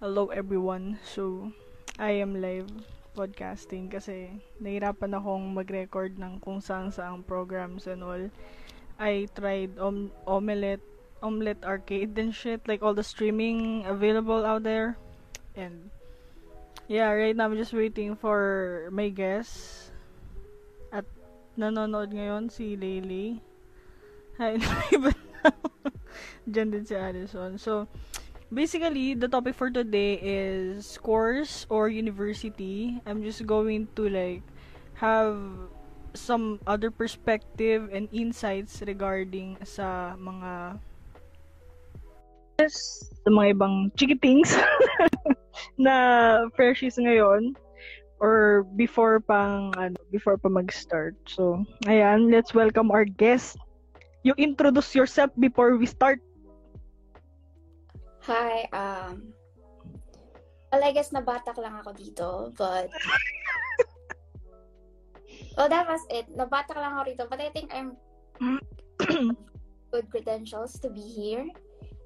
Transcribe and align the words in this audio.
Hello 0.00 0.32
everyone. 0.32 0.96
So, 1.04 1.52
I 2.00 2.24
am 2.24 2.40
live 2.40 2.72
podcasting 3.12 3.92
kasi 3.92 4.32
nahirapan 4.56 5.12
akong 5.12 5.52
mag-record 5.52 6.16
ng 6.16 6.40
kung 6.40 6.64
saan 6.64 6.88
saang 6.88 7.20
programs 7.20 7.84
and 7.84 8.00
all. 8.00 8.32
I 8.96 9.28
tried 9.36 9.76
om- 9.76 10.08
Omelette, 10.24 10.80
Omelette 11.20 11.68
Arcade 11.68 12.16
and 12.16 12.32
shit, 12.32 12.64
like 12.64 12.80
all 12.80 12.96
the 12.96 13.04
streaming 13.04 13.84
available 13.84 14.40
out 14.40 14.64
there. 14.64 14.96
And 15.52 15.92
yeah, 16.88 17.12
right 17.12 17.36
now 17.36 17.52
I'm 17.52 17.60
just 17.60 17.76
waiting 17.76 18.16
for 18.16 18.88
my 18.88 19.12
guest. 19.12 19.92
At 20.96 21.04
nanonood 21.60 22.16
ngayon 22.16 22.48
si 22.48 22.72
Lily. 22.72 23.44
Hi, 24.40 24.56
iba 24.96 25.12
na. 25.12 25.52
Diyan 26.48 26.72
din 26.72 26.88
si 26.88 26.96
Addison. 26.96 27.60
So, 27.60 27.84
basically, 28.52 29.14
the 29.14 29.28
topic 29.28 29.54
for 29.54 29.70
today 29.70 30.18
is 30.20 30.98
course 30.98 31.66
or 31.70 31.88
university. 31.88 33.00
I'm 33.06 33.22
just 33.22 33.46
going 33.46 33.88
to 33.96 34.08
like 34.10 34.42
have 34.94 35.38
some 36.14 36.58
other 36.66 36.90
perspective 36.90 37.88
and 37.94 38.10
insights 38.12 38.82
regarding 38.82 39.56
sa 39.62 40.18
mga 40.18 40.76
sa 42.60 43.28
mga 43.30 43.56
ibang 43.56 43.88
chikitings 43.96 44.52
na 45.80 45.94
freshies 46.52 47.00
ngayon 47.00 47.56
or 48.20 48.68
before 48.76 49.16
pang 49.24 49.72
ano 49.80 49.96
before 50.12 50.36
pa 50.36 50.52
mag-start. 50.52 51.16
So, 51.24 51.64
ayan, 51.88 52.28
let's 52.28 52.52
welcome 52.52 52.92
our 52.92 53.08
guest. 53.08 53.56
You 54.20 54.36
introduce 54.36 54.92
yourself 54.92 55.32
before 55.40 55.80
we 55.80 55.88
start. 55.88 56.20
Hi, 58.30 58.62
um, 58.70 59.34
well, 60.70 60.86
I 60.86 60.94
guess 60.94 61.10
nabatak 61.10 61.58
lang 61.58 61.74
ako 61.82 61.90
dito, 61.98 62.28
but, 62.54 62.86
well, 65.58 65.66
that 65.66 65.90
was 65.90 66.06
it. 66.14 66.30
Nabatak 66.30 66.78
lang 66.78 66.94
ako 66.94 67.10
rito, 67.10 67.24
but 67.26 67.42
I 67.42 67.50
think 67.50 67.74
I'm 67.74 67.98
good 69.90 70.06
credentials 70.14 70.78
to 70.78 70.94
be 70.94 71.02
here. 71.02 71.42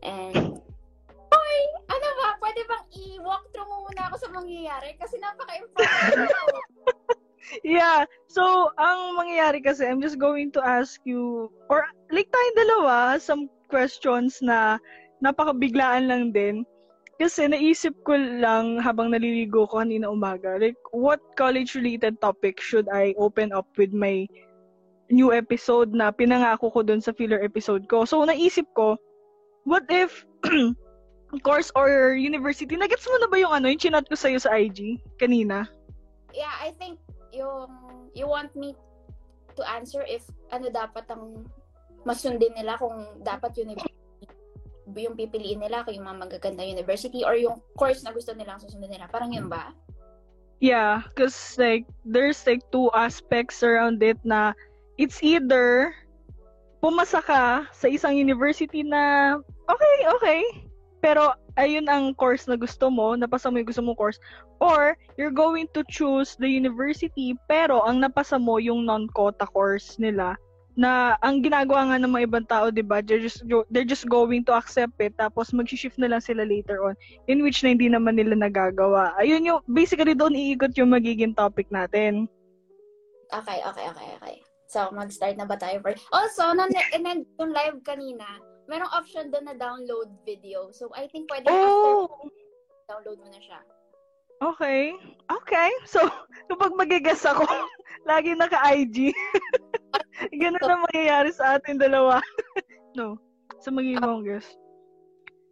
And, 0.01 0.65
Hoy! 1.29 1.57
Ano 1.93 2.09
ba? 2.17 2.41
Pwede 2.41 2.65
bang 2.73 2.85
i-walk 3.05 3.53
through 3.53 3.69
mo 3.69 3.85
muna 3.85 4.09
ako 4.09 4.17
sa 4.25 4.29
mangyayari? 4.33 4.97
Kasi 4.97 5.21
napaka-important. 5.21 6.33
Yeah. 7.63 8.09
So, 8.27 8.73
ang 8.81 9.21
mangyayari 9.21 9.61
kasi, 9.61 9.85
I'm 9.85 10.01
just 10.01 10.17
going 10.17 10.49
to 10.57 10.65
ask 10.65 10.97
you, 11.05 11.53
or 11.69 11.85
like 12.09 12.33
tayong 12.33 12.57
dalawa, 12.57 13.21
some 13.21 13.53
questions 13.69 14.41
na 14.41 14.81
napakabiglaan 15.25 16.07
lang 16.13 16.31
din. 16.31 16.69
Kasi 17.17 17.47
naisip 17.47 17.95
ko 18.03 18.19
lang 18.19 18.83
habang 18.83 19.15
naliligo 19.15 19.71
ko 19.71 19.81
kanina 19.81 20.11
umaga, 20.11 20.59
like, 20.59 20.79
what 20.91 21.23
college-related 21.39 22.19
topic 22.19 22.59
should 22.59 22.91
I 22.91 23.15
open 23.17 23.55
up 23.55 23.71
with 23.79 23.95
my 23.95 24.27
new 25.15 25.31
episode 25.31 25.95
na 25.95 26.11
pinangako 26.11 26.75
ko 26.75 26.81
dun 26.83 26.99
sa 26.99 27.15
filler 27.15 27.39
episode 27.39 27.87
ko. 27.87 28.03
So, 28.03 28.27
naisip 28.27 28.67
ko, 28.75 28.99
what 29.63 29.87
if 29.89 30.27
course 31.47 31.71
or 31.79 32.19
university, 32.19 32.75
nagets 32.75 33.07
mo 33.07 33.17
na 33.23 33.31
ba 33.31 33.39
yung 33.39 33.55
ano, 33.55 33.67
yung 33.71 33.79
chinat 33.79 34.07
ko 34.11 34.19
sa'yo 34.19 34.43
sa 34.43 34.55
IG 34.55 34.99
kanina? 35.19 35.71
Yeah, 36.35 36.51
I 36.59 36.75
think 36.79 36.99
yung, 37.31 37.71
you 38.11 38.27
want 38.27 38.55
me 38.59 38.75
to 39.55 39.63
answer 39.71 40.03
if 40.07 40.27
ano 40.51 40.67
dapat 40.71 41.07
ang 41.11 41.47
masundin 42.03 42.55
nila 42.59 42.75
kung 42.79 43.23
dapat 43.23 43.55
yun 43.55 43.75
yung 44.93 45.17
pipiliin 45.17 45.65
nila 45.65 45.83
kung 45.83 45.97
yung 45.97 46.05
mga 46.05 46.21
magaganda 46.29 46.65
university 46.65 47.25
or 47.25 47.35
yung 47.35 47.61
course 47.77 48.05
na 48.05 48.13
gusto 48.13 48.37
nilang 48.37 48.61
susundin 48.61 48.93
nila. 48.93 49.09
Parang 49.09 49.33
yun 49.33 49.49
ba? 49.49 49.73
Yeah, 50.61 51.05
because 51.13 51.37
like 51.57 51.85
there's 52.05 52.41
like 52.45 52.63
two 52.73 52.89
aspects 52.93 53.61
around 53.65 54.01
it 54.05 54.21
na 54.25 54.53
it's 54.97 55.21
either 55.25 55.93
pumasa 56.85 57.25
ka 57.25 57.69
sa 57.73 57.87
isang 57.89 58.17
university 58.17 58.85
na 58.85 59.37
okay, 59.69 59.97
okay, 60.21 60.41
pero 61.01 61.33
ayun 61.57 61.89
ang 61.89 62.13
course 62.17 62.49
na 62.49 62.57
gusto 62.57 62.89
mo, 62.89 63.17
napasa 63.17 63.49
mo 63.49 63.61
yung 63.61 63.69
gusto 63.69 63.85
mong 63.85 63.99
course, 63.99 64.21
or 64.61 64.97
you're 65.17 65.35
going 65.35 65.69
to 65.73 65.85
choose 65.89 66.37
the 66.41 66.49
university 66.49 67.37
pero 67.49 67.85
ang 67.85 68.01
napasa 68.01 68.41
mo 68.41 68.57
yung 68.61 68.85
non-quota 68.89 69.45
course 69.53 69.97
nila 70.01 70.37
na 70.75 71.15
ang 71.23 71.39
ginagawa 71.39 71.87
nga 71.91 71.99
ng 72.03 72.11
mga 72.11 72.27
ibang 72.27 72.47
tao, 72.51 72.67
'di 72.71 72.83
ba? 72.83 72.99
They're 72.99 73.23
just 73.23 73.47
they're 73.71 73.87
just 73.87 74.11
going 74.11 74.43
to 74.51 74.55
accept 74.59 74.99
it 74.99 75.15
tapos 75.15 75.55
mag-shift 75.55 75.99
na 76.03 76.11
lang 76.11 76.23
sila 76.23 76.43
later 76.43 76.83
on 76.83 76.99
in 77.31 77.47
which 77.47 77.63
na 77.63 77.75
hindi 77.75 77.87
naman 77.87 78.19
nila 78.19 78.35
nagagawa. 78.35 79.15
Ayun 79.23 79.47
yung 79.47 79.61
basically 79.71 80.19
doon 80.19 80.35
iikot 80.35 80.75
yung 80.75 80.91
magiging 80.91 81.35
topic 81.35 81.71
natin. 81.71 82.27
Okay, 83.31 83.63
okay, 83.67 83.87
okay, 83.91 84.09
okay. 84.19 84.37
So, 84.71 84.91
mag-start 84.91 85.39
na 85.39 85.47
ba 85.47 85.55
tayo 85.55 85.79
for... 85.79 85.95
Also, 86.11 86.51
nung 86.51 86.71
and 86.71 87.27
yung 87.39 87.53
live 87.55 87.79
kanina, 87.87 88.27
merong 88.67 88.91
option 88.91 89.31
doon 89.31 89.47
na 89.47 89.55
download 89.55 90.11
video. 90.27 90.71
So, 90.75 90.91
I 90.95 91.07
think 91.07 91.31
pwede 91.31 91.47
Oh! 91.47 92.11
after 92.11 92.31
download 92.91 93.19
mo 93.23 93.29
na 93.31 93.41
siya. 93.41 93.61
Okay. 94.43 94.99
Okay. 95.31 95.71
So, 95.87 96.05
kapag 96.51 96.75
magigas 96.75 97.23
ako, 97.23 97.47
lagi 98.11 98.35
naka-IG. 98.35 99.15
Ganun 100.43 100.63
na 100.63 100.85
mangyayari 100.89 101.31
sa 101.31 101.59
atin 101.59 101.79
dalawa. 101.79 102.21
no. 102.99 103.19
Sa 103.63 103.71
magiging 103.71 104.27
guest. 104.27 104.55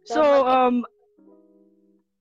So, 0.03 0.21
um, 0.43 0.83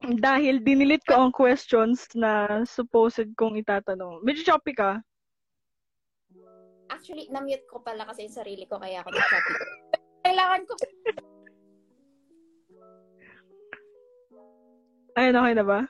dahil 0.02 0.62
dinilit 0.62 1.02
ko 1.06 1.18
ang 1.18 1.32
questions 1.34 2.06
na 2.14 2.62
supposed 2.66 3.30
kong 3.38 3.58
itatanong. 3.58 4.22
Medyo 4.22 4.54
choppy 4.54 4.74
ka. 4.74 5.02
Actually, 6.90 7.30
na-mute 7.32 7.66
ko 7.66 7.80
pala 7.80 8.04
kasi 8.06 8.28
yung 8.28 8.36
sarili 8.36 8.64
ko 8.68 8.78
kaya 8.78 9.00
ako 9.02 9.10
nag-copy. 9.14 9.52
Kailangan 10.26 10.62
ko... 10.66 10.72
Ayun, 15.12 15.36
okay 15.36 15.54
na 15.56 15.64
ba? 15.66 15.80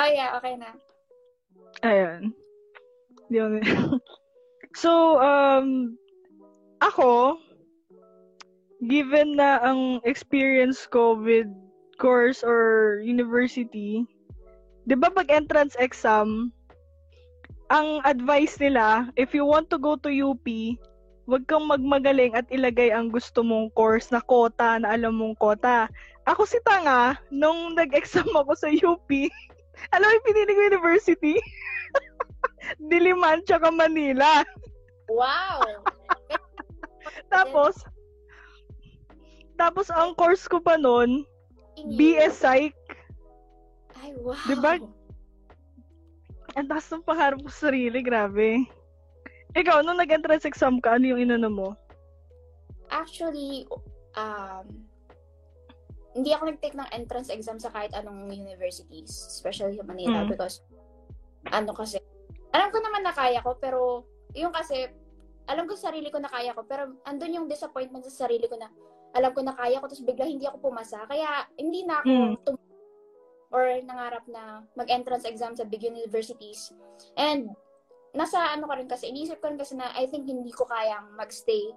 Oh 0.00 0.08
yeah, 0.08 0.30
okay 0.40 0.54
na. 0.56 0.70
Ayan. 1.84 2.32
Yun. 3.28 3.60
So, 4.74 5.20
um, 5.20 5.96
ako, 6.82 7.38
given 8.88 9.38
na 9.38 9.62
ang 9.62 10.02
experience 10.02 10.84
ko 10.90 11.14
with 11.14 11.46
course 12.02 12.42
or 12.42 12.98
university, 13.04 14.02
di 14.90 14.94
ba 14.98 15.08
pag 15.14 15.30
entrance 15.30 15.78
exam, 15.78 16.50
ang 17.72 18.04
advice 18.04 18.60
nila, 18.60 19.08
if 19.16 19.32
you 19.32 19.48
want 19.48 19.70
to 19.72 19.80
go 19.80 19.96
to 19.96 20.12
UP, 20.12 20.44
wag 21.30 21.46
kang 21.46 21.70
magmagaling 21.70 22.34
at 22.34 22.44
ilagay 22.50 22.90
ang 22.90 23.08
gusto 23.08 23.40
mong 23.40 23.70
course 23.72 24.10
na 24.10 24.20
kota, 24.20 24.76
na 24.76 24.92
alam 24.92 25.16
mong 25.16 25.38
kota. 25.38 25.88
Ako 26.28 26.44
si 26.44 26.58
Tanga, 26.66 27.16
nung 27.32 27.72
nag-exam 27.78 28.28
ako 28.34 28.52
sa 28.58 28.68
UP, 28.68 29.08
alam 29.94 30.06
mo 30.06 30.12
yung 30.12 30.28
pinili 30.28 30.52
ko 30.52 30.60
university? 30.76 31.34
Diliman 32.92 33.40
tsaka 33.48 33.72
Manila. 33.72 34.44
Wow! 35.12 35.60
Tapos, 37.28 37.76
tapos 39.56 39.86
ang 39.92 40.16
course 40.16 40.48
ko 40.48 40.60
pa 40.60 40.76
noon. 40.80 41.24
BS 41.96 42.40
Psych. 42.40 42.76
Ay, 44.00 44.12
wow. 44.20 44.36
Diba? 44.48 44.76
Ang 46.52 46.68
taas 46.68 46.88
ng 46.92 47.04
pangarap 47.04 47.40
ko 47.40 47.48
sa 47.48 47.72
sarili, 47.72 48.04
grabe. 48.04 48.68
Ikaw, 49.56 49.80
nung 49.80 49.96
nag-entrance 50.00 50.44
exam 50.44 50.80
ka, 50.80 50.96
ano 50.96 51.12
yung 51.12 51.24
inano 51.24 51.48
mo? 51.48 51.68
Actually, 52.92 53.64
um, 54.16 54.84
hindi 56.12 56.36
ako 56.36 56.52
nag-take 56.52 56.76
ng 56.76 56.92
entrance 56.92 57.32
exam 57.32 57.56
sa 57.56 57.72
kahit 57.72 57.92
anong 57.96 58.28
universities, 58.28 59.08
especially 59.32 59.80
sa 59.80 59.84
Manila, 59.88 60.24
Mm. 60.24 60.36
because, 60.36 60.60
ano 61.48 61.72
kasi, 61.72 61.96
alam 62.52 62.68
ko 62.68 62.84
naman 62.84 63.00
na 63.00 63.16
kaya 63.16 63.40
ko, 63.40 63.56
pero, 63.56 64.04
yung 64.36 64.52
kasi, 64.52 64.92
alam 65.50 65.64
ko 65.66 65.74
sa 65.74 65.90
sarili 65.90 66.08
ko 66.10 66.18
na 66.22 66.30
kaya 66.30 66.54
ko, 66.54 66.62
pero 66.66 66.94
andun 67.06 67.36
yung 67.42 67.48
disappointment 67.50 68.06
sa 68.06 68.26
sarili 68.26 68.46
ko 68.46 68.54
na, 68.54 68.70
alam 69.12 69.32
ko 69.34 69.40
na 69.42 69.54
kaya 69.56 69.82
ko, 69.82 69.90
tapos 69.90 70.06
bigla 70.06 70.26
hindi 70.26 70.46
ako 70.46 70.70
pumasa. 70.70 71.02
Kaya, 71.06 71.46
hindi 71.58 71.82
na 71.82 72.00
ako 72.00 72.10
Mm. 72.10 72.34
tum- 72.46 72.70
or 73.52 73.68
nangarap 73.84 74.24
na 74.32 74.64
mag-entrance 74.72 75.28
exam 75.28 75.52
sa 75.52 75.68
big 75.68 75.84
universities. 75.84 76.72
And, 77.20 77.52
nasa 78.16 78.40
ano 78.52 78.64
ka 78.64 78.80
rin 78.80 78.88
kasi, 78.88 79.12
iniisip 79.12 79.44
ko 79.44 79.52
rin 79.52 79.60
kasi 79.60 79.76
na 79.76 79.92
I 79.92 80.08
think 80.08 80.24
hindi 80.24 80.52
ko 80.52 80.64
kayang 80.64 81.12
magstay 81.16 81.72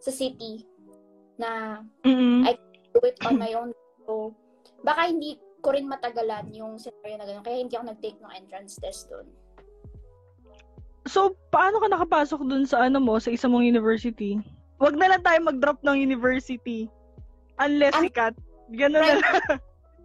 sa 0.00 0.08
city 0.08 0.64
na 1.36 1.80
Mm-mm. 2.04 2.48
I- 2.48 2.56
do 2.90 3.00
it 3.06 3.20
on 3.22 3.38
my 3.38 3.52
own. 3.54 3.70
So, 4.08 4.34
baka 4.82 5.12
hindi 5.12 5.38
ko 5.60 5.76
rin 5.76 5.86
matagalan 5.86 6.50
yung 6.56 6.80
scenario 6.80 7.20
na 7.20 7.28
gano'n. 7.28 7.44
Kaya 7.44 7.60
hindi 7.60 7.76
ako 7.76 7.84
nag-take 7.86 8.18
ng 8.18 8.34
entrance 8.34 8.80
test 8.80 9.12
doon. 9.12 9.28
So, 11.08 11.36
paano 11.48 11.80
ka 11.80 11.88
nakapasok 11.88 12.44
dun 12.44 12.68
sa 12.68 12.84
ano 12.84 13.00
mo, 13.00 13.16
sa 13.16 13.32
isang 13.32 13.56
mong 13.56 13.64
university? 13.64 14.36
Wag 14.80 14.96
na 14.96 15.16
lang 15.16 15.22
tayo 15.24 15.38
mag-drop 15.40 15.80
ng 15.80 15.96
university. 15.96 16.88
Unless 17.56 17.96
Ah, 17.96 18.04
sikat. 18.04 18.34
Ganun 18.76 19.00
na 19.00 19.16
right. 19.16 19.20
lang. 19.20 19.60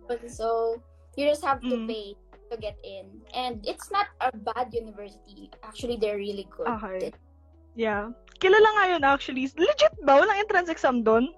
So, 0.29 0.77
you 1.17 1.25
just 1.25 1.41
have 1.41 1.65
to 1.65 1.75
Mm. 1.75 1.89
pay 1.89 2.07
to 2.53 2.55
get 2.61 2.77
in. 2.85 3.09
And 3.33 3.57
it's 3.65 3.89
not 3.89 4.13
a 4.21 4.29
bad 4.29 4.69
university. 4.69 5.49
Actually, 5.65 5.97
they're 5.97 6.21
really 6.21 6.45
good. 6.53 6.69
Okay. 6.77 7.09
Yeah. 7.73 8.13
Kilala 8.37 8.69
nga 8.77 8.85
yun 8.93 9.03
actually. 9.03 9.49
Legit 9.57 9.97
ba? 10.05 10.21
Walang 10.21 10.37
entrance 10.37 10.69
exam 10.69 11.01
doon? 11.01 11.33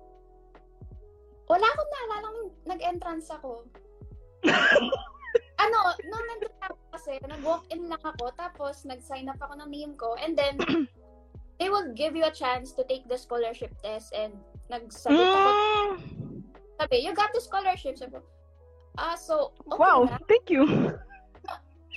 Wala 1.48 1.64
akong 1.64 1.92
naalala 1.96 2.28
nung 2.28 2.52
nag-entrance 2.68 3.32
ako. 3.32 3.64
ano, 5.64 5.78
nung 6.04 6.26
nandun 6.28 6.56
ako 6.60 6.76
kasi, 7.08 7.24
nag-walk-in 7.24 7.88
lang 7.88 8.04
ako, 8.04 8.36
tapos 8.36 8.84
nag-sign 8.84 9.32
up 9.32 9.40
ako 9.40 9.56
ng 9.64 9.72
name 9.72 9.94
ko, 9.96 10.20
and 10.20 10.36
then, 10.36 10.60
they 11.60 11.72
will 11.72 11.88
give 11.96 12.20
you 12.20 12.28
a 12.28 12.34
chance 12.36 12.76
to 12.76 12.84
take 12.92 13.08
the 13.08 13.16
scholarship 13.16 13.72
test, 13.80 14.12
and 14.12 14.36
nagsabi 14.68 15.16
ako, 15.16 15.52
Mm. 15.88 16.44
sabi, 16.76 16.96
you 17.00 17.16
got 17.16 17.32
the 17.32 17.40
scholarship. 17.40 17.96
Sabi 17.96 18.20
ah, 19.00 19.16
so, 19.16 19.56
okay 19.72 19.80
Wow, 19.80 20.04
na. 20.12 20.20
thank 20.28 20.52
you. 20.52 20.68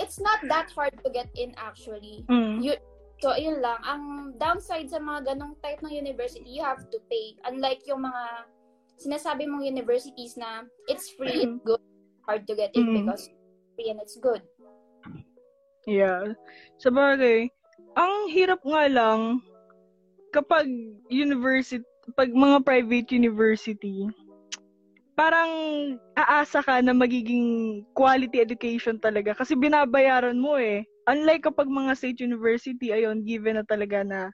It's 0.01 0.17
not 0.23 0.41
that 0.49 0.71
hard 0.73 0.95
to 1.03 1.11
get 1.11 1.29
in, 1.35 1.53
actually. 1.59 2.25
Mm. 2.31 2.63
You, 2.65 2.79
so, 3.21 3.35
yun 3.37 3.61
lang. 3.61 3.83
Ang 3.85 4.33
downside 4.41 4.89
sa 4.89 4.97
mga 5.03 5.35
ganong 5.35 5.59
type 5.61 5.83
ng 5.85 5.93
university, 5.93 6.47
you 6.49 6.65
have 6.65 6.89
to 6.89 6.97
pay. 7.13 7.37
Unlike 7.45 7.85
yung 7.85 8.07
mga 8.09 8.47
sinasabi 8.97 9.45
mong 9.45 9.67
universities 9.67 10.39
na 10.41 10.65
it's 10.89 11.13
free, 11.19 11.45
it's 11.45 11.59
good, 11.67 11.83
hard 12.25 12.47
to 12.49 12.55
get 12.57 12.73
in 12.79 12.89
Mm. 12.89 13.05
because 13.05 13.29
free 13.77 13.93
and 13.93 14.01
it's 14.01 14.17
good. 14.17 14.41
Yeah. 15.89 16.37
Sa 16.79 16.93
bagay, 16.93 17.49
ang 17.97 18.15
hirap 18.31 18.61
nga 18.63 18.85
lang 18.87 19.41
kapag 20.31 20.67
university, 21.11 21.85
pag 22.15 22.31
mga 22.31 22.63
private 22.63 23.09
university, 23.11 24.07
parang 25.19 25.51
aasa 26.17 26.65
ka 26.65 26.81
na 26.81 26.97
magiging 26.97 27.83
quality 27.93 28.41
education 28.41 28.97
talaga 28.97 29.37
kasi 29.37 29.53
binabayaran 29.53 30.39
mo 30.39 30.57
eh. 30.57 30.87
Unlike 31.11 31.53
kapag 31.53 31.69
mga 31.69 31.93
state 31.99 32.25
university, 32.25 32.95
ayun, 32.95 33.27
given 33.27 33.59
na 33.59 33.67
talaga 33.67 34.01
na 34.01 34.31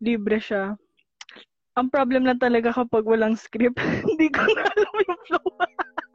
libre 0.00 0.40
siya. 0.40 0.74
Ang 1.76 1.92
problem 1.92 2.24
lang 2.24 2.40
talaga 2.40 2.72
kapag 2.72 3.04
walang 3.04 3.36
script, 3.36 3.76
hindi 4.08 4.32
ko 4.32 4.42
na 4.48 4.64
alam 4.64 4.94
yung 5.04 5.20
flow. 5.28 5.46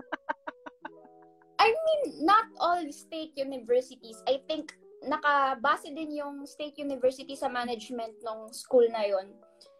I 1.61 1.69
mean, 1.69 2.25
not 2.25 2.49
all 2.57 2.81
state 2.89 3.37
universities. 3.37 4.17
I 4.25 4.41
think 4.49 4.73
nakabase 5.05 5.93
din 5.93 6.17
yung 6.17 6.41
state 6.49 6.73
university 6.81 7.37
sa 7.37 7.45
management 7.49 8.17
ng 8.25 8.49
school 8.49 8.89
na 8.89 9.05
yon. 9.05 9.29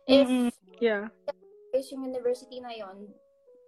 If 0.06 0.30
Mm-mm. 0.30 0.50
Yeah. 0.78 1.10
is 1.74 1.90
yung 1.90 2.06
university 2.06 2.62
na 2.62 2.74
yon, 2.78 3.10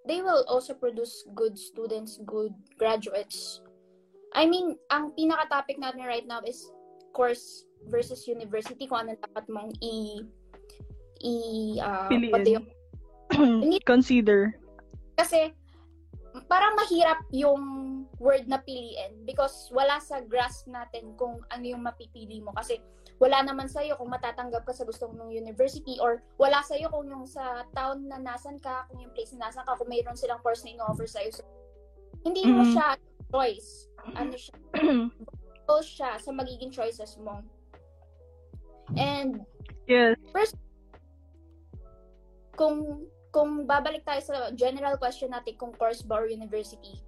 they 0.05 0.21
will 0.21 0.45
also 0.45 0.77
produce 0.77 1.25
good 1.33 1.57
students, 1.57 2.21
good 2.21 2.53
graduates. 2.77 3.65
I 4.33 4.45
mean, 4.45 4.77
ang 4.93 5.13
pinaka-topic 5.17 5.81
natin 5.81 6.05
right 6.05 6.25
now 6.25 6.41
is 6.45 6.69
course 7.13 7.65
versus 7.89 8.25
university 8.25 8.85
kung 8.85 9.05
ano 9.05 9.17
dapat 9.17 9.45
mong 9.49 9.69
i 9.81 10.21
i 11.21 11.33
uh, 11.77 12.09
you- 12.09 12.65
Piliin. 13.33 13.81
Consider. 13.85 14.57
kasi 15.13 15.53
parang 16.49 16.73
mahirap 16.73 17.21
yung 17.29 17.61
word 18.21 18.45
na 18.45 18.61
piliin 18.61 19.25
because 19.25 19.73
wala 19.73 19.97
sa 19.97 20.21
grasp 20.21 20.69
natin 20.69 21.17
kung 21.17 21.41
ano 21.49 21.65
yung 21.65 21.81
mapipili 21.81 22.41
mo 22.41 22.53
kasi 22.53 22.77
wala 23.17 23.41
naman 23.41 23.69
sa'yo 23.69 23.97
kung 23.97 24.11
matatanggap 24.11 24.65
ka 24.65 24.73
sa 24.73 24.85
gusto 24.85 25.09
mong 25.09 25.33
university 25.33 25.97
or 26.01 26.21
wala 26.37 26.61
sa'yo 26.65 26.89
kung 26.91 27.07
yung 27.09 27.25
sa 27.25 27.63
town 27.71 28.05
na 28.09 28.19
nasan 28.19 28.59
ka, 28.59 28.85
kung 28.89 28.99
yung 28.99 29.13
place 29.13 29.31
na 29.33 29.47
nasan 29.49 29.63
ka, 29.63 29.77
kung 29.77 29.89
mayroon 29.89 30.17
silang 30.17 30.41
course 30.43 30.65
na 30.65 30.73
ino-offer 30.75 31.07
sa'yo. 31.07 31.29
So, 31.31 31.43
hindi 32.25 32.43
mo 32.49 32.65
Mhm. 32.65 32.73
siya 32.73 32.87
choice. 33.33 33.69
Ano 34.13 34.35
siya? 34.35 34.55
Ito 35.63 35.75
siya 35.81 36.09
sa 36.19 36.29
magiging 36.35 36.73
choices 36.73 37.15
mo. 37.17 37.39
And 38.99 39.41
yes. 39.87 40.19
kung 42.53 43.07
kung 43.33 43.65
babalik 43.65 44.05
tayo 44.05 44.21
sa 44.21 44.35
general 44.53 45.01
question 45.01 45.33
natin 45.33 45.57
kung 45.57 45.73
course 45.73 46.05
ba 46.05 46.21
or 46.21 46.29
university, 46.29 47.01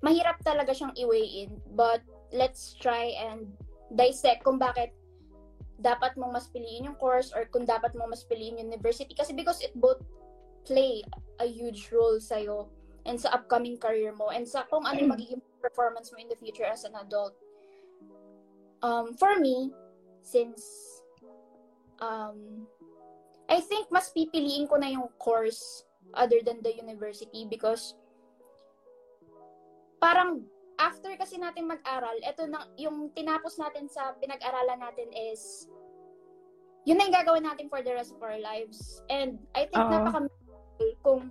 mahirap 0.00 0.40
talaga 0.44 0.72
siyang 0.72 0.96
i-weigh 0.96 1.46
in. 1.46 1.50
But 1.76 2.04
let's 2.32 2.76
try 2.76 3.16
and 3.16 3.52
dissect 3.94 4.44
kung 4.44 4.58
bakit 4.60 4.94
dapat 5.80 6.12
mong 6.20 6.36
mas 6.36 6.46
piliin 6.52 6.92
yung 6.92 6.98
course 7.00 7.32
or 7.32 7.48
kung 7.48 7.64
dapat 7.64 7.96
mong 7.96 8.12
mas 8.12 8.24
piliin 8.24 8.60
yung 8.60 8.72
university. 8.72 9.16
Kasi 9.16 9.32
because 9.32 9.60
it 9.64 9.72
both 9.76 10.00
play 10.68 11.00
a 11.40 11.46
huge 11.48 11.88
role 11.88 12.20
sa'yo 12.20 12.68
and 13.08 13.16
sa 13.16 13.32
upcoming 13.32 13.80
career 13.80 14.12
mo 14.12 14.28
and 14.28 14.44
sa 14.44 14.68
kung 14.68 14.84
ano 14.84 15.08
magiging 15.08 15.40
performance 15.64 16.12
mo 16.12 16.20
in 16.20 16.28
the 16.28 16.36
future 16.36 16.68
as 16.68 16.84
an 16.84 16.92
adult. 17.00 17.32
Um, 18.84 19.16
for 19.16 19.40
me, 19.40 19.72
since 20.20 20.64
um, 22.00 22.68
I 23.48 23.60
think 23.60 23.88
mas 23.88 24.12
pipiliin 24.12 24.68
ko 24.68 24.76
na 24.76 24.92
yung 24.92 25.08
course 25.20 25.84
other 26.14 26.40
than 26.44 26.60
the 26.64 26.72
university 26.76 27.46
because 27.48 27.96
parang 30.00 30.42
after 30.80 31.12
kasi 31.20 31.36
natin 31.36 31.68
mag-aral, 31.68 32.16
eto 32.24 32.48
na 32.48 32.64
yung 32.80 33.12
tinapos 33.12 33.60
natin 33.60 33.86
sa 33.86 34.16
pinag-aralan 34.16 34.80
natin 34.80 35.12
is 35.12 35.68
yun 36.88 36.96
na 36.96 37.04
yung 37.06 37.16
gagawin 37.20 37.44
natin 37.44 37.68
for 37.68 37.84
the 37.84 37.92
rest 37.92 38.16
of 38.16 38.20
our 38.24 38.40
lives. 38.40 39.04
And 39.12 39.36
I 39.52 39.68
think 39.68 39.84
Oo. 39.84 39.92
napaka 39.92 40.20
kung 41.04 41.28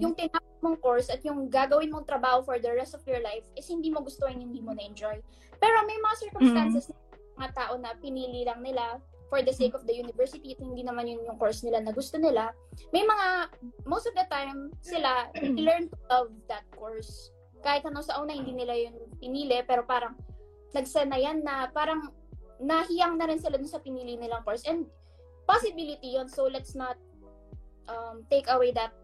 yung 0.00 0.16
tinapos 0.16 0.56
mong 0.64 0.80
course 0.80 1.12
at 1.12 1.20
yung 1.20 1.52
gagawin 1.52 1.92
mong 1.92 2.08
trabaho 2.08 2.40
for 2.40 2.56
the 2.56 2.72
rest 2.72 2.96
of 2.96 3.04
your 3.04 3.20
life 3.20 3.44
is 3.52 3.68
hindi 3.68 3.92
mo 3.92 4.00
gusto 4.00 4.24
and 4.24 4.40
hindi 4.40 4.64
mo 4.64 4.72
na-enjoy. 4.72 5.20
Pero 5.60 5.76
may 5.84 6.00
mga 6.00 6.16
circumstances 6.16 6.88
na 6.88 6.96
mga 7.36 7.50
tao 7.52 7.74
na 7.76 7.92
pinili 8.00 8.48
lang 8.48 8.64
nila 8.64 8.96
for 9.32 9.40
the 9.40 9.52
sake 9.52 9.72
of 9.72 9.84
the 9.88 9.96
university 9.96 10.52
at 10.52 10.60
hindi 10.60 10.84
naman 10.84 11.08
yun 11.08 11.24
yung 11.24 11.40
course 11.40 11.64
nila 11.64 11.80
na 11.80 11.92
gusto 11.92 12.20
nila. 12.20 12.52
May 12.92 13.04
mga, 13.04 13.48
most 13.88 14.04
of 14.04 14.12
the 14.12 14.28
time, 14.28 14.72
sila 14.84 15.28
learn 15.56 15.88
to 15.88 15.96
love 16.12 16.32
that 16.52 16.64
course. 16.76 17.32
Kahit 17.62 17.86
ano 17.86 18.02
sa 18.02 18.18
una, 18.18 18.34
hindi 18.34 18.52
nila 18.52 18.74
yun 18.74 18.94
pinili, 19.22 19.62
pero 19.64 19.86
parang 19.86 20.18
nagsanayan 20.74 21.46
na 21.46 21.70
parang 21.70 22.10
nahiyang 22.62 23.18
na 23.18 23.26
rin 23.26 23.38
sila 23.38 23.58
dun 23.58 23.70
sa 23.70 23.82
pinili 23.82 24.18
nilang 24.18 24.42
course. 24.42 24.66
And 24.66 24.86
possibility 25.46 26.18
yun, 26.18 26.26
so 26.26 26.46
let's 26.46 26.74
not 26.74 26.98
um, 27.86 28.26
take 28.30 28.46
away 28.50 28.70
that 28.74 28.94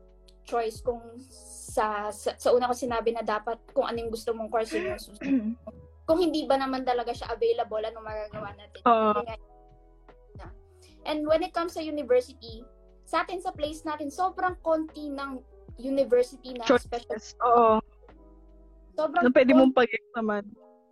choice 0.49 0.81
kung 0.81 1.03
sa, 1.79 2.09
sa, 2.09 2.35
sa 2.41 2.49
una 2.57 2.71
ko 2.71 2.75
sinabi 2.75 3.13
na 3.13 3.21
dapat 3.21 3.61
kung 3.77 3.85
ano 3.85 4.01
yung 4.01 4.13
gusto 4.13 4.33
mong 4.33 4.51
course 4.51 4.73
yun 4.75 4.95
yung 4.95 5.03
susunod. 5.03 5.55
Kung 6.09 6.25
hindi 6.25 6.49
ba 6.49 6.57
naman 6.57 6.89
talaga 6.89 7.13
siya 7.13 7.37
available, 7.37 7.85
ano 7.85 8.01
magagawa 8.01 8.57
natin? 8.57 8.81
Nga. 8.81 9.37
And 11.05 11.29
when 11.29 11.45
it 11.45 11.53
comes 11.53 11.77
sa 11.77 11.85
university, 11.85 12.65
sa 13.05 13.29
atin 13.29 13.45
sa 13.45 13.53
place 13.53 13.85
natin, 13.85 14.09
sobrang 14.09 14.57
konti 14.65 15.13
ng 15.13 15.45
university 15.77 16.57
na 16.57 16.65
special. 16.65 17.13
Choices. 17.13 17.37
Oo. 17.45 17.85
Sobrang 18.99 19.23
Na 19.23 19.31
pwede 19.31 19.55
mong 19.55 19.71
pag 19.71 19.87
naman. 20.19 20.43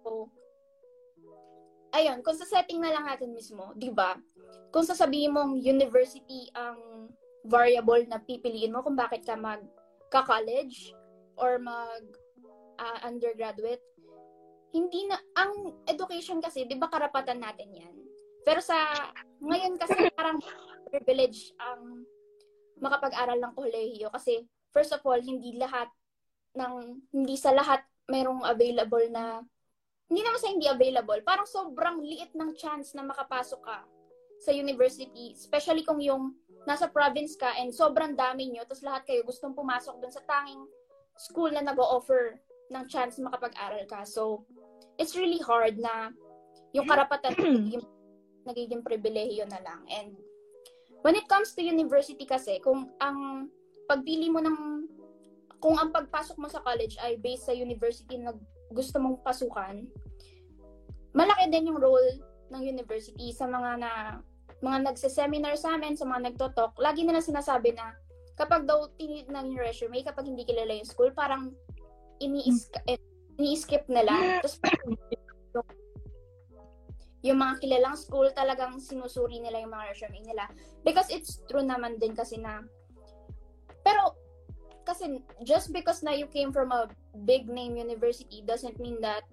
So, 0.07 0.31
ayun, 1.91 2.23
kung 2.23 2.39
sa 2.39 2.47
setting 2.47 2.79
na 2.79 2.95
lang 2.95 3.11
natin 3.11 3.35
mismo, 3.35 3.75
di 3.75 3.91
ba? 3.91 4.15
Kung 4.71 4.87
sasabihin 4.87 5.35
mong 5.35 5.59
university 5.59 6.47
ang 6.55 7.11
variable 7.43 8.07
na 8.07 8.23
pipiliin 8.23 8.71
mo 8.71 8.87
kung 8.87 8.95
bakit 8.95 9.27
ka 9.27 9.35
mag 9.35 9.59
ka-college 10.15 10.95
or 11.35 11.59
mag 11.59 12.07
ah, 12.79 13.03
undergraduate, 13.03 13.83
hindi 14.71 15.11
na, 15.11 15.19
ang 15.35 15.83
education 15.91 16.39
kasi, 16.39 16.63
di 16.63 16.79
ba 16.79 16.87
karapatan 16.87 17.43
natin 17.43 17.75
yan? 17.75 17.97
Pero 18.47 18.63
sa, 18.63 18.79
ngayon 19.43 19.75
kasi 19.75 19.99
parang 20.19 20.39
privilege 20.95 21.51
ang 21.59 22.07
makapag-aral 22.79 23.41
ng 23.43 23.57
kolehiyo 23.57 24.15
kasi 24.15 24.47
first 24.71 24.95
of 24.95 25.03
all, 25.03 25.19
hindi 25.19 25.59
lahat 25.59 25.91
ng, 26.55 27.03
hindi 27.11 27.35
sa 27.35 27.51
lahat 27.51 27.83
merong 28.07 28.47
available 28.47 29.07
na 29.11 29.43
hindi 30.07 30.23
naman 30.23 30.39
sa 30.39 30.51
hindi 30.51 30.67
available, 30.71 31.19
parang 31.27 31.47
sobrang 31.51 31.99
liit 31.99 32.31
ng 32.39 32.55
chance 32.55 32.95
na 32.95 33.03
makapasok 33.03 33.61
ka 33.63 33.79
sa 34.39 34.55
university, 34.55 35.35
especially 35.35 35.83
kung 35.83 35.99
yung 35.99 36.37
nasa 36.67 36.87
province 36.87 37.35
ka 37.35 37.55
and 37.59 37.75
sobrang 37.75 38.15
dami 38.15 38.51
nyo, 38.51 38.63
tapos 38.67 38.87
lahat 38.87 39.03
kayo 39.07 39.27
gustong 39.27 39.55
pumasok 39.55 39.99
dun 39.99 40.13
sa 40.15 40.23
tanging 40.27 40.63
school 41.19 41.51
na 41.51 41.65
nag-o-offer 41.65 42.39
ng 42.71 42.85
chance 42.87 43.19
makapag-aral 43.19 43.83
ka. 43.87 44.03
So, 44.07 44.47
it's 44.99 45.15
really 45.15 45.41
hard 45.43 45.79
na 45.79 46.11
yung 46.75 46.87
karapatan 46.87 47.35
nagiging, 47.39 47.85
nagiging 48.45 48.83
pribilehiyo 48.83 49.47
na 49.49 49.63
lang. 49.63 49.81
And 49.91 50.15
when 51.03 51.17
it 51.17 51.27
comes 51.31 51.55
to 51.55 51.65
university 51.65 52.27
kasi, 52.27 52.59
kung 52.61 52.93
ang 53.01 53.49
pagpili 53.87 54.29
mo 54.29 54.43
ng 54.43 54.75
kung 55.61 55.77
ang 55.81 55.91
pagpasok 55.93 56.37
mo 56.37 56.49
sa 56.51 56.63
college 56.63 57.01
ay 57.01 57.17
based 57.17 57.49
sa 57.49 57.55
university 57.57 58.21
na 58.21 58.37
gusto 58.71 59.01
mong 59.01 59.23
pasukan, 59.25 59.87
malaki 61.17 61.49
din 61.49 61.73
yung 61.73 61.81
role 61.81 62.21
ng 62.53 62.63
university 62.63 63.33
sa 63.33 63.49
mga 63.49 63.71
na 63.81 63.91
mga 64.65 64.89
nagse-seminar 64.89 65.55
sa 65.61 65.77
amin, 65.77 65.97
sa 65.97 66.09
mga 66.09 66.33
nagtotalk, 66.33 66.77
lagi 66.81 67.05
nila 67.05 67.21
sinasabi 67.21 67.77
na 67.77 67.93
kapag 68.37 68.65
daw 68.69 68.89
tinignan 68.97 69.53
yung 69.53 69.65
resume, 69.65 70.05
kapag 70.05 70.29
hindi 70.29 70.45
kilala 70.45 70.77
yung 70.77 70.89
school, 70.89 71.13
parang 71.13 71.53
ini-skip, 72.21 73.01
ini-skip 73.37 73.85
nila. 73.89 74.41
Tapos, 74.41 74.61
yung 77.25 77.41
mga 77.41 77.55
kilalang 77.61 77.97
school, 77.97 78.29
talagang 78.33 78.81
sinusuri 78.81 79.41
nila 79.41 79.61
yung 79.61 79.73
mga 79.73 79.89
resume 79.93 80.21
nila. 80.25 80.49
Because 80.85 81.09
it's 81.13 81.41
true 81.49 81.65
naman 81.65 82.01
din 82.01 82.17
kasi 82.17 82.41
na, 82.41 82.65
pero, 83.85 84.15
kasi 84.97 85.21
just 85.45 85.76
because 85.76 86.00
na 86.00 86.17
you 86.17 86.25
came 86.25 86.49
from 86.49 86.73
a 86.73 86.88
big 87.29 87.53
name 87.53 87.76
university 87.76 88.41
doesn't 88.49 88.81
mean 88.81 88.97
that, 89.05 89.29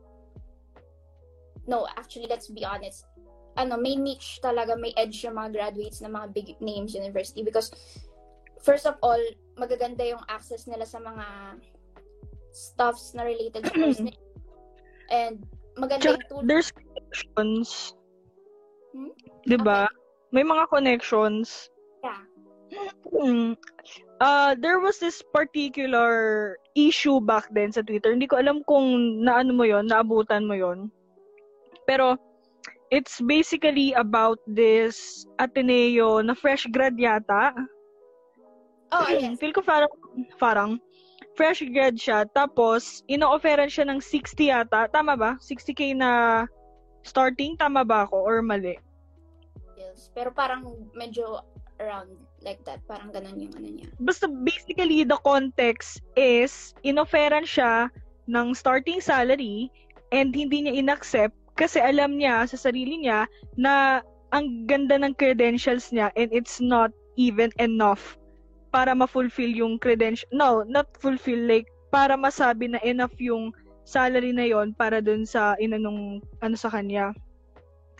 no, 1.67 1.87
actually, 1.95 2.27
let's 2.27 2.51
be 2.51 2.67
honest, 2.67 3.07
ano, 3.55 3.79
may 3.79 3.95
niche 3.95 4.43
talaga, 4.43 4.75
may 4.75 4.91
edge 4.99 5.23
yung 5.23 5.39
mga 5.39 5.55
graduates 5.55 6.03
ng 6.03 6.11
mga 6.11 6.27
big 6.35 6.47
names 6.59 6.91
university 6.91 7.47
because, 7.47 7.71
first 8.59 8.83
of 8.83 8.99
all, 8.99 9.19
magaganda 9.55 10.03
yung 10.03 10.19
access 10.27 10.67
nila 10.67 10.83
sa 10.83 10.99
mga 10.99 11.55
stuffs 12.51 13.15
na 13.15 13.23
related 13.23 13.63
course 13.71 14.03
nila. 14.03 14.19
And 15.15 15.47
maganda 15.79 16.19
yung 16.19 16.27
tool. 16.27 16.43
There's 16.43 16.75
connections. 16.75 17.95
Hmm? 18.91 19.15
'Di 19.47 19.57
ba? 19.63 19.87
May 20.33 20.43
mga 20.43 20.67
connections. 20.73 21.69
Yeah. 22.01 22.25
Hmm. 23.09 23.53
Uh, 24.19 24.55
there 24.55 24.79
was 24.79 24.99
this 24.99 25.21
particular 25.33 26.55
issue 26.75 27.19
back 27.19 27.49
then 27.51 27.71
sa 27.71 27.83
Twitter. 27.83 28.11
Hindi 28.11 28.27
ko 28.27 28.39
alam 28.39 28.63
kung 28.63 29.19
naano 29.23 29.51
mo 29.51 29.67
yon, 29.67 29.89
naabutan 29.89 30.47
mo 30.47 30.55
yon. 30.55 30.87
Pero 31.83 32.15
it's 32.93 33.19
basically 33.25 33.91
about 33.97 34.39
this 34.47 35.25
Ateneo 35.41 36.23
na 36.23 36.33
fresh 36.37 36.69
grad 36.71 36.95
yata. 36.95 37.51
Oh, 38.93 39.09
yes. 39.09 39.35
Feel 39.41 39.51
ko 39.51 39.65
parang, 39.65 39.91
parang 40.37 40.71
fresh 41.33 41.65
grad 41.73 41.97
siya. 41.97 42.29
Tapos, 42.31 43.01
ino-offeran 43.09 43.69
siya 43.69 43.89
ng 43.89 43.99
60 43.99 44.53
yata. 44.53 44.87
Tama 44.93 45.17
ba? 45.17 45.31
60k 45.41 45.97
na 45.97 46.45
starting? 47.01 47.57
Tama 47.57 47.81
ba 47.81 48.05
ako? 48.05 48.21
Or 48.21 48.39
mali? 48.45 48.77
Yes. 49.75 50.13
Pero 50.13 50.29
parang 50.29 50.63
medyo 50.93 51.41
around 51.81 52.13
like 52.43 52.61
that. 52.67 52.83
Parang 52.85 53.09
ganun 53.11 53.39
yung 53.39 53.53
ano 53.57 53.67
niya. 53.67 53.87
Basta 53.99 54.27
basically, 54.27 55.07
the 55.07 55.17
context 55.23 56.03
is, 56.15 56.75
inoferan 56.83 57.47
siya 57.47 57.89
ng 58.29 58.55
starting 58.55 59.03
salary 59.03 59.67
and 60.15 60.31
hindi 60.31 60.67
niya 60.67 60.79
inaccept 60.79 61.35
kasi 61.59 61.79
alam 61.83 62.15
niya 62.15 62.47
sa 62.47 62.55
sarili 62.55 63.03
niya 63.03 63.27
na 63.59 64.03
ang 64.33 64.65
ganda 64.65 64.97
ng 64.97 65.13
credentials 65.17 65.93
niya 65.93 66.09
and 66.17 66.31
it's 66.33 66.57
not 66.57 66.89
even 67.19 67.53
enough 67.61 68.17
para 68.73 68.89
ma-fulfill 68.97 69.53
yung 69.53 69.77
credential. 69.77 70.25
No, 70.33 70.65
not 70.65 70.89
fulfill. 70.97 71.37
Like, 71.45 71.69
para 71.93 72.17
masabi 72.17 72.73
na 72.73 72.81
enough 72.81 73.13
yung 73.21 73.53
salary 73.85 74.33
na 74.33 74.49
yon 74.49 74.73
para 74.73 74.97
dun 74.97 75.27
sa 75.27 75.53
inanong 75.61 76.23
ano 76.41 76.55
sa 76.57 76.71
kanya 76.71 77.13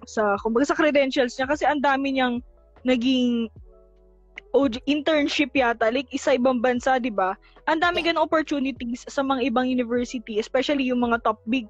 sa 0.10 0.36
kumbaga 0.42 0.72
sa 0.72 0.80
credentials 0.80 1.36
niya 1.36 1.48
kasi 1.48 1.68
ang 1.68 1.84
dami 1.84 2.16
niyang 2.16 2.40
naging 2.88 3.48
OJ, 4.54 4.86
internship 4.86 5.50
yata 5.58 5.90
like 5.90 6.08
isa 6.14 6.38
ibang 6.38 6.62
bansa 6.62 7.02
'di 7.02 7.10
ba 7.10 7.34
ang 7.66 7.82
dami 7.82 8.06
ganung 8.06 8.30
opportunities 8.30 9.02
sa 9.10 9.26
mga 9.26 9.50
ibang 9.50 9.66
university 9.66 10.38
especially 10.38 10.88
yung 10.88 11.02
mga 11.02 11.26
top 11.26 11.42
big 11.50 11.66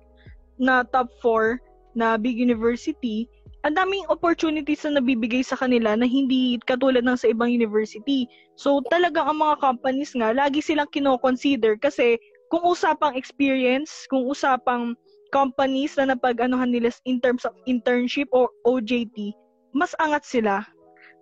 na 0.60 0.84
top 0.92 1.08
4 1.24 1.58
na 1.96 2.20
big 2.20 2.36
university 2.36 3.26
ang 3.64 3.80
daming 3.80 4.04
opportunities 4.12 4.84
na 4.84 5.00
nabibigay 5.00 5.40
sa 5.40 5.56
kanila 5.56 5.96
na 5.96 6.04
hindi 6.04 6.60
katulad 6.68 7.00
ng 7.00 7.16
sa 7.16 7.32
ibang 7.32 7.48
university. 7.48 8.28
So, 8.60 8.84
talagang 8.92 9.24
ang 9.24 9.40
mga 9.40 9.64
companies 9.64 10.12
nga, 10.12 10.36
lagi 10.36 10.60
silang 10.60 10.92
kino-consider 10.92 11.80
kasi 11.80 12.20
kung 12.52 12.68
usapang 12.68 13.16
experience, 13.16 14.04
kung 14.12 14.28
usapang 14.28 15.00
companies 15.32 15.96
na 15.96 16.12
napag-anuhan 16.12 16.76
nila 16.76 16.92
in 17.08 17.24
terms 17.24 17.48
of 17.48 17.56
internship 17.64 18.28
or 18.36 18.52
OJT, 18.68 19.32
mas 19.72 19.96
angat 20.04 20.28
sila. 20.28 20.68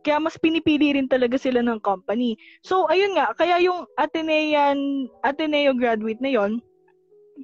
Kaya 0.01 0.17
mas 0.17 0.38
pinipili 0.38 0.98
rin 0.98 1.05
talaga 1.05 1.38
sila 1.38 1.62
ng 1.62 1.77
company. 1.86 2.34
So, 2.65 2.89
ayun 2.89 3.13
nga, 3.13 3.34
kaya 3.38 3.62
yung 3.62 3.86
Atenean, 4.01 5.08
Ateneo 5.22 5.77
graduate 5.77 6.22
na 6.22 6.34
yon 6.34 6.58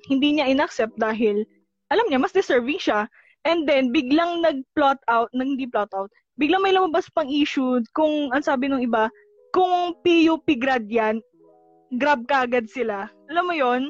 hindi 0.09 0.37
niya 0.37 0.49
inaccept 0.49 0.93
dahil 0.97 1.45
alam 1.89 2.05
niya, 2.09 2.19
mas 2.19 2.35
deserving 2.35 2.77
siya. 2.77 3.07
And 3.47 3.63
then, 3.63 3.95
biglang 3.95 4.43
nag-plot 4.43 4.99
out, 5.07 5.31
nang 5.31 5.55
hindi 5.55 5.69
plot 5.69 5.89
out, 5.95 6.11
biglang 6.35 6.59
may 6.59 6.75
lumabas 6.75 7.07
pang 7.15 7.31
issue 7.31 7.79
kung, 7.95 8.29
ang 8.35 8.43
sabi 8.43 8.67
ng 8.67 8.83
iba, 8.83 9.07
kung 9.55 9.95
PUP 10.03 10.45
grad 10.59 10.85
yan, 10.91 11.23
grab 11.95 12.27
kagad 12.27 12.67
sila. 12.67 13.07
Alam 13.31 13.43
mo 13.47 13.55
yon 13.55 13.81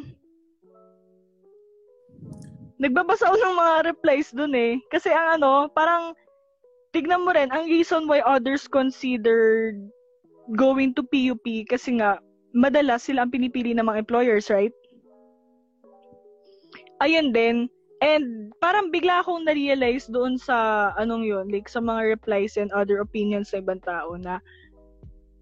Nagbabasa 2.78 3.34
ako 3.34 3.38
ng 3.42 3.58
mga 3.58 3.74
replies 3.90 4.30
dun 4.30 4.54
eh. 4.54 4.78
Kasi 4.94 5.10
ang 5.10 5.42
ano, 5.42 5.66
parang, 5.74 6.14
tignan 6.98 7.22
mo 7.22 7.30
rin, 7.38 7.54
ang 7.54 7.70
reason 7.70 8.10
why 8.10 8.26
others 8.26 8.66
considered 8.66 9.78
going 10.58 10.98
to 10.98 11.06
PUP 11.06 11.46
kasi 11.70 12.02
nga, 12.02 12.18
madalas 12.58 13.06
sila 13.06 13.30
ang 13.30 13.32
pinipili 13.32 13.78
ng 13.78 13.86
mga 13.86 14.02
employers, 14.02 14.50
right? 14.50 14.74
Ayun 16.98 17.30
din, 17.30 17.70
And 17.98 18.54
parang 18.62 18.94
bigla 18.94 19.26
akong 19.26 19.50
na-realize 19.50 20.06
doon 20.06 20.38
sa 20.38 20.90
anong 21.02 21.26
yun, 21.26 21.50
like 21.50 21.66
sa 21.66 21.82
mga 21.82 22.18
replies 22.18 22.54
and 22.54 22.70
other 22.70 23.02
opinions 23.02 23.50
sa 23.50 23.58
ibang 23.58 23.82
tao 23.82 24.14
na 24.22 24.38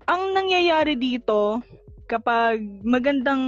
ang 0.08 0.32
nangyayari 0.32 0.96
dito 0.96 1.60
kapag 2.08 2.64
magandang 2.86 3.44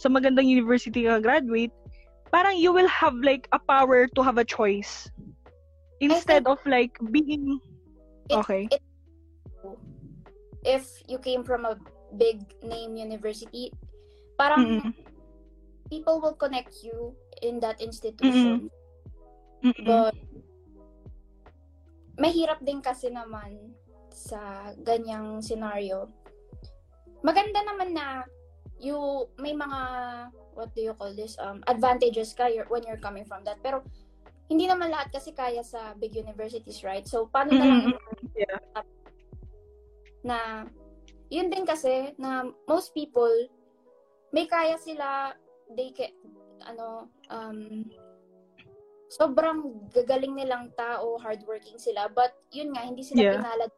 sa 0.00 0.08
magandang 0.08 0.48
university 0.48 1.04
ka 1.04 1.20
graduate, 1.20 1.74
parang 2.32 2.56
you 2.56 2.72
will 2.72 2.88
have 2.88 3.12
like 3.20 3.44
a 3.52 3.60
power 3.60 4.08
to 4.08 4.24
have 4.24 4.40
a 4.40 4.46
choice. 4.46 5.12
Instead 6.00 6.48
of 6.48 6.58
like 6.64 6.96
being 7.12 7.60
It- 8.30 8.38
okay. 8.40 8.62
it- 8.72 8.84
if 10.64 10.84
you 11.08 11.20
came 11.20 11.44
from 11.44 11.64
a 11.64 11.76
big 12.16 12.40
name 12.64 12.96
university, 12.96 13.72
parang 14.36 14.80
Mm-mm. 14.80 14.92
people 15.92 16.20
will 16.20 16.36
connect 16.36 16.80
you 16.84 17.12
in 17.42 17.60
that 17.60 17.80
institution. 17.80 18.70
Mm-mm. 19.60 19.84
But, 19.84 20.16
mahirap 22.16 22.60
din 22.64 22.80
kasi 22.80 23.12
naman 23.12 23.72
sa 24.12 24.72
ganyang 24.84 25.40
scenario. 25.44 26.08
Maganda 27.20 27.60
naman 27.64 27.92
na 27.92 28.24
you, 28.80 29.28
may 29.36 29.52
mga, 29.52 29.80
what 30.56 30.72
do 30.72 30.80
you 30.80 30.94
call 30.96 31.12
this, 31.12 31.36
um, 31.40 31.60
advantages 31.68 32.32
ka 32.32 32.48
you're, 32.48 32.68
when 32.72 32.84
you're 32.88 33.00
coming 33.00 33.24
from 33.28 33.44
that. 33.44 33.60
Pero, 33.60 33.84
hindi 34.50 34.66
naman 34.66 34.90
lahat 34.90 35.14
kasi 35.14 35.30
kaya 35.30 35.62
sa 35.62 35.94
big 35.94 36.10
universities, 36.10 36.82
right? 36.82 37.06
So, 37.06 37.30
paano 37.30 37.54
na 37.54 37.70
lang 37.70 37.80
Mm-mm. 37.86 38.34
Yeah. 38.34 38.58
na, 40.26 40.66
yun 41.30 41.48
din 41.54 41.62
kasi, 41.62 42.12
na 42.18 42.50
most 42.66 42.90
people, 42.90 43.30
may 44.34 44.50
kaya 44.50 44.74
sila, 44.82 45.38
they 45.78 45.94
can, 45.94 46.10
ano, 46.66 47.06
um, 47.30 47.86
sobrang 49.06 49.86
gagaling 49.94 50.34
nilang 50.34 50.74
tao, 50.74 51.14
hardworking 51.22 51.78
sila, 51.78 52.10
but 52.10 52.34
yun 52.50 52.74
nga, 52.74 52.82
hindi 52.82 53.06
sila 53.06 53.22
Yeah. 53.22 53.38
pinalad 53.38 53.70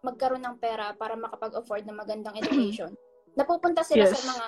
magkaroon 0.00 0.46
ng 0.46 0.56
pera 0.62 0.94
para 0.94 1.18
makapag-afford 1.18 1.84
ng 1.84 1.98
magandang 1.98 2.38
education. 2.38 2.94
Napupunta 3.36 3.82
sila 3.84 4.06
Yes. 4.06 4.14
sa 4.14 4.22
mga 4.24 4.44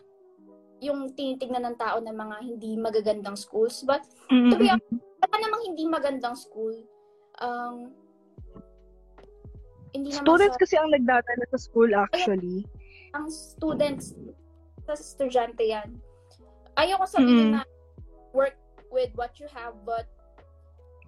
yung 0.83 1.15
tinitignan 1.15 1.63
ng 1.63 1.77
tao 1.79 2.03
ng 2.03 2.17
mga 2.17 2.37
hindi 2.43 2.75
magagandang 2.75 3.39
schools. 3.39 3.87
But 3.87 4.03
to 4.51 4.59
be 4.59 4.67
Mm-mm. 4.67 4.75
honest, 4.75 5.12
wala 5.23 5.37
namang 5.39 5.63
hindi 5.71 5.85
magandang 5.87 6.35
school. 6.35 6.75
Um, 7.39 7.95
hindi 9.93 10.11
Students 10.11 10.57
sa, 10.57 10.61
kasi 10.61 10.75
ang 10.81 10.91
nagdadala 10.91 11.45
sa 11.53 11.59
school 11.61 11.91
actually. 11.95 12.65
ang 13.13 13.29
students, 13.29 14.17
sa 14.89 14.97
estudyante 14.97 15.63
yan. 15.63 16.01
Ayoko 16.81 17.05
sabihin 17.05 17.53
Mm. 17.53 17.61
na 17.61 17.63
work 18.33 18.57
with 18.89 19.13
what 19.15 19.37
you 19.37 19.45
have, 19.53 19.77
but 19.85 20.09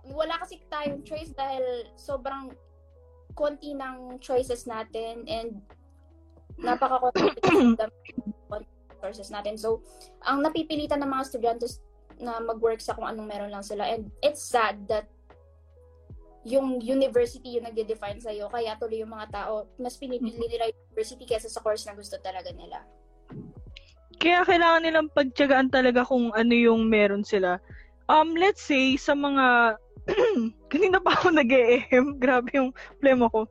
wala 0.05 0.37
kasi 0.37 0.61
tayong 0.69 1.01
choice 1.01 1.33
dahil 1.33 1.89
sobrang 1.97 2.53
konti 3.33 3.73
ng 3.73 4.21
choices 4.21 4.69
natin 4.69 5.25
and 5.25 5.65
napaka-konti 6.61 7.33
ng 7.81 7.91
resources 9.01 9.33
natin. 9.33 9.57
So, 9.57 9.81
ang 10.23 10.45
napipilitan 10.45 11.01
ng 11.01 11.09
mga 11.09 11.25
estudyante 11.25 11.67
na 12.21 12.39
mag-work 12.39 12.79
sa 12.79 12.95
kung 12.95 13.07
anong 13.07 13.29
meron 13.29 13.53
lang 13.53 13.65
sila. 13.65 13.89
And 13.89 14.11
it's 14.23 14.43
sad 14.43 14.87
that 14.89 15.11
yung 16.45 16.85
university 16.85 17.57
yung 17.57 17.67
nagde-define 17.67 18.21
sa'yo. 18.21 18.53
Kaya 18.53 18.77
tuloy 18.77 19.01
yung 19.01 19.17
mga 19.17 19.33
tao, 19.33 19.65
mas 19.81 19.97
pinipili 19.97 20.45
nila 20.45 20.69
yung 20.69 20.81
university 20.93 21.25
kaysa 21.25 21.49
sa 21.49 21.65
course 21.65 21.89
na 21.89 21.97
gusto 21.97 22.21
talaga 22.21 22.53
nila. 22.53 22.85
Kaya 24.21 24.45
kailangan 24.45 24.85
nilang 24.85 25.09
pagtyagaan 25.17 25.73
talaga 25.73 26.05
kung 26.05 26.31
ano 26.37 26.53
yung 26.53 26.87
meron 26.87 27.25
sila. 27.25 27.59
Um, 28.13 28.37
let's 28.37 28.61
say, 28.61 29.01
sa 29.01 29.17
mga... 29.17 29.77
kanina 30.73 31.01
pa 31.01 31.17
ako 31.17 31.33
nag 31.33 31.49
-e 31.49 31.89
Grabe 32.23 32.53
yung 32.53 32.77
problema 33.01 33.25
ko. 33.33 33.49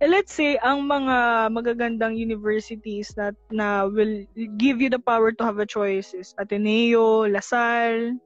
Eh, 0.00 0.08
let's 0.10 0.34
say, 0.34 0.58
ang 0.62 0.90
mga 0.90 1.50
magagandang 1.54 2.18
universities 2.18 3.14
that 3.14 3.34
na 3.54 3.86
will 3.86 4.26
give 4.58 4.82
you 4.82 4.90
the 4.90 4.98
power 4.98 5.30
to 5.30 5.44
have 5.44 5.62
a 5.62 5.68
choice 5.68 6.14
is 6.14 6.34
Ateneo, 6.38 7.26
LaSalle, 7.30 8.18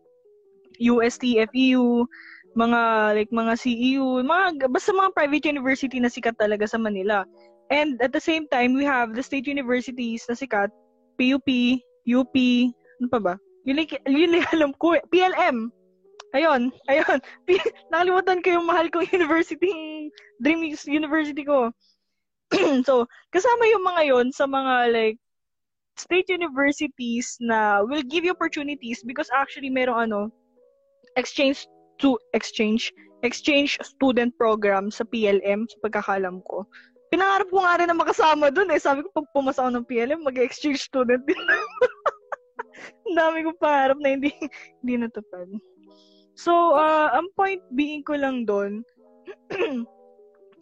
UST, 0.81 1.45
FEU, 1.53 2.07
mga 2.57 2.81
like 3.15 3.31
mga 3.31 3.55
CEU, 3.59 4.25
mga 4.25 4.71
basta 4.73 4.91
mga 4.95 5.15
private 5.15 5.45
university 5.47 5.99
na 6.01 6.09
sikat 6.09 6.35
talaga 6.41 6.65
sa 6.65 6.81
Manila. 6.81 7.23
And 7.69 8.01
at 8.01 8.17
the 8.17 8.23
same 8.23 8.49
time, 8.49 8.73
we 8.73 8.89
have 8.89 9.13
the 9.13 9.23
state 9.23 9.45
universities 9.45 10.25
na 10.25 10.35
sikat, 10.35 10.73
PUP, 11.21 11.49
UP, 12.09 12.35
ano 12.99 13.07
pa 13.13 13.21
ba? 13.21 13.35
Yun, 13.69 13.85
yun 14.09 14.33
lang 14.33 14.49
alam 14.57 14.73
ko 14.81 14.97
eh. 14.97 15.05
PLM. 15.13 15.69
Ayun, 16.37 16.69
ayun. 16.93 17.19
Nakalimutan 17.89 18.45
ko 18.45 18.49
yung 18.61 18.67
mahal 18.69 18.93
kong 18.93 19.09
university, 19.19 19.73
dream 20.43 20.61
university 20.67 21.45
ko. 21.45 21.73
so, 22.89 23.05
kasama 23.33 23.63
yung 23.69 23.85
mga 23.85 24.03
yon 24.09 24.27
sa 24.33 24.49
mga 24.49 24.93
like 24.93 25.19
state 25.99 26.31
universities 26.31 27.37
na 27.43 27.83
will 27.85 28.07
give 28.07 28.25
you 28.25 28.33
opportunities 28.33 29.03
because 29.03 29.29
actually 29.35 29.69
merong 29.69 30.09
ano 30.09 30.21
exchange 31.19 31.67
to 31.99 32.15
exchange 32.33 32.95
exchange 33.27 33.75
student 33.83 34.31
program 34.39 34.95
sa 34.95 35.03
PLM 35.03 35.67
sa 35.67 35.77
pagkakalam 35.83 36.39
ko. 36.47 36.63
Pinangarap 37.09 37.49
ko 37.51 37.59
nga 37.65 37.77
rin 37.81 37.89
na 37.89 37.97
makasama 37.97 38.53
dun 38.53 38.71
eh. 38.71 38.79
Sabi 38.79 39.03
ko 39.03 39.11
pag 39.11 39.29
pumasa 39.33 39.65
ako 39.65 39.81
ng 39.81 39.89
PLM, 39.89 40.21
mag-exchange 40.23 40.79
student 40.79 41.25
din. 41.25 41.41
Ang 43.09 43.17
dami 43.17 43.43
kong 43.43 43.59
pangarap 43.59 43.99
na 43.99 44.15
hindi 44.15 44.31
hindi 44.85 44.95
natupad. 45.01 45.49
So, 46.39 46.79
uh, 46.79 47.11
ang 47.19 47.35
point 47.35 47.59
being 47.75 48.07
ko 48.07 48.15
lang 48.15 48.47
doon, 48.47 48.87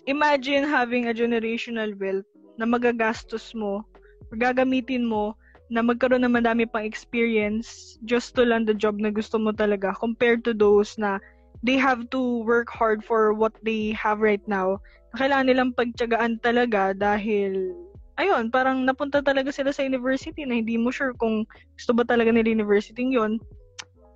imagine 0.09 0.65
having 0.65 1.13
a 1.13 1.15
generational 1.15 1.93
wealth 2.01 2.25
na 2.57 2.65
magagastos 2.65 3.53
mo, 3.53 3.85
gagamitin 4.33 5.05
mo 5.05 5.37
na 5.69 5.85
magkaroon 5.85 6.25
ng 6.25 6.33
madami 6.33 6.65
pang 6.65 6.89
experience 6.89 8.01
just 8.09 8.33
to 8.33 8.49
land 8.49 8.65
the 8.65 8.73
job 8.73 8.97
na 8.97 9.13
gusto 9.13 9.37
mo 9.37 9.53
talaga 9.53 9.93
compared 10.01 10.41
to 10.49 10.57
those 10.57 10.97
na 10.97 11.21
they 11.61 11.77
have 11.77 12.09
to 12.09 12.41
work 12.49 12.73
hard 12.73 13.05
for 13.05 13.37
what 13.37 13.53
they 13.61 13.93
have 13.93 14.25
right 14.25 14.45
now. 14.49 14.81
Kailangan 15.19 15.53
nilang 15.53 15.77
pagtyagaan 15.77 16.41
talaga 16.41 16.97
dahil 16.97 17.77
ayun, 18.17 18.49
parang 18.49 18.89
napunta 18.89 19.21
talaga 19.21 19.53
sila 19.53 19.77
sa 19.77 19.85
university 19.85 20.49
na 20.49 20.57
hindi 20.57 20.81
mo 20.81 20.89
sure 20.89 21.13
kung 21.21 21.45
gusto 21.77 21.93
ba 21.93 22.07
talaga 22.09 22.33
nila 22.33 22.49
university 22.49 23.05
yon 23.13 23.37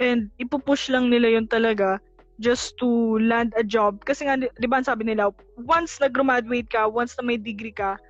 And 0.01 0.33
ipupush 0.41 0.89
lang 0.89 1.13
nila 1.13 1.37
yon 1.37 1.47
talaga 1.47 2.01
just 2.41 2.75
to 2.81 3.21
land 3.21 3.53
a 3.55 3.63
job. 3.63 4.01
Kasi 4.09 4.25
nga, 4.25 4.41
di 4.41 4.67
ba 4.67 4.81
sabi 4.81 5.05
nila, 5.05 5.29
once 5.61 6.01
nag-graduate 6.01 6.73
ka, 6.73 6.89
once 6.89 7.13
na 7.21 7.23
may 7.29 7.37
degree 7.37 7.77
ka, 7.77 8.01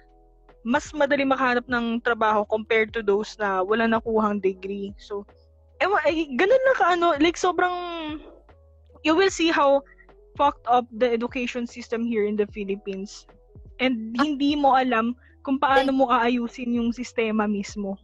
mas 0.62 0.87
madali 0.94 1.26
makahanap 1.26 1.66
ng 1.66 1.99
trabaho 2.06 2.47
compared 2.47 2.94
to 2.94 3.02
those 3.02 3.35
na 3.42 3.61
wala 3.66 3.90
nakuhang 3.90 4.38
degree. 4.38 4.94
So, 5.02 5.26
ewan, 5.82 5.99
eh, 6.06 6.30
ganun 6.38 6.62
na 6.70 6.75
ka, 6.78 6.85
ano, 6.94 7.18
like 7.18 7.35
sobrang, 7.35 7.75
you 9.02 9.18
will 9.18 9.32
see 9.32 9.50
how 9.50 9.82
fucked 10.38 10.62
up 10.70 10.87
the 10.94 11.11
education 11.11 11.66
system 11.66 12.06
here 12.06 12.23
in 12.23 12.38
the 12.38 12.47
Philippines. 12.54 13.26
And 13.82 14.14
hindi 14.14 14.54
mo 14.54 14.78
alam 14.78 15.18
kung 15.42 15.59
paano 15.59 15.90
mo 15.90 16.04
aayusin 16.12 16.76
yung 16.76 16.92
sistema 16.94 17.49
mismo. 17.50 17.97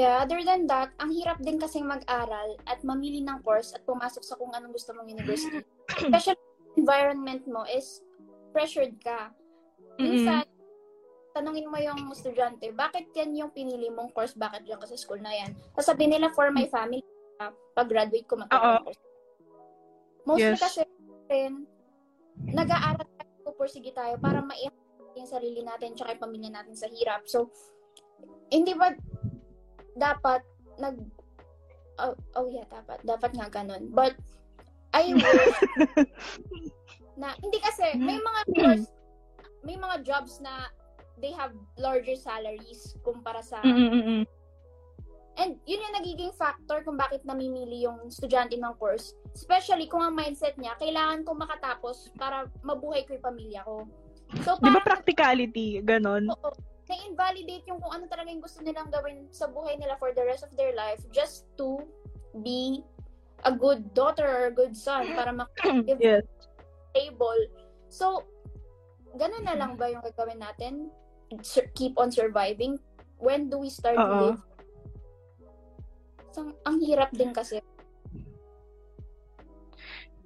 Yeah, 0.00 0.24
other 0.24 0.40
than 0.40 0.64
that, 0.72 0.96
ang 0.96 1.12
hirap 1.12 1.44
din 1.44 1.60
kasing 1.60 1.84
mag-aral 1.84 2.56
at 2.64 2.80
mamili 2.80 3.20
ng 3.20 3.44
course 3.44 3.76
at 3.76 3.84
pumasok 3.84 4.24
sa 4.24 4.32
kung 4.40 4.48
anong 4.56 4.72
gusto 4.72 4.96
mong 4.96 5.12
university. 5.12 5.60
Especially 6.00 6.40
environment 6.80 7.44
mo 7.44 7.68
is 7.68 8.00
pressured 8.56 8.96
ka. 9.04 9.28
Minsan, 10.00 10.48
mm-hmm. 10.48 11.36
tanungin 11.36 11.68
mo 11.68 11.76
yung 11.76 12.08
estudyante, 12.08 12.72
bakit 12.72 13.12
yan 13.12 13.36
yung 13.36 13.52
pinili 13.52 13.92
mong 13.92 14.16
course? 14.16 14.32
Bakit 14.32 14.64
yan 14.64 14.80
ka 14.80 14.88
sa 14.88 14.96
school 14.96 15.20
na 15.20 15.36
yan? 15.36 15.52
Sasabihin 15.76 16.16
nila, 16.16 16.32
for 16.32 16.48
my 16.48 16.64
family, 16.72 17.04
uh, 17.44 17.52
pag-graduate 17.76 18.24
ko 18.24 18.40
magkakaroon 18.40 18.88
course. 18.88 19.02
Mostly 20.24 20.56
yes. 20.56 20.64
kasi 20.64 20.80
rin, 21.28 21.68
nag-aaral 22.48 23.04
tayo, 23.04 23.52
pursige 23.52 23.92
tayo 23.92 24.16
para 24.16 24.40
maiyak 24.40 24.72
yung 25.12 25.28
sarili 25.28 25.60
natin 25.60 25.92
tsaka 25.92 26.16
yung 26.16 26.24
pamilya 26.24 26.50
natin 26.56 26.72
sa 26.72 26.88
hirap. 26.88 27.28
So, 27.28 27.52
hindi 28.48 28.72
ba 28.72 28.96
dapat 29.96 30.42
nag 30.78 30.96
oh, 32.00 32.14
oh 32.36 32.46
yeah, 32.48 32.66
dapat 32.70 32.98
dapat 33.04 33.30
nga 33.36 33.48
ganun. 33.50 33.90
But 33.92 34.16
I 34.90 35.14
wish 35.14 35.24
na 37.20 37.36
hindi 37.38 37.58
kasi 37.62 37.94
may 38.00 38.18
mga 38.18 38.40
course, 38.56 38.86
may 39.62 39.76
mga 39.76 40.02
jobs 40.02 40.40
na 40.42 40.66
they 41.20 41.30
have 41.36 41.52
larger 41.76 42.16
salaries 42.16 42.96
kumpara 43.04 43.44
sa 43.44 43.60
Mm-mm. 43.60 44.24
And 45.40 45.56
yun 45.64 45.80
yung 45.80 45.96
nagiging 45.96 46.36
factor 46.36 46.84
kung 46.84 47.00
bakit 47.00 47.24
namimili 47.24 47.88
yung 47.88 48.12
estudyante 48.12 48.60
ng 48.60 48.76
course. 48.76 49.16
Especially 49.32 49.88
kung 49.88 50.04
ang 50.04 50.12
mindset 50.12 50.52
niya, 50.60 50.76
kailangan 50.76 51.24
ko 51.24 51.32
makatapos 51.32 52.12
para 52.20 52.44
mabuhay 52.60 53.08
ko 53.08 53.16
yung 53.16 53.24
pamilya 53.24 53.64
ko. 53.64 53.88
So, 54.44 54.60
Di 54.60 54.68
ba 54.68 54.84
practicality? 54.84 55.80
Ganon? 55.80 56.28
Oo 56.28 56.52
na-invalidate 56.90 57.62
yung 57.70 57.78
kung 57.78 57.94
ano 57.94 58.10
talaga 58.10 58.34
yung 58.34 58.42
gusto 58.42 58.58
nilang 58.66 58.90
gawin 58.90 59.30
sa 59.30 59.46
buhay 59.46 59.78
nila 59.78 59.94
for 60.02 60.10
the 60.10 60.26
rest 60.26 60.42
of 60.42 60.50
their 60.58 60.74
life 60.74 60.98
just 61.14 61.46
to 61.54 61.86
be 62.42 62.82
a 63.46 63.52
good 63.54 63.94
daughter 63.94 64.26
or 64.26 64.42
a 64.50 64.54
good 64.54 64.74
son 64.74 65.14
para 65.14 65.30
mak-give 65.38 66.02
yes. 66.02 66.26
stable. 66.90 67.40
So, 67.88 68.26
ganun 69.14 69.46
na 69.46 69.54
lang 69.54 69.78
ba 69.78 69.88
yung 69.88 70.02
gagawin 70.02 70.42
natin? 70.42 70.90
Keep 71.78 71.94
on 71.94 72.10
surviving? 72.10 72.76
When 73.22 73.46
do 73.48 73.62
we 73.62 73.70
start 73.70 73.96
Uh-oh. 73.96 74.10
to 74.10 74.16
live? 74.34 74.42
So, 76.30 76.38
ang 76.66 76.82
hirap 76.82 77.10
din 77.14 77.34
kasi. 77.34 77.62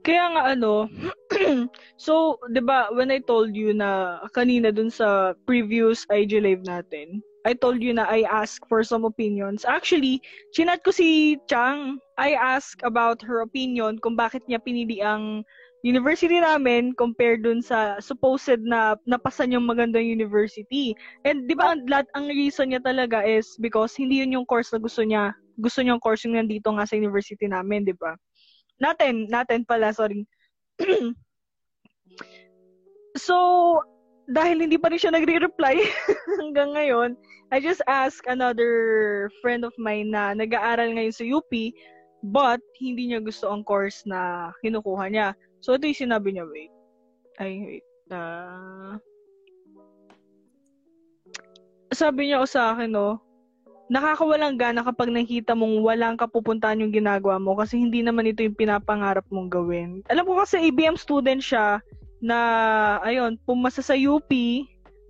Kaya 0.05 0.25
nga 0.37 0.43
ano, 0.53 0.89
so, 2.07 2.39
'di 2.51 2.63
ba, 2.63 2.91
when 2.95 3.11
I 3.11 3.19
told 3.19 3.55
you 3.59 3.75
na 3.75 4.23
kanina 4.35 4.71
dun 4.71 4.91
sa 4.91 5.35
previous 5.47 6.07
IG 6.11 6.39
live 6.39 6.63
natin, 6.63 7.23
I 7.45 7.53
told 7.53 7.83
you 7.85 7.93
na 7.93 8.09
I 8.09 8.25
ask 8.25 8.65
for 8.71 8.81
some 8.81 9.05
opinions. 9.05 9.69
Actually, 9.69 10.25
chinat 10.57 10.81
ko 10.81 10.95
si 10.95 11.37
Chang. 11.45 12.01
I 12.17 12.33
ask 12.39 12.81
about 12.87 13.21
her 13.27 13.45
opinion 13.45 14.01
kung 14.01 14.17
bakit 14.17 14.47
niya 14.49 14.63
pinili 14.65 15.05
ang 15.05 15.45
university 15.85 16.41
namin 16.41 16.97
compared 16.97 17.45
dun 17.45 17.61
sa 17.61 18.01
supposed 18.01 18.65
na 18.65 18.97
napasan 19.05 19.53
yung 19.53 19.69
magandang 19.69 20.09
university. 20.09 20.97
And 21.29 21.45
'di 21.45 21.55
ba 21.61 21.77
lahat 21.85 22.09
ang 22.17 22.33
reason 22.33 22.73
niya 22.73 22.81
talaga 22.81 23.21
is 23.21 23.53
because 23.61 23.93
hindi 23.93 24.25
yun 24.25 24.33
yung 24.41 24.49
course 24.49 24.73
na 24.73 24.81
gusto 24.81 25.05
niya. 25.05 25.37
Gusto 25.61 25.85
niya 25.85 26.01
yung 26.01 26.05
course 26.05 26.25
yung 26.25 26.41
nandito 26.41 26.73
nga 26.73 26.89
sa 26.89 26.97
university 26.97 27.45
namin, 27.45 27.85
'di 27.85 27.95
ba? 28.01 28.17
Natin, 28.81 29.29
natin 29.29 29.69
pala, 29.69 29.93
sorry. 29.93 30.25
so, 33.17 33.37
dahil 34.31 34.65
hindi 34.65 34.81
pa 34.81 34.89
rin 34.89 35.01
siya 35.01 35.13
nagre-reply 35.13 35.77
hanggang 36.41 36.73
ngayon, 36.73 37.11
I 37.53 37.61
just 37.61 37.85
asked 37.87 38.25
another 38.27 39.29
friend 39.45 39.63
of 39.63 39.77
mine 39.77 40.11
na 40.11 40.33
nag-aaral 40.33 40.97
ngayon 40.97 41.15
sa 41.15 41.25
UP, 41.29 41.53
but 42.25 42.61
hindi 42.81 43.13
niya 43.13 43.21
gusto 43.21 43.53
ang 43.53 43.63
course 43.63 44.03
na 44.09 44.51
kinukuha 44.65 45.13
niya. 45.13 45.29
So, 45.61 45.77
ito 45.77 45.87
yung 45.87 46.09
sinabi 46.09 46.35
niya, 46.35 46.49
wait. 46.49 46.73
Ay, 47.37 47.53
wait. 47.63 47.87
Uh, 48.09 48.97
sabi 51.93 52.29
niya 52.29 52.43
o 52.43 52.49
sa 52.49 52.75
akin, 52.75 52.91
no, 52.91 53.21
nakakawalang 53.93 54.57
gana 54.57 54.81
kapag 54.81 55.13
nakita 55.13 55.53
mong 55.53 55.85
walang 55.85 56.17
kapupuntahan 56.17 56.81
yung 56.81 56.93
ginagawa 56.93 57.37
mo 57.37 57.55
kasi 57.55 57.77
hindi 57.77 58.01
naman 58.01 58.25
ito 58.25 58.41
yung 58.41 58.57
pinapangarap 58.57 59.25
mong 59.29 59.53
gawin. 59.53 60.01
Alam 60.09 60.25
ko 60.25 60.41
kasi 60.41 60.73
ABM 60.73 60.97
student 60.97 61.45
siya 61.45 61.85
na, 62.25 62.39
ayun, 63.05 63.37
pumasa 63.45 63.85
sa 63.85 63.93
UP 63.93 64.33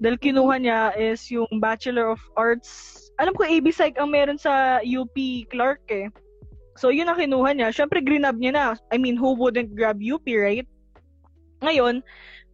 dahil 0.03 0.19
kinuha 0.19 0.59
niya 0.59 0.81
is 0.99 1.23
yung 1.31 1.63
Bachelor 1.63 2.11
of 2.11 2.21
Arts. 2.35 2.99
Alam 3.23 3.39
ko 3.39 3.47
AB 3.47 3.71
Psych 3.71 3.95
ang 3.95 4.11
meron 4.11 4.35
sa 4.35 4.83
UP 4.83 5.15
Clark 5.55 5.87
eh. 5.95 6.11
So, 6.75 6.91
yun 6.91 7.07
ang 7.07 7.23
kinuha 7.23 7.55
niya. 7.55 7.71
Siyempre, 7.71 8.03
grinab 8.03 8.35
niya 8.43 8.53
na. 8.53 8.67
I 8.91 8.99
mean, 8.99 9.15
who 9.15 9.39
wouldn't 9.39 9.79
grab 9.79 10.03
UP, 10.03 10.27
right? 10.27 10.67
Ngayon, 11.63 12.03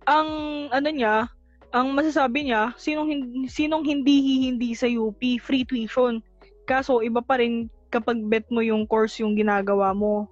ang 0.05 0.29
ano 0.69 0.89
niya, 0.93 1.33
ang 1.73 1.97
masasabi 1.97 2.53
niya, 2.53 2.77
sinong 2.77 3.09
hindi, 3.09 3.49
sinong 3.49 3.89
hindi 3.89 4.47
hindi 4.53 4.77
sa 4.77 4.85
UP, 4.85 5.19
free 5.41 5.65
tuition. 5.65 6.21
Kaso 6.69 7.01
iba 7.01 7.25
pa 7.25 7.41
rin 7.41 7.73
kapag 7.89 8.21
bet 8.29 8.47
mo 8.53 8.61
yung 8.61 8.85
course 8.85 9.19
yung 9.25 9.35
ginagawa 9.35 9.97
mo. 9.97 10.29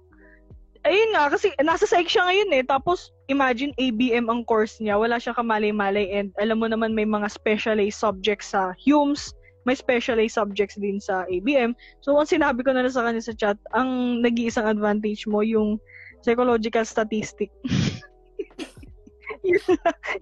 Ayun 0.87 1.11
nga, 1.11 1.27
kasi 1.27 1.51
nasa 1.59 1.83
psych 1.83 2.07
siya 2.07 2.23
ngayon 2.23 2.55
eh. 2.55 2.63
Tapos, 2.63 3.11
imagine 3.27 3.75
ABM 3.75 4.31
ang 4.31 4.47
course 4.47 4.79
niya. 4.79 4.95
Wala 4.95 5.19
siyang 5.19 5.35
kamalay-malay 5.35 6.07
and 6.15 6.31
alam 6.39 6.63
mo 6.63 6.71
naman 6.71 6.95
may 6.95 7.03
mga 7.03 7.27
specialized 7.27 7.99
subjects 7.99 8.55
sa 8.55 8.71
HUMS, 8.79 9.35
may 9.67 9.75
specialized 9.75 10.39
subjects 10.39 10.79
din 10.79 11.03
sa 11.03 11.27
ABM. 11.27 11.75
So, 11.99 12.15
ang 12.15 12.31
sinabi 12.31 12.63
ko 12.63 12.71
na 12.71 12.87
lang 12.87 12.95
sa 12.95 13.03
kanya 13.03 13.19
sa 13.19 13.35
chat, 13.35 13.59
ang 13.75 14.23
nag-iisang 14.23 14.71
advantage 14.71 15.27
mo 15.27 15.43
yung 15.43 15.83
psychological 16.23 16.87
statistic. 16.87 17.51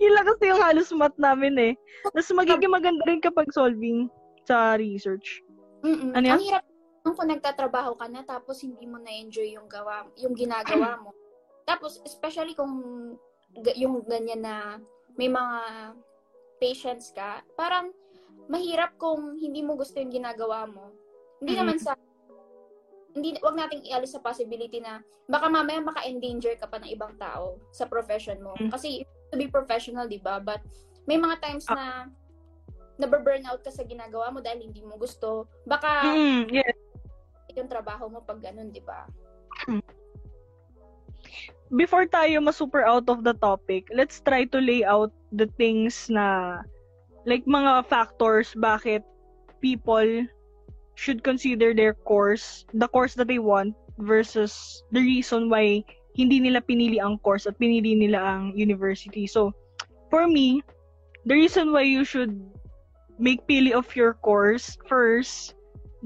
yun 0.02 0.14
lang 0.14 0.26
kasi 0.26 0.44
yung 0.50 0.62
halos 0.62 0.90
math 0.94 1.18
namin 1.18 1.54
eh. 1.58 1.74
Tapos 2.06 2.34
magiging 2.34 2.74
maganda 2.74 3.04
rin 3.06 3.22
kapag 3.22 3.50
solving 3.54 4.10
sa 4.46 4.78
research. 4.78 5.42
Mm-mm. 5.84 6.14
Ano 6.14 6.26
yan? 6.26 6.40
Ang 6.40 6.46
hirap 6.46 6.66
kung 7.14 7.30
nagtatrabaho 7.30 7.94
ka 7.96 8.08
na 8.10 8.26
tapos 8.26 8.64
hindi 8.66 8.90
mo 8.90 8.98
na-enjoy 8.98 9.54
yung 9.54 9.70
gawa, 9.70 10.08
yung 10.18 10.34
ginagawa 10.34 10.98
mo. 11.04 11.12
tapos 11.68 12.00
especially 12.08 12.56
kung 12.56 12.72
yung 13.76 14.02
ganyan 14.08 14.40
na 14.40 14.80
may 15.20 15.28
mga 15.28 15.92
patients 16.58 17.12
ka, 17.14 17.44
parang 17.60 17.94
mahirap 18.48 18.96
kung 18.96 19.36
hindi 19.36 19.62
mo 19.62 19.76
gusto 19.76 20.00
yung 20.00 20.14
ginagawa 20.14 20.66
mo. 20.66 20.96
Hindi 21.44 21.54
mm-hmm. 21.54 21.68
naman 21.68 21.78
sa 21.78 21.94
hindi 23.18 23.34
wag 23.42 23.58
nating 23.58 23.82
ialis 23.90 24.14
sa 24.14 24.22
possibility 24.22 24.78
na 24.78 25.02
baka 25.26 25.50
mamaya 25.50 25.82
maka-endanger 25.82 26.54
ka 26.62 26.70
pa 26.70 26.78
ng 26.78 26.94
ibang 26.94 27.18
tao 27.18 27.58
sa 27.74 27.90
profession 27.90 28.38
mo. 28.40 28.54
Mm-hmm. 28.56 28.72
Kasi 28.72 29.04
to 29.34 29.36
be 29.36 29.50
professional, 29.50 30.06
'di 30.06 30.22
ba? 30.22 30.40
But 30.40 30.62
may 31.10 31.18
mga 31.18 31.42
times 31.42 31.66
ah. 31.68 31.76
na 31.76 31.86
nababurnout 32.98 33.62
ka 33.62 33.70
sa 33.70 33.86
ginagawa 33.86 34.34
mo 34.34 34.42
dahil 34.42 34.70
hindi 34.70 34.82
mo 34.82 34.98
gusto. 34.98 35.46
Baka 35.66 36.14
mm, 36.14 36.50
yeah. 36.50 36.74
Yung 37.58 37.70
trabaho 37.70 38.08
mo 38.08 38.22
pag 38.22 38.40
ganun, 38.40 38.70
'di 38.70 38.86
ba? 38.86 39.10
Before 41.68 42.08
tayo 42.08 42.40
ma-super 42.40 42.88
out 42.88 43.12
of 43.12 43.28
the 43.28 43.36
topic, 43.36 43.92
let's 43.92 44.24
try 44.24 44.48
to 44.56 44.60
lay 44.64 44.88
out 44.88 45.12
the 45.36 45.52
things 45.60 46.08
na 46.08 46.62
like 47.28 47.44
mga 47.44 47.84
factors 47.92 48.56
bakit 48.56 49.04
people 49.60 50.24
should 50.96 51.28
consider 51.28 51.76
their 51.76 51.94
course, 52.08 52.64
the 52.72 52.88
course 52.88 53.20
that 53.20 53.28
they 53.28 53.44
want 53.44 53.76
versus 54.00 54.82
the 54.96 55.04
reason 55.04 55.52
why 55.52 55.84
hindi 56.16 56.40
nila 56.40 56.64
pinili 56.64 57.04
ang 57.04 57.20
course 57.20 57.46
at 57.46 57.60
pinili 57.60 58.00
nila 58.00 58.18
ang 58.18 58.56
university. 58.56 59.28
So, 59.28 59.52
for 60.10 60.26
me, 60.26 60.64
the 61.28 61.36
reason 61.36 61.76
why 61.76 61.84
you 61.84 62.08
should 62.08 62.34
make 63.20 63.44
pili 63.44 63.76
of 63.76 63.92
your 63.92 64.16
course 64.24 64.80
first 64.88 65.57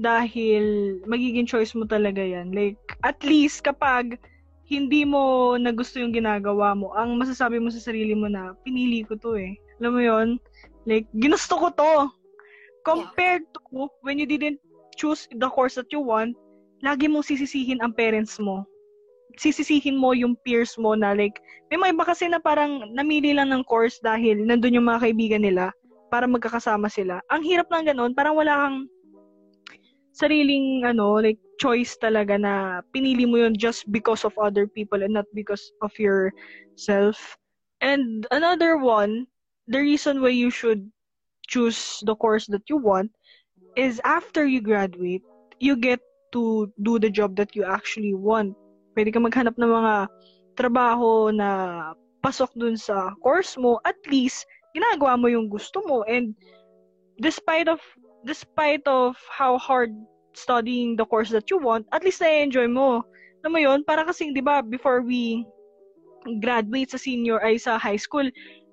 dahil 0.02 0.98
magiging 1.06 1.46
choice 1.46 1.72
mo 1.78 1.86
talaga 1.86 2.18
yan. 2.18 2.50
Like, 2.50 2.76
at 3.06 3.22
least 3.22 3.62
kapag 3.62 4.18
hindi 4.66 5.06
mo 5.06 5.54
na 5.54 5.70
gusto 5.70 6.02
yung 6.02 6.10
ginagawa 6.10 6.74
mo, 6.74 6.90
ang 6.98 7.14
masasabi 7.14 7.62
mo 7.62 7.70
sa 7.70 7.78
sarili 7.78 8.18
mo 8.18 8.26
na, 8.26 8.58
pinili 8.66 9.06
ko 9.06 9.14
to 9.14 9.38
eh. 9.38 9.54
Alam 9.78 9.92
mo 9.94 10.02
yon 10.02 10.28
Like, 10.84 11.06
ginusto 11.14 11.54
ko 11.54 11.70
to. 11.70 12.10
Compared 12.82 13.46
to 13.54 13.86
when 14.02 14.18
you 14.18 14.26
didn't 14.26 14.58
choose 14.98 15.30
the 15.38 15.46
course 15.46 15.78
that 15.78 15.86
you 15.94 16.02
want, 16.02 16.34
lagi 16.82 17.06
mong 17.06 17.22
sisisihin 17.22 17.78
ang 17.78 17.94
parents 17.94 18.42
mo. 18.42 18.66
Sisisihin 19.38 19.96
mo 19.96 20.12
yung 20.12 20.34
peers 20.42 20.74
mo 20.74 20.98
na 20.98 21.14
like, 21.14 21.38
may 21.70 21.78
mga 21.78 21.94
iba 21.94 22.04
kasi 22.04 22.26
na 22.26 22.42
parang 22.42 22.90
namili 22.90 23.32
lang 23.32 23.54
ng 23.54 23.64
course 23.64 24.02
dahil 24.02 24.42
nandun 24.44 24.76
yung 24.76 24.90
mga 24.90 25.08
kaibigan 25.08 25.46
nila 25.46 25.70
para 26.12 26.28
magkakasama 26.28 26.90
sila. 26.90 27.22
Ang 27.32 27.46
hirap 27.46 27.70
lang 27.72 27.88
ganun, 27.88 28.12
parang 28.12 28.36
wala 28.36 28.52
kang 28.52 28.90
sariling 30.12 30.84
ano, 30.84 31.20
like 31.20 31.40
choice 31.60 31.96
talaga 32.00 32.36
na 32.40 32.82
pinili 32.92 33.24
mo 33.28 33.40
yun 33.40 33.56
just 33.56 33.88
because 33.90 34.24
of 34.24 34.36
other 34.36 34.66
people 34.66 35.02
and 35.02 35.12
not 35.16 35.26
because 35.32 35.72
of 35.80 35.92
yourself. 35.98 37.36
And 37.82 38.26
another 38.30 38.78
one 38.78 39.26
the 39.68 39.78
reason 39.78 40.20
why 40.20 40.34
you 40.34 40.50
should 40.50 40.90
choose 41.46 42.02
the 42.04 42.16
course 42.16 42.46
that 42.48 42.66
you 42.68 42.76
want 42.76 43.10
is 43.76 44.00
after 44.04 44.46
you 44.46 44.60
graduate, 44.60 45.22
you 45.60 45.76
get 45.76 46.00
to 46.32 46.72
do 46.82 46.98
the 46.98 47.10
job 47.10 47.36
that 47.36 47.54
you 47.54 47.64
actually 47.64 48.14
want. 48.14 48.56
Pwede 48.96 49.12
ka 49.12 49.20
maghanap 49.20 49.56
ng 49.56 49.70
mga 49.70 49.94
trabaho 50.56 51.32
na 51.32 51.48
pasok 52.20 52.52
dun 52.56 52.76
sa 52.76 53.12
course 53.24 53.56
mo, 53.56 53.80
at 53.84 53.96
least 54.08 54.44
ginagawa 54.76 55.16
mo 55.20 55.28
yung 55.28 55.48
gusto 55.48 55.84
mo 55.84 56.00
and 56.08 56.32
despite 57.20 57.68
of 57.68 57.80
despite 58.24 58.82
of 58.86 59.18
how 59.30 59.58
hard 59.58 59.94
studying 60.32 60.96
the 60.96 61.04
course 61.06 61.30
that 61.30 61.48
you 61.50 61.58
want, 61.58 61.86
at 61.92 62.04
least 62.04 62.20
na-enjoy 62.20 62.68
mo. 62.68 63.04
Alam 63.42 63.52
mo 63.52 63.60
yun, 63.60 63.80
para 63.84 64.06
kasi, 64.06 64.32
di 64.32 64.40
ba, 64.40 64.62
before 64.62 65.02
we 65.02 65.44
graduate 66.38 66.90
sa 66.90 67.00
senior 67.00 67.42
ay 67.42 67.58
sa 67.58 67.76
high 67.76 67.98
school, 67.98 68.26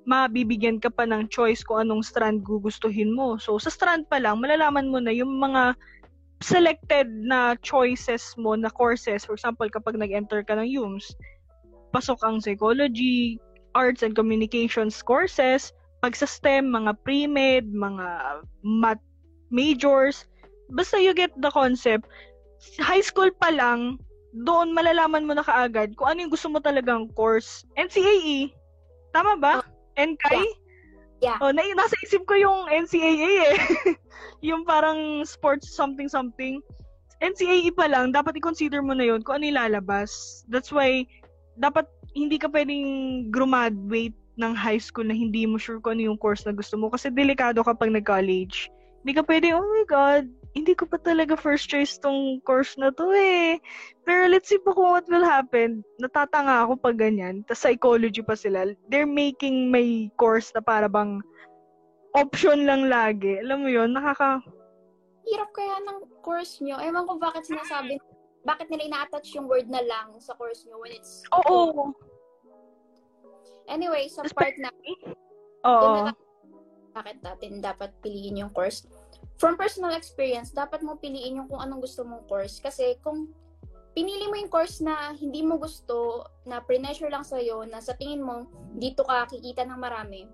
mabibigyan 0.05 0.81
ka 0.81 0.89
pa 0.89 1.05
ng 1.05 1.27
choice 1.29 1.65
kung 1.65 1.85
anong 1.85 2.05
strand 2.05 2.41
gugustuhin 2.45 3.13
mo. 3.13 3.37
So, 3.41 3.57
sa 3.57 3.73
strand 3.73 4.05
pa 4.07 4.21
lang, 4.21 4.41
malalaman 4.41 4.89
mo 4.89 5.01
na 5.01 5.13
yung 5.13 5.41
mga 5.41 5.73
selected 6.39 7.11
na 7.11 7.57
choices 7.59 8.33
mo 8.39 8.55
na 8.55 8.71
courses. 8.71 9.27
For 9.27 9.35
example, 9.35 9.67
kapag 9.67 9.99
nag-enter 9.99 10.45
ka 10.45 10.55
ng 10.55 10.69
UMS, 10.69 11.11
pasok 11.91 12.21
ang 12.23 12.39
psychology, 12.39 13.41
arts 13.75 14.01
and 14.01 14.15
communications 14.15 15.01
courses, 15.03 15.73
pag 15.99 16.15
sa 16.15 16.25
STEM, 16.25 16.71
mga 16.71 16.95
pre-med, 17.03 17.67
mga 17.75 18.07
math 18.63 19.03
majors, 19.49 20.25
basta 20.69 21.01
you 21.01 21.13
get 21.13 21.33
the 21.41 21.51
concept, 21.51 22.05
high 22.79 23.01
school 23.01 23.29
pa 23.41 23.49
lang, 23.49 23.97
doon 24.33 24.73
malalaman 24.77 25.25
mo 25.25 25.33
na 25.33 25.45
kaagad 25.45 25.97
kung 25.97 26.13
ano 26.13 26.21
yung 26.21 26.33
gusto 26.33 26.47
mo 26.49 26.61
talagang 26.61 27.09
course. 27.17 27.65
NCAE, 27.77 28.53
tama 29.13 29.37
ba? 29.41 29.65
NKAI? 29.97 30.45
Yeah. 31.19 31.35
Oh, 31.43 31.51
na, 31.51 31.65
nasa 31.75 31.99
isip 32.05 32.23
ko 32.23 32.37
yung 32.39 32.71
NCAA 32.71 33.31
eh. 33.51 33.57
yung 34.49 34.63
parang 34.63 35.25
sports 35.27 35.67
something 35.75 36.07
something. 36.07 36.63
NCAA 37.19 37.75
pa 37.75 37.91
lang, 37.91 38.15
dapat 38.15 38.39
i-consider 38.39 38.79
mo 38.79 38.95
na 38.95 39.03
yun 39.03 39.19
kung 39.19 39.43
ano 39.43 39.51
ilalabas. 39.51 40.43
That's 40.47 40.71
why, 40.71 41.03
dapat 41.59 41.83
hindi 42.15 42.39
ka 42.39 42.47
pwedeng 42.47 43.27
graduate 43.27 44.15
ng 44.39 44.55
high 44.55 44.79
school 44.79 45.03
na 45.03 45.11
hindi 45.11 45.43
mo 45.43 45.59
sure 45.59 45.83
kung 45.83 45.99
ano 45.99 46.15
yung 46.15 46.19
course 46.21 46.47
na 46.47 46.55
gusto 46.55 46.79
mo. 46.79 46.87
Kasi 46.87 47.11
delikado 47.11 47.59
kapag 47.59 47.91
nag-college. 47.91 48.71
Hindi 49.01 49.11
ka 49.15 49.23
pwedeng, 49.23 49.55
oh 49.55 49.63
my 49.63 49.85
God, 49.87 50.27
hindi 50.57 50.73
ko 50.73 50.89
pa 50.89 50.97
talaga 50.97 51.37
first 51.37 51.69
choice 51.69 52.01
tong 52.01 52.41
course 52.41 52.73
na 52.75 52.89
to 52.89 53.05
eh. 53.13 53.61
Pero 54.03 54.25
let's 54.27 54.49
see 54.49 54.57
po 54.57 54.73
kung 54.73 54.91
what 54.91 55.05
will 55.07 55.23
happen. 55.23 55.85
Natatanga 56.01 56.65
ako 56.65 56.73
pag 56.81 56.97
ganyan. 56.97 57.45
Tapos 57.45 57.61
psychology 57.61 58.25
pa 58.25 58.33
sila. 58.33 58.65
They're 58.89 59.09
making 59.09 59.69
my 59.69 60.09
course 60.17 60.49
na 60.57 60.61
para 60.65 60.89
bang 60.89 61.21
option 62.17 62.65
lang 62.65 62.89
lagi. 62.89 63.37
Alam 63.45 63.65
mo 63.65 63.69
yon 63.69 63.93
nakaka... 63.93 64.41
Hirap 65.29 65.53
kaya 65.53 65.77
ng 65.85 65.99
course 66.25 66.57
nyo. 66.65 66.81
Ewan 66.81 67.05
ko 67.05 67.21
bakit 67.21 67.45
sinasabi, 67.45 68.01
bakit 68.41 68.65
nila 68.73 68.89
ina-attach 68.89 69.29
yung 69.37 69.45
word 69.45 69.69
na 69.69 69.85
lang 69.85 70.17
sa 70.17 70.33
course 70.33 70.65
nyo 70.65 70.81
when 70.81 70.89
it's... 70.89 71.21
Oo. 71.29 71.93
Anyway, 73.69 74.09
sa 74.09 74.25
part 74.33 74.57
na... 74.57 74.73
Oo. 75.69 76.09
Bakit 76.93 77.21
natin 77.21 77.61
dapat 77.61 77.93
piliin 78.01 78.41
yung 78.41 78.53
course? 78.53 78.85
from 79.39 79.55
personal 79.55 79.95
experience, 79.95 80.51
dapat 80.51 80.83
mo 80.83 80.99
piliin 80.99 81.39
yung 81.39 81.47
kung 81.47 81.63
anong 81.63 81.83
gusto 81.83 82.03
mong 82.03 82.27
course. 82.27 82.59
Kasi 82.59 82.99
kung 82.99 83.31
pinili 83.95 84.27
mo 84.27 84.35
yung 84.35 84.51
course 84.51 84.83
na 84.83 85.15
hindi 85.15 85.39
mo 85.43 85.55
gusto, 85.55 86.27
na 86.43 86.59
pre-measure 86.59 87.07
lang 87.07 87.23
sa'yo, 87.23 87.63
na 87.63 87.79
sa 87.79 87.95
tingin 87.95 88.19
mo, 88.19 88.51
dito 88.75 89.07
ka 89.07 89.31
kikita 89.31 89.63
ng 89.63 89.79
marami, 89.79 90.27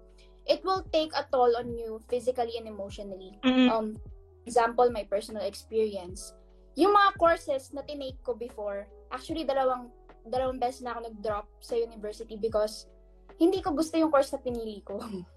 it 0.49 0.61
will 0.65 0.81
take 0.89 1.13
a 1.13 1.25
toll 1.29 1.53
on 1.53 1.69
you 1.77 2.01
physically 2.09 2.57
and 2.57 2.65
emotionally. 2.65 3.37
Mm-hmm. 3.45 3.69
Um, 3.69 3.87
example, 4.49 4.89
my 4.89 5.05
personal 5.05 5.45
experience. 5.45 6.33
Yung 6.73 6.91
mga 6.91 7.15
courses 7.21 7.71
na 7.71 7.85
tinake 7.85 8.19
ko 8.25 8.33
before, 8.33 8.89
actually, 9.13 9.45
dalawang, 9.45 9.93
dalawang 10.25 10.57
beses 10.57 10.81
na 10.81 10.97
ako 10.97 11.13
nag-drop 11.13 11.45
sa 11.61 11.77
university 11.77 12.41
because 12.41 12.89
hindi 13.37 13.61
ko 13.61 13.69
gusto 13.73 14.01
yung 14.01 14.09
course 14.09 14.33
na 14.33 14.41
pinili 14.41 14.81
ko. 14.81 14.97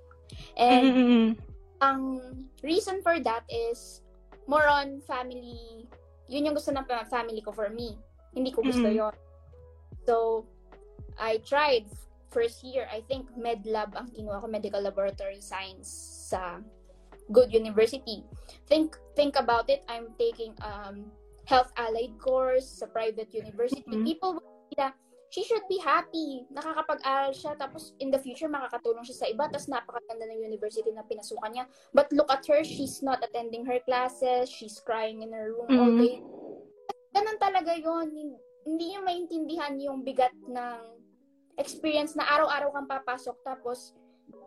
and 0.56 0.84
mm-hmm 0.84 1.48
ang 1.80 2.20
reason 2.62 3.02
for 3.02 3.18
that 3.22 3.46
is 3.46 4.02
more 4.50 4.66
on 4.66 5.00
family. 5.06 5.86
Yun 6.26 6.50
yung 6.50 6.56
gusto 6.56 6.74
ng 6.74 6.84
family 7.10 7.40
ko 7.40 7.52
for 7.52 7.70
me. 7.70 7.96
Hindi 8.34 8.50
ko 8.52 8.62
gusto 8.62 8.86
mm-hmm. 8.86 9.14
yon. 9.14 9.16
So, 10.04 10.46
I 11.18 11.38
tried 11.44 11.88
first 12.30 12.64
year, 12.64 12.88
I 12.92 13.00
think 13.06 13.28
MedLab 13.36 13.96
ang 13.96 14.12
kinuha 14.12 14.44
ko, 14.44 14.46
Medical 14.48 14.82
Laboratory 14.82 15.40
Science 15.40 15.88
sa 16.28 16.60
good 17.32 17.52
university. 17.52 18.24
Think 18.68 18.96
think 19.16 19.36
about 19.36 19.68
it, 19.68 19.84
I'm 19.88 20.12
taking 20.20 20.56
um 20.64 21.08
health 21.48 21.72
allied 21.80 22.16
course 22.20 22.68
sa 22.68 22.86
private 22.88 23.32
university. 23.32 23.84
Mm-hmm. 23.88 24.04
People 24.04 24.30
will 24.40 24.52
see 24.68 24.76
she 25.28 25.44
should 25.44 25.64
be 25.68 25.78
happy. 25.80 26.48
Nakakapag-aral 26.52 27.32
siya, 27.36 27.56
tapos 27.56 27.92
in 28.00 28.08
the 28.08 28.20
future, 28.20 28.48
makakatulong 28.48 29.04
siya 29.04 29.24
sa 29.24 29.26
iba, 29.28 29.44
tapos 29.48 29.68
napakaganda 29.68 30.24
ng 30.28 30.40
university 30.44 30.88
na 30.92 31.04
pinasukan 31.04 31.52
niya. 31.52 31.64
But 31.92 32.08
look 32.12 32.32
at 32.32 32.44
her, 32.48 32.64
she's 32.64 33.04
not 33.04 33.20
attending 33.20 33.68
her 33.68 33.80
classes, 33.84 34.48
she's 34.48 34.80
crying 34.80 35.20
in 35.24 35.32
her 35.32 35.52
room 35.52 35.68
mm-hmm. 35.68 35.80
all 35.80 35.94
day. 36.00 36.16
Ganun 37.12 37.38
talaga 37.40 37.72
yon 37.76 38.08
Hindi 38.68 38.84
niyo 38.92 39.00
maintindihan 39.00 39.72
yung 39.80 40.04
bigat 40.04 40.34
ng 40.44 40.80
experience 41.56 42.12
na 42.16 42.28
araw-araw 42.28 42.72
kang 42.76 42.88
papasok, 42.88 43.36
tapos 43.44 43.96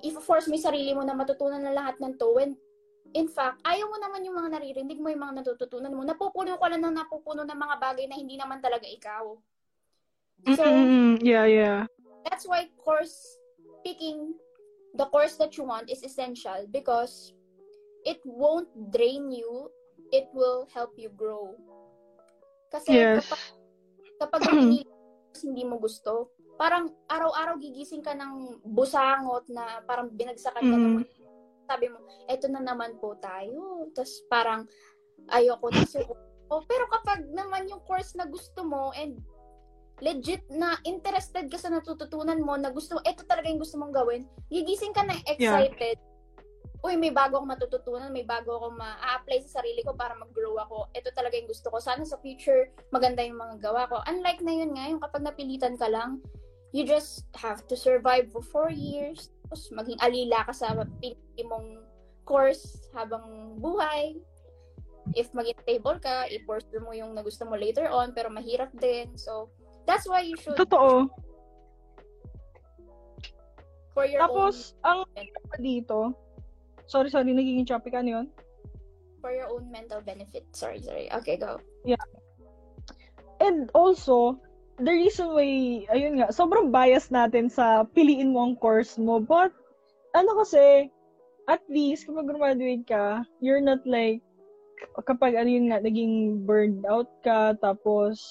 i-force 0.05 0.45
mo 0.49 0.57
yung 0.57 0.67
sarili 0.69 0.91
mo 0.93 1.01
na 1.01 1.17
matutunan 1.17 1.61
na 1.61 1.73
lahat 1.73 1.97
ng 1.97 2.17
to 2.17 2.29
when 2.37 2.53
in 3.11 3.27
fact, 3.27 3.59
ayaw 3.67 3.91
mo 3.91 3.97
naman 3.99 4.23
yung 4.23 4.37
mga 4.39 4.55
naririnig 4.55 4.99
mo, 4.99 5.11
yung 5.11 5.23
mga 5.23 5.43
natututunan 5.43 5.91
mo. 5.91 6.07
Napupuno 6.07 6.55
ko 6.55 6.65
lang 6.71 6.79
ng 6.79 6.95
napupuno 6.95 7.43
ng 7.43 7.59
mga 7.59 7.75
bagay 7.81 8.05
na 8.07 8.15
hindi 8.15 8.39
naman 8.39 8.63
talaga 8.63 8.87
ikaw. 8.87 9.35
So, 10.49 10.65
mm-hmm. 10.65 11.21
yeah, 11.21 11.45
yeah. 11.45 11.79
That's 12.25 12.49
why 12.49 12.69
course 12.81 13.37
picking 13.85 14.33
the 14.97 15.05
course 15.09 15.37
that 15.37 15.57
you 15.57 15.63
want 15.63 15.89
is 15.89 16.01
essential 16.03 16.65
because 16.69 17.33
it 18.05 18.17
won't 18.25 18.69
drain 18.91 19.29
you, 19.31 19.69
it 20.11 20.27
will 20.33 20.65
help 20.73 20.97
you 20.97 21.13
grow. 21.13 21.53
Kasi 22.73 22.93
Yes. 22.93 23.25
kapag, 23.27 23.41
kapag 24.17 24.41
hindi 25.41 25.63
mo 25.65 25.77
gusto, 25.77 26.33
parang 26.57 26.93
araw-araw 27.09 27.57
gigising 27.57 28.05
ka 28.05 28.13
ng 28.13 28.61
busangot 28.65 29.49
na 29.49 29.81
parang 29.85 30.13
binagsakan 30.13 30.61
ka 30.61 30.77
Mm. 30.77 30.83
naman. 30.85 31.05
Sabi 31.65 31.85
mo, 31.89 31.97
eto 32.29 32.45
na 32.51 32.61
naman 32.61 32.97
po 32.99 33.15
tayo. 33.17 33.87
Tapos 33.95 34.21
parang 34.27 34.65
ayoko 35.31 35.71
na 35.71 35.85
suko. 35.87 36.13
Pero 36.67 36.85
kapag 36.91 37.25
naman 37.31 37.65
yung 37.71 37.81
course 37.87 38.11
na 38.13 38.27
gusto 38.27 38.67
mo 38.67 38.91
and 38.93 39.15
legit 40.01 40.43
na 40.49 40.81
interested 40.83 41.45
ka 41.47 41.57
sa 41.61 41.69
natututunan 41.69 42.41
mo 42.41 42.57
na 42.57 42.73
gusto 42.73 42.97
mo, 42.97 43.01
eto 43.05 43.21
talaga 43.23 43.47
yung 43.47 43.61
gusto 43.61 43.77
mong 43.77 43.93
gawin, 43.93 44.25
gigising 44.49 44.91
ka 44.91 45.05
na 45.05 45.15
excited. 45.29 46.01
Uy, 46.81 46.97
may 46.97 47.13
bago 47.13 47.37
akong 47.37 47.53
matututunan, 47.53 48.09
may 48.09 48.25
bago 48.25 48.57
akong 48.57 48.73
ma-apply 48.73 49.45
sa 49.45 49.61
sarili 49.61 49.85
ko 49.85 49.93
para 49.93 50.17
mag-grow 50.17 50.57
ako. 50.57 50.89
Ito 50.97 51.13
talaga 51.13 51.37
yung 51.37 51.45
gusto 51.45 51.69
ko. 51.69 51.77
Sana 51.77 52.01
sa 52.01 52.17
future, 52.17 52.73
maganda 52.89 53.21
yung 53.21 53.37
mga 53.37 53.61
gawa 53.61 53.85
ko. 53.85 54.01
Unlike 54.09 54.41
na 54.41 54.53
yun 54.57 54.73
nga, 54.73 54.89
yung 54.89 54.97
kapag 54.97 55.21
napilitan 55.21 55.77
ka 55.77 55.85
lang, 55.85 56.17
you 56.73 56.81
just 56.81 57.29
have 57.37 57.61
to 57.69 57.77
survive 57.77 58.33
for 58.33 58.41
four 58.41 58.73
years. 58.73 59.29
Tapos 59.45 59.69
maging 59.69 60.01
alila 60.01 60.41
ka 60.49 60.53
sa 60.57 60.73
pinili 60.97 61.45
mong 61.45 61.85
course 62.25 62.89
habang 62.97 63.53
buhay. 63.61 64.17
If 65.13 65.29
maging 65.37 65.61
stable 65.61 66.01
ka, 66.01 66.25
i-pursue 66.33 66.81
mo 66.81 66.97
yung 66.97 67.13
nagusto 67.13 67.45
mo 67.45 67.53
later 67.53 67.93
on, 67.93 68.09
pero 68.17 68.33
mahirap 68.33 68.73
din. 68.73 69.13
So, 69.13 69.53
that's 69.91 70.07
why 70.07 70.23
you 70.23 70.39
should, 70.39 70.55
Totoo. 70.55 71.11
for 73.91 74.07
your 74.07 74.23
Tapos, 74.23 74.71
ang 74.87 75.03
pa 75.51 75.57
dito, 75.59 76.15
sorry, 76.87 77.11
sorry, 77.11 77.35
nagiging 77.35 77.67
topic, 77.67 77.91
ano 77.91 78.23
yun? 78.23 78.27
own, 78.31 79.19
for 79.19 79.31
your 79.35 79.51
own 79.51 79.67
mental 79.67 79.99
benefit. 79.99 80.47
Sorry, 80.55 80.79
sorry. 80.79 81.11
Okay, 81.11 81.35
go. 81.35 81.59
And 83.41 83.67
also, 83.75 84.39
the 84.79 84.93
reason 84.93 85.33
why, 85.35 85.83
ayun 85.91 86.21
nga, 86.21 86.31
sobrang 86.31 86.71
bias 86.71 87.11
natin 87.11 87.49
sa 87.49 87.83
piliin 87.83 88.31
mo 88.31 88.47
ang 88.47 88.55
course 88.57 88.95
mo. 88.95 89.19
But, 89.19 89.51
ano 90.15 90.39
kasi, 90.39 90.87
at 91.49 91.61
least, 91.67 92.07
kapag 92.07 92.31
graduate 92.31 92.85
ka, 92.87 93.25
you're 93.41 93.61
not 93.61 93.81
like, 93.83 94.21
kapag 95.03 95.35
ano 95.35 95.49
yun 95.49 95.67
nga, 95.73 95.81
naging 95.81 96.45
burned 96.45 96.85
out 96.85 97.09
ka, 97.25 97.57
tapos, 97.59 98.21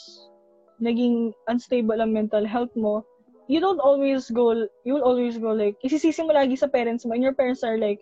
naging 0.81 1.33
unstable 1.49 2.01
ang 2.01 2.13
mental 2.13 2.45
health 2.45 2.73
mo, 2.75 3.05
you 3.47 3.61
don't 3.61 3.81
always 3.81 4.31
go, 4.33 4.53
you 4.85 4.97
will 4.97 5.05
always 5.05 5.37
go 5.37 5.53
like, 5.53 5.77
isisisi 5.85 6.25
mo 6.25 6.33
lagi 6.33 6.57
sa 6.57 6.69
parents 6.69 7.05
mo, 7.05 7.13
and 7.13 7.23
your 7.23 7.37
parents 7.37 7.63
are 7.63 7.77
like, 7.77 8.01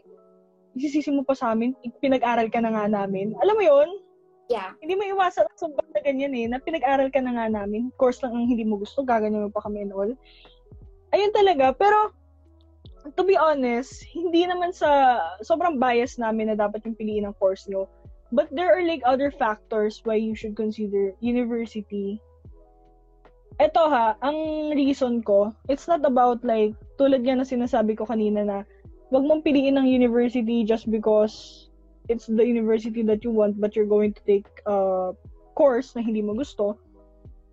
isisisi 0.79 1.11
mo 1.11 1.27
pa 1.27 1.35
sa 1.35 1.53
amin, 1.53 1.75
pinag-aral 1.99 2.47
ka 2.49 2.63
na 2.63 2.71
nga 2.73 2.87
namin. 2.87 3.35
Alam 3.43 3.57
mo 3.59 3.65
yun? 3.65 3.91
Yeah. 4.49 4.73
hindi 4.81 4.97
mo 4.97 5.05
iwasan 5.05 5.45
ang 5.45 5.61
sumbang 5.61 5.93
na 5.93 6.01
ganyan 6.01 6.33
eh, 6.33 6.49
na 6.49 6.57
pinag-aral 6.57 7.13
ka 7.13 7.21
na 7.21 7.37
nga 7.37 7.53
namin, 7.53 7.93
course 8.01 8.25
lang 8.25 8.33
ang 8.33 8.49
hindi 8.49 8.65
mo 8.65 8.81
gusto, 8.81 9.05
gaganyan 9.05 9.45
mo 9.45 9.53
pa 9.53 9.61
kami 9.61 9.85
and 9.85 9.93
all. 9.93 10.09
Ayun 11.13 11.33
talaga, 11.37 11.77
pero 11.77 12.17
to 13.17 13.23
be 13.25 13.37
honest, 13.37 14.05
hindi 14.17 14.49
naman 14.49 14.73
sa 14.73 15.21
sobrang 15.45 15.77
bias 15.77 16.17
namin 16.17 16.49
na 16.49 16.57
dapat 16.57 16.85
yung 16.89 16.97
piliin 16.97 17.29
ng 17.29 17.37
course 17.37 17.69
nyo. 17.69 17.89
But 18.33 18.53
there 18.53 18.69
are 18.73 18.85
like 18.85 19.01
other 19.09 19.33
factors 19.33 20.05
why 20.05 20.21
you 20.21 20.37
should 20.37 20.57
consider 20.57 21.17
university. 21.21 22.21
Ito 23.59 23.91
ha, 23.91 24.15
ang 24.23 24.71
reason 24.71 25.19
ko, 25.23 25.51
it's 25.67 25.91
not 25.91 26.07
about 26.07 26.47
like, 26.47 26.79
tulad 26.95 27.27
nga 27.27 27.43
na 27.43 27.47
sinasabi 27.47 27.99
ko 27.99 28.07
kanina 28.07 28.47
na, 28.47 28.59
wag 29.11 29.27
mong 29.27 29.43
piliin 29.43 29.75
ng 29.75 29.89
university 29.89 30.63
just 30.63 30.87
because 30.91 31.67
it's 32.07 32.31
the 32.31 32.45
university 32.45 33.03
that 33.03 33.25
you 33.25 33.35
want 33.35 33.59
but 33.61 33.75
you're 33.75 33.89
going 33.89 34.15
to 34.15 34.23
take 34.25 34.47
a 34.71 35.11
course 35.59 35.97
na 35.97 36.03
hindi 36.07 36.23
mo 36.23 36.39
gusto, 36.39 36.79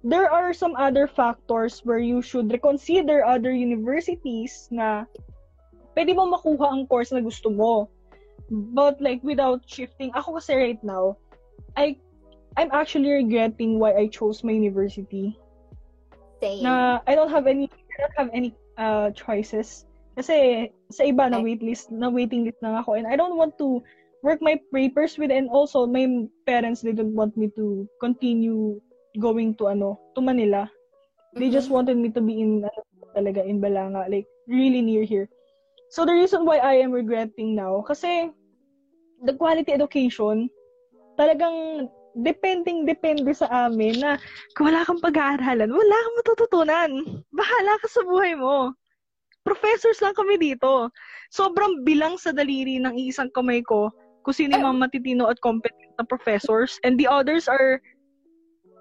there 0.05 0.29
are 0.29 0.53
some 0.53 0.77
other 0.77 1.09
factors 1.09 1.81
where 1.83 1.97
you 1.97 2.21
should 2.21 2.51
reconsider 2.53 3.25
other 3.25 3.49
universities 3.49 4.69
na 4.69 5.09
pwede 5.97 6.13
mo 6.13 6.29
makuha 6.29 6.69
ang 6.69 6.85
course 6.85 7.09
na 7.09 7.23
gusto 7.23 7.49
mo. 7.49 7.89
But 8.53 9.01
like 9.01 9.25
without 9.25 9.65
shifting, 9.65 10.13
ako 10.13 10.37
kasi 10.37 10.53
right 10.53 10.81
now, 10.85 11.17
I 11.73 11.97
I'm 12.61 12.69
actually 12.69 13.09
regretting 13.09 13.81
why 13.81 13.97
I 13.97 14.05
chose 14.13 14.45
my 14.45 14.53
university. 14.53 15.33
Same. 16.45 16.61
Na 16.61 17.01
I 17.09 17.17
don't 17.17 17.33
have 17.33 17.49
any 17.49 17.65
I 17.65 17.95
don't 18.05 18.17
have 18.21 18.29
any 18.29 18.53
uh 18.77 19.09
choices. 19.17 19.89
Kasi 20.15 20.69
sa 20.93 21.03
iba 21.03 21.27
na 21.27 21.41
waitlist, 21.41 21.91
na 21.91 22.07
waiting 22.07 22.45
list 22.45 22.61
lang 22.63 22.77
ako. 22.77 22.95
And 22.95 23.09
I 23.09 23.17
don't 23.17 23.35
want 23.35 23.57
to 23.59 23.81
work 24.23 24.39
my 24.39 24.55
papers 24.71 25.17
with 25.17 25.33
and 25.33 25.49
also 25.49 25.89
my 25.89 26.29
parents 26.47 26.81
they 26.81 26.93
don't 26.93 27.13
want 27.13 27.35
me 27.35 27.51
to 27.57 27.89
continue 27.99 28.79
going 29.19 29.57
to 29.59 29.73
ano 29.73 29.99
to 30.15 30.21
Manila. 30.21 30.69
They 31.35 31.51
just 31.51 31.67
wanted 31.67 31.99
me 31.99 32.15
to 32.15 32.21
be 32.23 32.39
in 32.39 32.63
ano, 32.63 32.81
talaga 33.11 33.43
in 33.43 33.59
Balanga 33.59 34.07
like 34.07 34.29
really 34.47 34.79
near 34.79 35.03
here. 35.03 35.27
So 35.91 36.07
the 36.07 36.15
reason 36.15 36.47
why 36.47 36.63
I 36.63 36.79
am 36.79 36.95
regretting 36.95 37.55
now 37.59 37.83
kasi 37.83 38.31
the 39.23 39.35
quality 39.35 39.71
education 39.75 40.47
talagang 41.19 41.87
depending 42.23 42.87
depende 42.87 43.35
sa 43.35 43.67
amin 43.67 43.99
na 43.99 44.15
kung 44.55 44.71
wala 44.71 44.87
kang 44.87 45.03
pag-aaralan 45.03 45.67
wala 45.67 45.95
kang 45.99 46.17
matututunan 46.23 46.91
bahala 47.35 47.73
ka 47.83 47.87
sa 47.91 48.01
buhay 48.07 48.39
mo 48.39 48.71
professors 49.43 49.99
lang 49.99 50.15
kami 50.15 50.39
dito 50.39 50.87
sobrang 51.29 51.83
bilang 51.83 52.15
sa 52.15 52.31
daliri 52.31 52.79
ng 52.79 52.95
isang 52.95 53.27
kamay 53.35 53.59
ko 53.59 53.91
kung 54.25 54.33
sino 54.33 54.57
yung 54.57 54.81
matitino 54.81 55.29
at 55.29 55.37
competent 55.45 55.93
na 56.01 56.03
professors. 56.03 56.81
And 56.81 56.97
the 56.97 57.05
others 57.05 57.45
are 57.45 57.77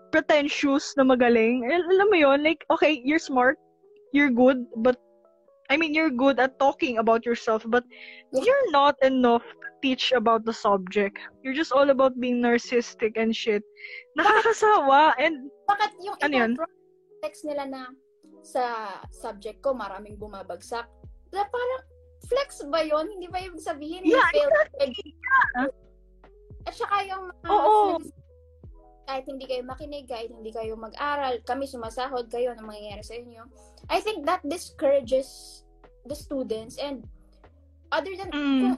pretentious 0.08 0.96
na 0.96 1.04
magaling. 1.04 1.68
Al- 1.68 1.84
alam 1.84 2.08
mo 2.08 2.16
yon 2.16 2.40
like, 2.40 2.64
okay, 2.72 3.04
you're 3.04 3.20
smart, 3.20 3.60
you're 4.16 4.32
good, 4.32 4.64
but, 4.80 4.96
I 5.70 5.76
mean, 5.76 5.94
you're 5.94 6.12
good 6.12 6.38
at 6.38 6.58
talking 6.58 6.98
about 6.98 7.24
yourself, 7.24 7.64
but 7.68 7.84
you're 8.32 8.70
not 8.70 8.96
enough 9.02 9.42
to 9.42 9.68
teach 9.80 10.12
about 10.12 10.44
the 10.44 10.52
subject. 10.52 11.16
You're 11.42 11.56
just 11.56 11.72
all 11.72 11.88
about 11.88 12.20
being 12.20 12.42
narcissistic 12.44 13.16
and 13.16 13.34
shit. 13.34 13.64
Nakakasawa. 14.18 15.16
And, 15.16 15.48
Bakit 15.68 15.90
yung 16.04 16.16
Ano 16.20 16.34
yun? 16.36 16.52
text 17.24 17.48
nila 17.48 17.64
na 17.64 17.82
sa 18.44 19.00
subject 19.08 19.64
ko 19.64 19.72
maraming 19.72 20.20
bumabagsak? 20.20 20.84
Na 21.32 21.42
parang, 21.48 21.82
flex 22.28 22.60
ba 22.68 22.84
yon 22.84 23.08
Hindi 23.08 23.28
ba 23.32 23.40
yung 23.40 23.56
sabihin? 23.56 24.04
Yeah, 24.04 24.28
exactly. 24.36 25.16
At 26.64 26.74
saka 26.76 26.96
yung 27.08 27.32
mga 27.44 27.48
Oo. 27.52 27.96
flex, 28.00 28.12
kahit 29.04 29.24
hindi 29.28 29.44
kayo 29.44 29.62
makinig, 29.64 30.08
kahit 30.08 30.32
hindi 30.32 30.48
kayo 30.52 30.76
mag-aral, 30.76 31.40
kami 31.44 31.68
sumasahod 31.68 32.28
kayo, 32.32 32.52
ano 32.56 32.64
mangyayari 32.64 33.04
sa 33.04 33.16
inyo. 33.16 33.44
I 33.88 34.00
think 34.00 34.24
that 34.26 34.40
discourages 34.46 35.62
the 36.04 36.16
students 36.16 36.76
and 36.76 37.04
other 37.92 38.12
than, 38.16 38.30
Mm. 38.32 38.60
kung, 38.60 38.74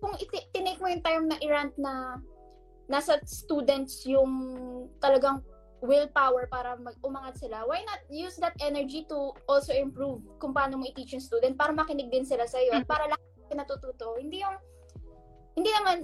kung 0.00 0.14
iti- 0.20 0.48
tinake 0.52 0.80
mo 0.80 0.88
yung 0.88 1.04
time 1.04 1.24
na 1.28 1.36
i-rant 1.40 1.74
na 1.78 2.20
nasa 2.86 3.18
students 3.26 4.06
yung 4.06 4.30
talagang 5.02 5.42
willpower 5.84 6.48
para 6.48 6.78
mag 6.80 6.96
umangat 7.04 7.36
sila, 7.36 7.68
why 7.68 7.84
not 7.84 8.00
use 8.08 8.36
that 8.40 8.56
energy 8.64 9.04
to 9.06 9.34
also 9.44 9.76
improve 9.76 10.24
kung 10.40 10.56
paano 10.56 10.80
mo 10.80 10.88
i-teach 10.88 11.12
yung 11.12 11.22
student 11.24 11.54
para 11.54 11.74
makinig 11.74 12.08
din 12.08 12.24
sila 12.24 12.48
sa 12.48 12.56
iyo 12.58 12.72
at 12.72 12.88
para 12.88 13.06
lahat 13.06 13.22
natututo. 13.54 14.16
Hindi 14.18 14.42
yung 14.42 14.56
hindi 15.56 15.70
naman 15.72 16.02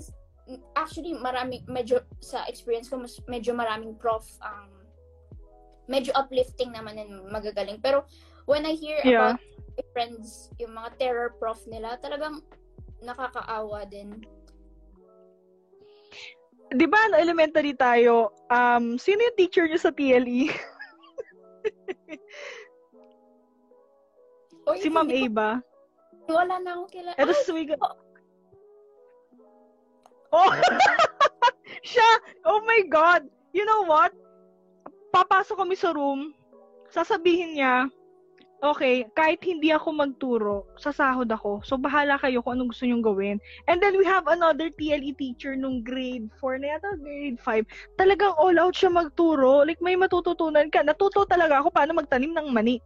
actually 0.74 1.14
marami 1.16 1.62
medyo 1.68 2.02
sa 2.18 2.44
experience 2.48 2.88
ko 2.88 2.98
mas 2.98 3.18
medyo 3.28 3.52
maraming 3.54 3.94
prof 3.96 4.24
ang 4.42 4.70
medyo 5.90 6.14
uplifting 6.14 6.70
naman 6.70 6.98
and 6.98 7.12
magagaling. 7.28 7.78
Pero 7.82 8.06
when 8.46 8.64
I 8.64 8.72
hear 8.72 8.98
Yeah. 9.02 9.34
about 9.34 9.40
my 9.72 9.84
friends, 9.92 10.50
yung 10.58 10.72
mga 10.72 10.90
terror 10.98 11.30
prof 11.36 11.60
nila, 11.66 11.96
talagang 11.98 12.42
nakakaawa 13.00 13.84
din. 13.86 14.22
di 16.72 16.88
ba, 16.88 17.04
no, 17.12 17.20
elementary 17.20 17.76
tayo, 17.76 18.32
um, 18.48 18.96
sino 18.96 19.20
yung 19.20 19.36
teacher 19.36 19.68
niyo 19.68 19.76
sa 19.76 19.92
TLE? 19.92 20.48
Or 24.64 24.80
si 24.80 24.88
Ma'am 24.88 25.04
hindi 25.04 25.28
A 25.28 25.28
ba? 25.28 25.50
ko- 26.24 26.32
Wala 26.32 26.56
na 26.62 26.72
akong 26.72 26.88
kilala. 26.88 27.18
Eto 27.18 27.32
si 27.36 27.44
Swiga. 27.44 27.76
Oh! 30.32 30.48
Siya! 31.84 32.08
Oh 32.48 32.64
my 32.64 32.88
God! 32.88 33.28
You 33.52 33.68
know 33.68 33.84
what? 33.84 34.16
Papasok 35.12 35.60
kami 35.60 35.76
sa 35.76 35.92
room, 35.92 36.32
sasabihin 36.88 37.52
niya, 37.52 37.84
okay, 38.62 39.02
kahit 39.18 39.42
hindi 39.42 39.74
ako 39.74 39.88
magturo, 39.90 40.56
sasahod 40.78 41.26
ako. 41.26 41.60
So, 41.66 41.74
bahala 41.74 42.14
kayo 42.22 42.40
kung 42.40 42.56
anong 42.56 42.70
gusto 42.70 42.86
nyong 42.86 43.02
gawin. 43.02 43.36
And 43.66 43.82
then, 43.82 43.98
we 43.98 44.06
have 44.06 44.30
another 44.30 44.70
TLE 44.70 45.18
teacher 45.18 45.58
nung 45.58 45.82
grade 45.82 46.30
4 46.38 46.62
na 46.62 46.78
yata, 46.78 46.94
grade 47.02 47.42
5. 47.42 47.66
Talagang 47.98 48.38
all 48.38 48.54
out 48.62 48.78
siya 48.78 48.94
magturo. 48.94 49.66
Like, 49.66 49.82
may 49.82 49.98
matututunan 49.98 50.70
ka. 50.70 50.86
Natuto 50.86 51.26
talaga 51.26 51.58
ako 51.58 51.74
paano 51.74 51.98
magtanim 51.98 52.30
ng 52.30 52.48
mani. 52.54 52.78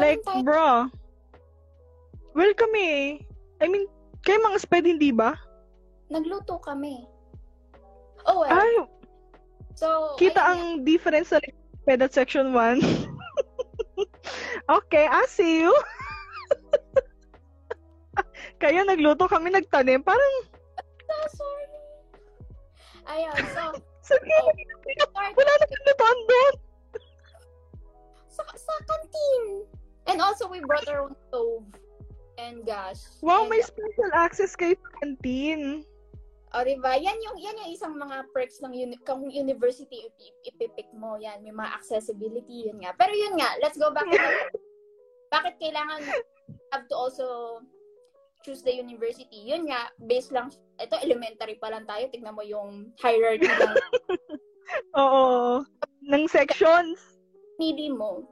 Like, 0.00 0.24
bro. 0.24 0.88
Well, 2.32 2.54
kami, 2.56 3.20
I 3.60 3.66
mean, 3.68 3.84
kayo 4.24 4.40
mga 4.40 4.58
sped, 4.64 4.88
hindi 4.88 5.12
ba? 5.12 5.36
Nagluto 6.08 6.56
kami. 6.64 7.04
Oh, 8.24 8.40
well. 8.40 8.48
Ay, 8.48 8.72
so, 9.76 10.16
kita 10.16 10.40
ayun 10.40 10.80
ang 10.80 10.88
difference 10.88 11.28
sa 11.28 11.38
sped 11.84 12.00
at 12.00 12.16
section 12.16 12.56
1. 12.56 12.80
okay, 14.68 15.06
I 15.08 15.24
see 15.28 15.64
you. 15.64 15.74
kayo 18.62 18.86
nagluto, 18.86 19.28
kami 19.28 19.50
nagtanim. 19.52 20.00
Parang. 20.04 20.34
So, 21.04 21.14
sorry. 21.36 21.66
Ayun, 23.04 23.36
so, 23.52 23.62
sige, 24.00 24.38
start 25.12 25.32
wala 25.36 25.52
na 25.60 25.66
lutuan 25.84 26.18
doon. 26.24 26.54
sa, 28.34 28.42
sa 28.42 28.74
canteen. 28.88 29.68
And 30.10 30.18
also, 30.20 30.48
we 30.50 30.60
brought 30.60 30.88
our 30.88 31.06
own 31.06 31.14
stove 31.28 31.64
and 32.36 32.66
gas. 32.66 33.20
Wow, 33.22 33.46
And, 33.46 33.54
may 33.54 33.62
special 33.62 34.10
access 34.12 34.58
kayo 34.58 34.74
sa 34.74 34.90
canteen. 35.00 35.86
O, 36.54 36.62
diba? 36.62 36.94
Yan 36.94 37.18
yung, 37.18 37.36
yan 37.36 37.58
yung 37.58 37.70
isang 37.74 37.98
mga 37.98 38.30
perks 38.30 38.62
ng 38.62 38.70
uni- 38.70 39.02
kung 39.02 39.26
university 39.26 40.06
ip- 40.06 40.46
ipipick 40.46 40.86
mo. 40.94 41.18
Yan, 41.18 41.42
may 41.42 41.50
mga 41.50 41.74
accessibility, 41.74 42.70
yun 42.70 42.78
nga. 42.78 42.94
Pero 42.94 43.10
yun 43.10 43.34
nga, 43.34 43.58
let's 43.58 43.74
go 43.74 43.90
back 43.90 44.06
to 44.06 44.14
bakit 45.34 45.58
kailangan 45.58 45.98
have 46.70 46.86
to 46.86 46.94
also 46.94 47.58
choose 48.46 48.62
the 48.62 48.70
university. 48.70 49.50
Yun 49.50 49.66
nga, 49.66 49.90
based 49.98 50.30
lang, 50.30 50.46
ito 50.78 50.94
elementary 51.02 51.58
pa 51.58 51.74
lang 51.74 51.82
tayo, 51.84 52.06
tignan 52.06 52.38
mo 52.38 52.46
yung 52.46 52.94
hierarchy 53.02 53.50
ng 53.50 53.74
Oo. 55.02 55.64
Ng 56.06 56.24
sections. 56.30 57.18
pili 57.54 57.90
mo. 57.90 58.22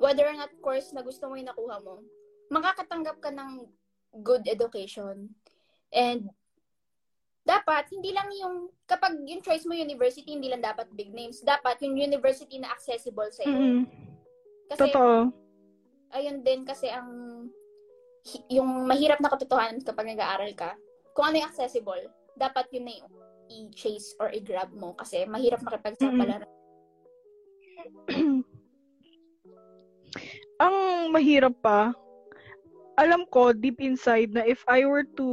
Whether 0.00 0.26
or 0.26 0.36
not 0.36 0.52
course 0.60 0.90
na 0.92 1.00
gusto 1.00 1.28
mo 1.28 1.36
yung 1.36 1.48
nakuha 1.48 1.80
mo, 1.80 2.02
makakatanggap 2.48 3.20
ka 3.22 3.30
ng 3.30 3.64
good 4.20 4.44
education. 4.44 5.32
And 5.92 6.28
dapat, 7.42 7.90
hindi 7.90 8.14
lang 8.14 8.30
yung, 8.38 8.70
kapag 8.86 9.18
yung 9.26 9.42
choice 9.42 9.66
mo 9.66 9.74
university, 9.74 10.30
hindi 10.30 10.46
lang 10.46 10.62
dapat 10.62 10.86
big 10.94 11.10
names. 11.10 11.42
Dapat 11.42 11.82
yung 11.82 11.98
university 11.98 12.62
na 12.62 12.70
accessible 12.70 13.30
sa 13.34 13.42
iyo. 13.42 13.58
Mm-mm. 13.58 13.80
Kasi, 14.70 14.88
Totoo. 14.88 15.34
ayun 16.14 16.46
din 16.46 16.62
kasi 16.62 16.86
ang, 16.86 17.10
yung 18.46 18.86
mahirap 18.86 19.18
na 19.18 19.28
katotohanan 19.34 19.82
kapag 19.82 20.14
nag-aaral 20.14 20.54
ka, 20.54 20.78
kung 21.18 21.28
ano 21.28 21.42
yung 21.42 21.50
accessible, 21.50 22.06
dapat 22.38 22.70
yun 22.70 22.86
na 22.86 22.94
yung 23.02 23.10
i-chase 23.50 24.14
or 24.22 24.30
i-grab 24.32 24.70
mo 24.72 24.94
kasi 24.96 25.26
mahirap 25.26 25.60
makipagsapalaran. 25.66 26.48
ang 30.62 30.76
mahirap 31.10 31.58
pa, 31.58 31.90
alam 33.00 33.24
ko 33.32 33.52
deep 33.52 33.80
inside 33.80 34.36
na 34.36 34.44
if 34.44 34.60
I 34.68 34.84
were 34.84 35.04
to 35.16 35.28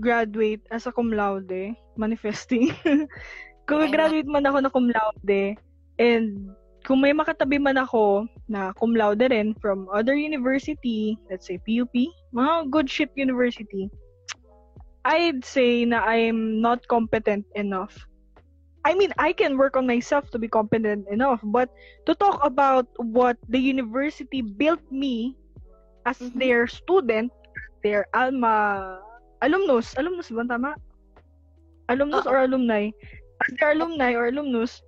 graduate 0.00 0.64
as 0.72 0.86
a 0.86 0.92
cum 0.92 1.12
laude, 1.12 1.76
manifesting, 1.96 2.72
kung 3.68 3.90
graduate 3.92 4.28
man 4.28 4.48
ako 4.48 4.58
na 4.64 4.72
cum 4.72 4.88
laude, 4.88 5.60
and 6.00 6.48
kung 6.84 7.00
may 7.00 7.12
makatabi 7.12 7.60
man 7.60 7.80
ako 7.80 8.28
na 8.48 8.72
cum 8.76 8.96
laude 8.96 9.28
rin 9.28 9.52
from 9.60 9.88
other 9.92 10.16
university, 10.16 11.16
let's 11.28 11.48
say 11.48 11.60
PUP, 11.60 11.92
mga 12.32 12.70
good 12.72 12.88
shit 12.88 13.12
university, 13.16 13.92
I'd 15.04 15.44
say 15.44 15.84
na 15.84 16.00
I'm 16.04 16.60
not 16.64 16.88
competent 16.88 17.44
enough. 17.54 17.92
I 18.84 18.92
mean, 18.92 19.16
I 19.16 19.32
can 19.32 19.56
work 19.56 19.80
on 19.80 19.88
myself 19.88 20.28
to 20.32 20.38
be 20.38 20.48
competent 20.48 21.08
enough, 21.08 21.40
but 21.40 21.72
to 22.04 22.12
talk 22.12 22.36
about 22.44 22.84
what 23.00 23.40
the 23.48 23.56
university 23.56 24.44
built 24.44 24.84
me 24.92 25.40
as 26.04 26.20
Mhm. 26.20 26.36
their 26.38 26.62
student, 26.68 27.32
their 27.82 28.08
alma 28.12 28.96
alumnus, 29.44 29.92
alumnus 30.00 30.32
ba 30.32 30.44
tama? 30.48 30.72
Alumnus 31.92 32.24
Oo. 32.24 32.32
or 32.32 32.44
alumni? 32.44 32.88
As 33.44 33.52
their 33.60 33.76
alumni 33.76 34.16
or 34.16 34.32
alumnus, 34.32 34.80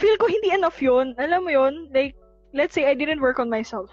feel 0.00 0.16
ko 0.16 0.24
hindi 0.28 0.52
enough 0.56 0.80
yun. 0.80 1.12
Alam 1.20 1.44
mo 1.44 1.50
yun, 1.52 1.92
like, 1.92 2.16
let's 2.56 2.72
say 2.72 2.88
I 2.88 2.96
didn't 2.96 3.20
work 3.20 3.36
on 3.36 3.52
myself. 3.52 3.92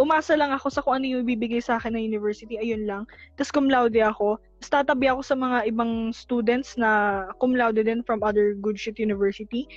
Umasa 0.00 0.32
lang 0.32 0.52
ako 0.52 0.72
sa 0.72 0.80
kung 0.80 1.00
ano 1.00 1.04
yung 1.04 1.28
ibibigay 1.28 1.60
sa 1.60 1.76
akin 1.76 1.92
ng 1.92 2.04
university, 2.04 2.56
ayun 2.56 2.88
lang. 2.88 3.04
Tapos 3.36 3.52
cum 3.52 3.68
laude 3.68 4.00
ako. 4.00 4.40
Tapos 4.60 4.72
tatabi 4.72 5.12
ako 5.12 5.20
sa 5.20 5.36
mga 5.36 5.68
ibang 5.68 6.08
students 6.12 6.76
na 6.80 7.24
cum 7.36 7.52
laude 7.52 7.84
din 7.84 8.00
from 8.04 8.24
other 8.24 8.56
good 8.56 8.80
shit 8.80 8.96
university. 8.96 9.68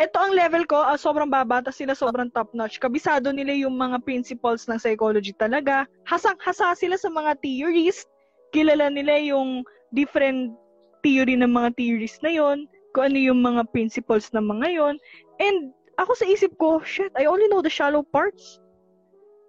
Ito 0.00 0.16
ang 0.16 0.32
level 0.32 0.64
ko, 0.64 0.80
ah, 0.80 0.96
sobrang 0.96 1.28
baba, 1.28 1.60
tapos 1.60 1.76
sila 1.76 1.92
sobrang 1.92 2.32
top-notch. 2.32 2.80
Kabisado 2.80 3.28
nila 3.36 3.52
yung 3.52 3.76
mga 3.76 4.00
principles 4.00 4.64
ng 4.64 4.80
psychology 4.80 5.36
talaga. 5.36 5.84
Hasang-hasa 6.08 6.72
sila 6.72 6.96
sa 6.96 7.12
mga 7.12 7.36
theories. 7.44 8.08
Kilala 8.56 8.88
nila 8.88 9.20
yung 9.20 9.60
different 9.92 10.56
theory 11.04 11.36
ng 11.36 11.52
mga 11.52 11.76
theories 11.76 12.16
na 12.24 12.32
yon 12.32 12.64
kung 12.96 13.12
ano 13.12 13.18
yung 13.20 13.40
mga 13.44 13.68
principles 13.70 14.32
ng 14.32 14.42
mga 14.42 14.68
yon 14.72 14.94
And 15.36 15.76
ako 16.00 16.16
sa 16.16 16.26
isip 16.26 16.56
ko, 16.56 16.80
shit, 16.80 17.12
I 17.12 17.28
only 17.28 17.46
know 17.52 17.60
the 17.60 17.72
shallow 17.72 18.00
parts. 18.00 18.56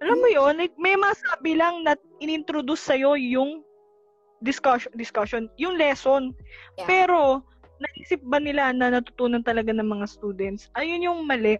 Alam 0.03 0.19
mo 0.19 0.27
yon 0.27 0.59
like, 0.59 0.75
may 0.75 0.99
masabi 0.99 1.55
lang 1.55 1.87
na 1.87 1.95
inintroduce 2.19 2.83
sa'yo 2.83 3.15
yung 3.15 3.63
discussion, 4.43 4.91
discussion 4.99 5.47
yung 5.55 5.79
lesson. 5.79 6.35
Yeah. 6.75 6.89
Pero, 6.89 7.45
naisip 7.81 8.21
ba 8.29 8.37
nila 8.37 8.71
na 8.71 8.93
natutunan 8.93 9.41
talaga 9.41 9.73
ng 9.73 9.85
mga 9.85 10.05
students? 10.05 10.69
Ayun 10.77 11.03
yung 11.03 11.25
mali. 11.25 11.57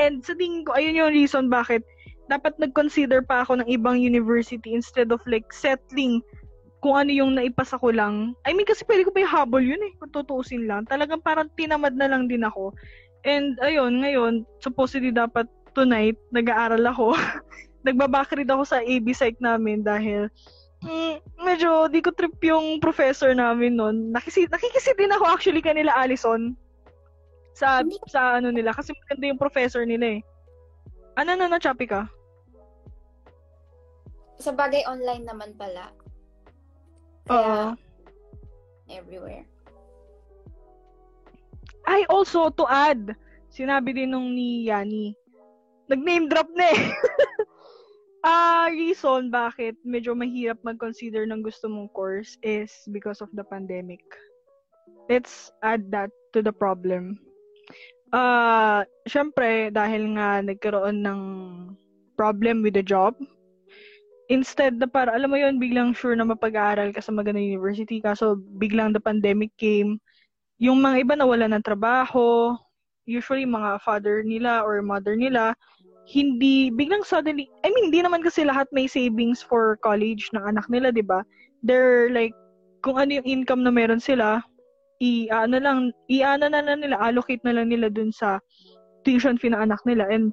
And 0.00 0.24
sa 0.24 0.34
tingin 0.34 0.66
ko, 0.66 0.74
ayun 0.74 0.98
yung 0.98 1.12
reason 1.14 1.46
bakit 1.52 1.84
dapat 2.32 2.56
nag-consider 2.56 3.20
pa 3.20 3.44
ako 3.44 3.60
ng 3.60 3.68
ibang 3.68 4.00
university 4.00 4.72
instead 4.72 5.12
of 5.12 5.20
like 5.28 5.52
settling 5.52 6.24
kung 6.80 7.00
ano 7.00 7.12
yung 7.12 7.32
naipasa 7.36 7.80
ko 7.80 7.92
lang. 7.92 8.36
I 8.44 8.52
mean, 8.52 8.68
kasi 8.68 8.84
pwede 8.84 9.08
ko 9.08 9.10
pa 9.12 9.24
ihabol 9.24 9.64
yun 9.64 9.80
eh, 9.80 9.92
kung 9.96 10.12
tutuusin 10.12 10.68
lang. 10.68 10.84
Talagang 10.84 11.24
parang 11.24 11.48
tinamad 11.56 11.96
na 11.96 12.08
lang 12.08 12.28
din 12.28 12.44
ako. 12.44 12.76
And 13.24 13.56
ayun, 13.64 14.04
ngayon, 14.04 14.44
supposedly 14.60 15.08
dapat 15.08 15.48
tonight, 15.72 16.20
nag-aaral 16.28 16.84
ako. 16.84 17.16
Nagbabakrid 17.88 18.48
ako 18.52 18.68
sa 18.68 18.84
AB 18.84 19.16
site 19.16 19.40
namin 19.40 19.80
dahil 19.80 20.28
mm, 20.84 21.14
medyo 21.40 21.88
di 21.88 22.04
ko 22.04 22.12
trip 22.12 22.36
yung 22.44 22.78
professor 22.78 23.32
namin 23.32 23.74
noon. 23.74 24.12
Nakisi, 24.12 24.46
nakikisi 24.46 24.92
din 24.94 25.12
ako 25.12 25.24
actually 25.26 25.64
kanila 25.64 25.90
Allison 25.96 26.52
sa 27.54 27.80
Hindi- 27.80 28.02
sa 28.10 28.38
ano 28.42 28.50
nila 28.50 28.74
kasi 28.74 28.92
maganda 28.92 29.24
yung 29.30 29.40
professor 29.40 29.82
nila 29.86 30.18
eh. 30.18 30.20
Ano 31.14 31.38
na 31.38 31.46
na 31.46 31.62
choppy 31.62 31.86
ka? 31.86 32.10
Sa 34.42 34.50
bagay 34.50 34.82
online 34.84 35.24
naman 35.24 35.54
pala. 35.54 35.94
Kaya, 37.24 37.78
everywhere. 38.90 39.46
Ay, 41.86 42.04
also, 42.10 42.50
to 42.52 42.66
add, 42.66 43.14
sinabi 43.48 43.94
din 43.94 44.12
nung 44.12 44.34
ni 44.34 44.68
Yani, 44.68 45.14
nag-name 45.88 46.28
drop 46.28 46.48
na 46.52 46.66
eh. 46.72 46.80
Ah, 48.24 48.72
reason 48.72 49.28
bakit 49.28 49.76
medyo 49.84 50.16
mahirap 50.16 50.56
mag-consider 50.64 51.28
ng 51.28 51.44
gusto 51.44 51.68
mong 51.68 51.92
course 51.92 52.40
is 52.40 52.72
because 52.88 53.20
of 53.20 53.28
the 53.36 53.44
pandemic. 53.44 54.00
Let's 55.12 55.52
add 55.60 55.92
that 55.92 56.08
to 56.32 56.40
the 56.40 56.52
problem. 56.52 57.20
Ah, 58.16 58.88
syempre 59.04 59.68
dahil 59.68 60.16
nga 60.16 60.40
nagkaroon 60.40 61.04
ng 61.04 61.20
problem 62.16 62.64
with 62.64 62.80
the 62.80 62.84
job, 62.86 63.12
instead 64.32 64.80
na 64.80 64.88
para 64.88 65.12
alam 65.12 65.28
mo 65.28 65.36
yon 65.36 65.60
biglang 65.60 65.92
sure 65.92 66.16
na 66.16 66.24
mapag-aaral 66.24 66.96
ka 66.96 67.04
sa 67.04 67.12
magandang 67.12 67.44
university 67.44 68.00
kaso 68.00 68.40
biglang 68.56 68.96
the 68.96 69.02
pandemic 69.02 69.52
came 69.60 70.00
yung 70.56 70.80
mga 70.80 71.04
iba 71.04 71.14
nawala 71.18 71.50
ng 71.50 71.64
trabaho, 71.66 72.54
usually 73.04 73.44
mga 73.44 73.82
father 73.84 74.24
nila 74.24 74.62
or 74.64 74.80
mother 74.80 75.18
nila, 75.18 75.52
hindi, 76.04 76.68
biglang 76.68 77.04
suddenly, 77.04 77.48
I 77.64 77.72
mean, 77.72 77.88
hindi 77.88 78.04
naman 78.04 78.20
kasi 78.20 78.44
lahat 78.44 78.68
may 78.72 78.84
savings 78.84 79.40
for 79.40 79.80
college 79.80 80.28
ng 80.36 80.44
anak 80.44 80.68
nila, 80.68 80.92
di 80.92 81.00
ba? 81.00 81.24
They're 81.64 82.12
like, 82.12 82.36
kung 82.84 83.00
ano 83.00 83.16
yung 83.20 83.28
income 83.28 83.64
na 83.64 83.72
meron 83.72 84.00
sila, 84.00 84.44
i, 85.00 85.32
ano 85.32 85.56
lang, 85.56 85.78
i, 86.12 86.20
ano 86.20 86.52
na 86.52 86.60
lang 86.60 86.84
nila, 86.84 87.00
allocate 87.00 87.40
na 87.40 87.56
lang 87.56 87.72
nila 87.72 87.88
dun 87.88 88.12
sa 88.12 88.36
tuition 89.08 89.40
fee 89.40 89.52
ng 89.52 89.64
anak 89.64 89.80
nila. 89.88 90.04
And 90.12 90.32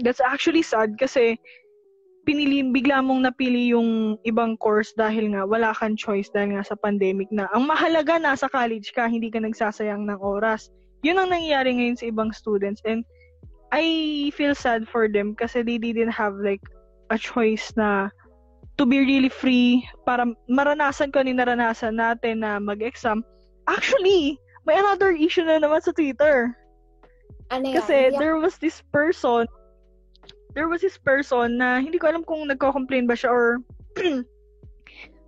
that's 0.00 0.24
actually 0.24 0.64
sad 0.64 0.96
kasi 0.96 1.36
pinili, 2.24 2.64
bigla 2.64 3.04
mong 3.04 3.28
napili 3.28 3.72
yung 3.72 4.16
ibang 4.24 4.56
course 4.60 4.92
dahil 4.96 5.32
nga 5.32 5.44
wala 5.44 5.72
kang 5.76 5.96
choice 5.96 6.28
dahil 6.32 6.56
nga 6.56 6.64
sa 6.64 6.76
pandemic 6.80 7.28
na 7.32 7.48
ang 7.52 7.68
mahalaga 7.68 8.16
nasa 8.16 8.48
college 8.48 8.92
ka, 8.92 9.08
hindi 9.08 9.28
ka 9.28 9.40
nagsasayang 9.44 10.08
ng 10.08 10.20
oras. 10.20 10.72
Yun 11.04 11.20
ang 11.20 11.32
nangyayari 11.32 11.76
ngayon 11.76 11.96
sa 11.96 12.08
ibang 12.08 12.32
students 12.32 12.80
and 12.84 13.04
I 13.72 14.30
feel 14.32 14.54
sad 14.54 14.88
for 14.88 15.08
them 15.08 15.36
kasi 15.36 15.62
they 15.62 15.76
didn't 15.76 16.14
have 16.16 16.36
like 16.40 16.64
a 17.12 17.18
choice 17.20 17.72
na 17.76 18.08
to 18.80 18.86
be 18.86 19.02
really 19.02 19.28
free 19.28 19.84
para 20.06 20.24
maranasan 20.48 21.12
ko 21.12 21.20
ni 21.20 21.36
naranasan 21.36 22.00
natin 22.00 22.40
na 22.40 22.56
mag-exam. 22.62 23.20
Actually, 23.68 24.40
may 24.64 24.78
another 24.78 25.12
issue 25.12 25.44
na 25.44 25.60
naman 25.60 25.84
sa 25.84 25.92
Twitter. 25.92 26.56
Ano 27.52 27.68
yan? 27.68 27.74
Kasi 27.82 27.96
Hindi 28.08 28.16
there 28.16 28.36
was 28.40 28.56
this 28.56 28.80
person 28.88 29.48
there 30.56 30.68
was 30.68 30.80
this 30.80 30.96
person 30.98 31.60
na 31.60 31.78
hindi 31.78 32.00
ko 32.00 32.08
alam 32.08 32.24
kung 32.24 32.48
nagko-complain 32.48 33.06
ba 33.06 33.14
siya 33.14 33.30
or 33.30 33.62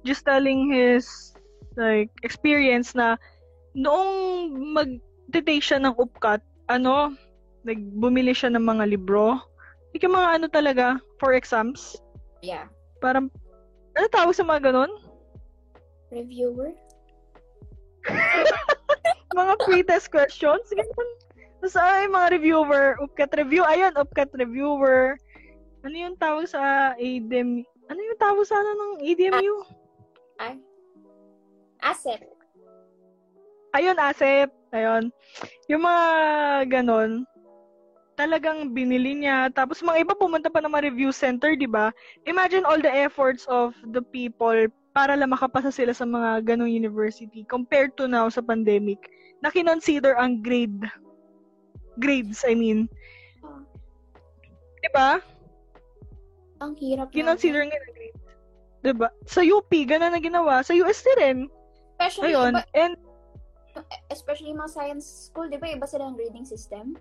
just 0.08 0.24
telling 0.24 0.72
his 0.72 1.30
like 1.76 2.10
experience 2.24 2.96
na 2.96 3.14
noong 3.76 4.50
mag-take 4.74 5.62
siya 5.62 5.78
ng 5.78 5.94
upcut, 5.94 6.42
ano, 6.66 7.14
nagbumili 7.64 8.32
siya 8.32 8.52
ng 8.54 8.64
mga 8.64 8.84
libro. 8.96 9.38
Like 9.92 10.06
yung 10.06 10.16
mga 10.16 10.30
ano 10.40 10.46
talaga, 10.48 10.86
for 11.18 11.34
exams. 11.34 11.98
Yeah. 12.40 12.70
Parang, 13.02 13.28
ano 13.98 14.06
tawag 14.08 14.36
sa 14.36 14.46
mga 14.46 14.70
ganun? 14.70 14.92
Reviewer? 16.14 16.72
mga 19.40 19.54
pre-test 19.62 20.10
questions. 20.10 20.66
Ganun. 20.70 21.10
Tapos 21.60 21.76
ay, 21.76 22.08
mga 22.08 22.40
reviewer, 22.40 22.96
upcut 23.04 23.32
review. 23.36 23.60
Ayun, 23.68 23.92
upcut 24.00 24.32
reviewer. 24.32 25.20
Ano 25.84 25.92
yung 25.96 26.16
tawag 26.16 26.48
sa 26.48 26.92
ADM? 26.96 27.64
Ano 27.92 28.00
yung 28.00 28.20
tawag 28.20 28.44
sa 28.48 28.56
ano 28.56 28.70
ng 28.72 28.92
ADMU? 29.04 29.56
Ay. 30.40 30.56
Asset. 31.84 32.24
Ayun, 33.76 33.96
asset. 34.00 34.48
Ayun. 34.72 35.12
Yung 35.68 35.84
mga 35.84 36.04
ganon, 36.72 37.28
talagang 38.20 38.76
binili 38.76 39.24
niya. 39.24 39.48
Tapos 39.56 39.80
mga 39.80 40.04
iba 40.04 40.12
pumunta 40.12 40.52
pa 40.52 40.60
ng 40.60 40.68
mga 40.68 40.92
review 40.92 41.08
center, 41.08 41.56
di 41.56 41.64
ba? 41.64 41.88
Imagine 42.28 42.68
all 42.68 42.76
the 42.76 42.92
efforts 42.92 43.48
of 43.48 43.72
the 43.96 44.04
people 44.12 44.68
para 44.92 45.16
lang 45.16 45.32
makapasa 45.32 45.72
sila 45.72 45.96
sa 45.96 46.04
mga 46.04 46.44
ganong 46.44 46.68
university 46.68 47.48
compared 47.48 47.96
to 47.96 48.04
now 48.04 48.28
sa 48.28 48.44
pandemic 48.44 49.00
na 49.40 49.48
kinonsider 49.48 50.12
ang 50.20 50.44
grade 50.44 50.84
grades, 51.96 52.44
I 52.44 52.52
mean. 52.52 52.88
Di 54.80 54.90
ba? 54.92 55.20
Ang 56.60 56.76
hirap. 56.76 57.12
Kinonsider 57.12 57.64
nga 57.64 57.78
ng 57.80 57.94
grades. 57.96 58.24
Di 58.80 58.92
ba? 58.96 59.08
Sa 59.24 59.40
UP, 59.44 59.68
ganun 59.68 60.12
na 60.12 60.20
ginawa. 60.20 60.60
Sa 60.64 60.76
UST 60.76 61.06
rin. 61.20 61.48
Especially, 61.96 62.32
Ayun. 62.32 62.56
iba, 62.56 62.64
And 62.76 62.96
especially 64.08 64.56
mga 64.56 64.72
science 64.72 65.06
school, 65.28 65.48
di 65.48 65.60
ba 65.60 65.68
iba 65.68 65.84
sila 65.84 66.08
ang 66.08 66.16
grading 66.16 66.48
system? 66.48 66.96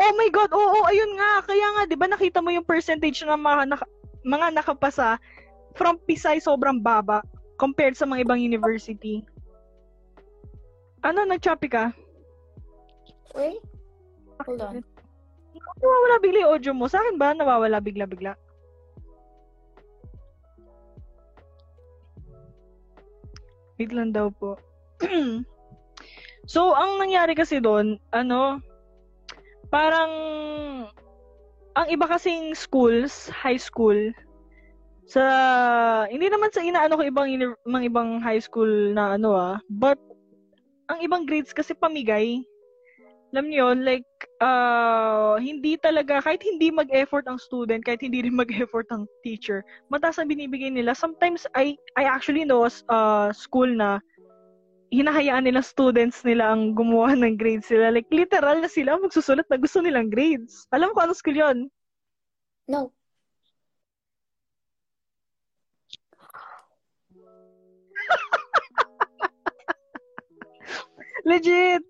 Oh 0.00 0.12
my 0.16 0.28
God, 0.32 0.50
oo, 0.52 0.78
ayun 0.88 1.12
nga. 1.20 1.44
Kaya 1.44 1.66
nga, 1.76 1.82
di 1.84 1.96
ba 1.96 2.08
nakita 2.08 2.40
mo 2.40 2.48
yung 2.48 2.66
percentage 2.66 3.22
ng 3.22 3.36
mga, 3.36 3.62
naka- 3.68 3.92
mga 4.24 4.46
nakapasa 4.56 5.20
from 5.76 6.00
Pisay 6.04 6.40
sobrang 6.40 6.80
baba 6.80 7.20
compared 7.60 7.94
sa 7.94 8.08
mga 8.08 8.24
ibang 8.26 8.40
university. 8.40 9.22
Ano, 11.02 11.26
nag-choppy 11.26 11.68
ka? 11.68 11.90
Wait. 13.34 13.62
Hold 14.46 14.62
on. 14.62 14.74
Nawawala 15.82 16.16
bigla 16.22 16.38
yung 16.46 16.52
audio 16.58 16.72
mo. 16.72 16.86
Sa 16.86 17.02
akin 17.02 17.18
ba 17.18 17.34
nawawala 17.34 17.82
bigla-bigla? 17.82 18.34
Wait 23.82 23.90
lang 23.90 24.14
daw 24.14 24.30
po. 24.30 24.54
so, 26.52 26.70
ang 26.70 27.02
nangyari 27.02 27.34
kasi 27.34 27.58
doon, 27.58 27.98
ano, 28.14 28.62
parang, 29.72 30.12
ang 31.72 31.86
iba 31.88 32.04
kasing 32.04 32.52
schools, 32.52 33.32
high 33.32 33.56
school, 33.56 33.96
sa, 35.08 35.24
hindi 36.12 36.28
naman 36.28 36.52
sa 36.52 36.60
inaano 36.60 37.00
ko 37.00 37.02
ibang, 37.08 37.32
mga 37.64 37.84
ibang 37.88 38.20
high 38.20 38.38
school 38.40 38.92
na 38.92 39.16
ano 39.16 39.32
ah, 39.32 39.56
but, 39.72 39.96
ang 40.92 41.00
ibang 41.00 41.24
grades 41.24 41.56
kasi 41.56 41.72
pamigay. 41.72 42.44
Alam 43.32 43.48
niyo 43.48 43.72
yun, 43.72 43.80
like, 43.80 44.04
uh, 44.44 45.40
hindi 45.40 45.80
talaga, 45.80 46.20
kahit 46.20 46.44
hindi 46.44 46.68
mag-effort 46.68 47.24
ang 47.24 47.40
student, 47.40 47.80
kahit 47.80 48.04
hindi 48.04 48.20
rin 48.20 48.36
mag-effort 48.36 48.84
ang 48.92 49.08
teacher, 49.24 49.64
mataas 49.88 50.20
ang 50.20 50.28
binibigay 50.28 50.68
nila. 50.68 50.92
Sometimes, 50.92 51.48
I, 51.56 51.80
I 51.96 52.04
actually 52.04 52.44
know 52.44 52.68
a 52.68 52.72
s- 52.72 52.84
uh, 52.92 53.32
school 53.32 53.72
na 53.72 54.04
hinahayaan 54.92 55.48
nila 55.48 55.64
students 55.64 56.20
nila 56.20 56.52
ang 56.52 56.76
gumawa 56.76 57.16
ng 57.16 57.40
grades 57.40 57.72
sila. 57.72 57.88
Like, 57.88 58.12
literal 58.12 58.60
na 58.60 58.68
sila 58.68 59.00
magsusulat 59.00 59.48
na 59.48 59.56
gusto 59.56 59.80
nilang 59.80 60.12
grades. 60.12 60.68
Alam 60.68 60.92
mo 60.92 61.00
kung 61.00 61.08
anong 61.08 61.16
school 61.16 61.40
yun? 61.40 61.72
No. 62.68 62.92
Legit! 71.28 71.80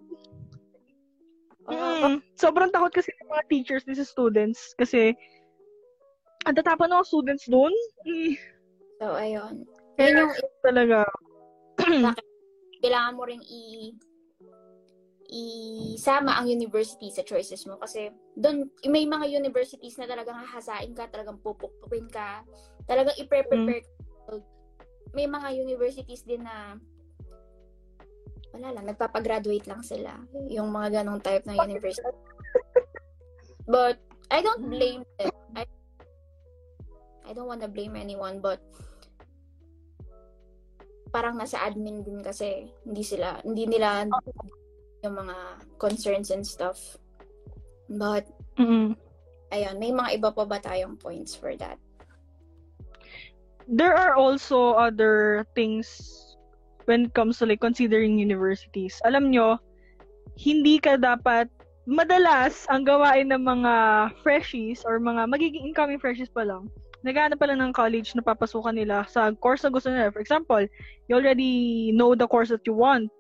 Mm, 1.67 2.23
sobrang 2.39 2.71
takot 2.71 2.95
kasi 2.95 3.11
ng 3.23 3.31
mga 3.31 3.45
teachers 3.51 3.83
din 3.87 3.99
sa 3.99 4.07
students 4.07 4.75
kasi 4.79 5.15
ang 6.43 6.59
tatapon 6.59 6.91
ng 6.91 7.07
students 7.07 7.47
doon. 7.51 7.71
Eh, 8.07 8.35
So, 9.03 9.19
ayun. 9.19 9.67
kaya 9.99 10.15
Yun 10.15 10.19
yung 10.23 10.33
talaga. 10.63 10.99
kailangan 12.83 13.15
mo 13.15 13.23
ring 13.25 13.45
i 13.47 13.97
isama 15.33 16.37
ang 16.37 16.45
university 16.45 17.09
sa 17.09 17.25
choices 17.25 17.65
mo 17.65 17.81
kasi 17.81 18.13
doon 18.37 18.69
may 18.85 19.09
mga 19.09 19.33
universities 19.33 19.97
na 19.97 20.05
talagang 20.05 20.37
hahasain 20.37 20.93
ka, 20.93 21.09
talagang 21.09 21.41
pupukpukin 21.41 22.05
ka, 22.13 22.45
talagang 22.85 23.17
i-prepare 23.17 23.81
ka. 23.81 24.37
May 25.17 25.25
mga 25.25 25.57
universities 25.57 26.25
din 26.25 26.45
na 26.45 26.77
wala 28.53 28.69
lang, 28.77 28.85
nagpapagraduate 28.93 29.65
lang 29.65 29.81
sila. 29.81 30.21
Yung 30.53 30.69
mga 30.69 31.01
ganong 31.01 31.25
type 31.25 31.49
ng 31.49 31.57
university. 31.57 32.05
But 33.65 33.97
I 34.29 34.45
don't 34.45 34.69
blame 34.69 35.09
them. 35.17 35.33
I, 35.57 35.65
I 37.25 37.31
don't 37.33 37.49
wanna 37.49 37.73
blame 37.73 37.97
anyone 37.97 38.45
but 38.45 38.61
parang 41.13 41.37
nasa 41.37 41.61
admin 41.61 42.01
din 42.01 42.25
kasi 42.25 42.73
hindi 42.89 43.05
sila 43.05 43.39
hindi 43.45 43.69
nila 43.69 44.09
yung 45.05 45.15
mga 45.15 45.37
concerns 45.77 46.33
and 46.33 46.43
stuff. 46.43 46.97
But 47.93 48.25
Mm. 48.57 48.97
ayun, 49.53 49.77
may 49.77 49.93
mga 49.93 50.21
iba 50.21 50.29
pa 50.33 50.45
ba 50.49 50.61
tayong 50.61 50.97
points 50.97 51.37
for 51.37 51.53
that? 51.57 51.77
There 53.69 53.95
are 53.95 54.17
also 54.17 54.75
other 54.75 55.47
things 55.55 55.89
when 56.85 57.09
it 57.09 57.15
comes 57.15 57.39
to 57.39 57.47
like 57.47 57.63
considering 57.63 58.19
universities. 58.19 58.99
Alam 59.07 59.31
nyo, 59.31 59.57
hindi 60.37 60.83
ka 60.83 60.99
dapat 60.99 61.49
madalas 61.87 62.67
ang 62.71 62.87
gawain 62.87 63.31
ng 63.31 63.43
mga 63.43 63.75
freshies 64.23 64.83
or 64.87 64.99
mga 64.99 65.27
magiging 65.31 65.67
incoming 65.67 65.99
freshies 65.99 66.31
pa 66.31 66.47
lang. 66.47 66.67
Naghahanap 67.03 67.39
pa 67.39 67.51
lang 67.51 67.59
ng 67.59 67.75
college 67.75 68.15
na 68.15 68.23
papasukan 68.23 68.75
nila 68.75 69.03
sa 69.11 69.35
course 69.35 69.67
na 69.67 69.75
gusto 69.75 69.91
nila. 69.91 70.15
For 70.15 70.23
example, 70.23 70.63
you 71.11 71.19
already 71.19 71.91
know 71.91 72.15
the 72.15 72.31
course 72.31 72.51
that 72.55 72.63
you 72.63 72.75
want. 72.75 73.11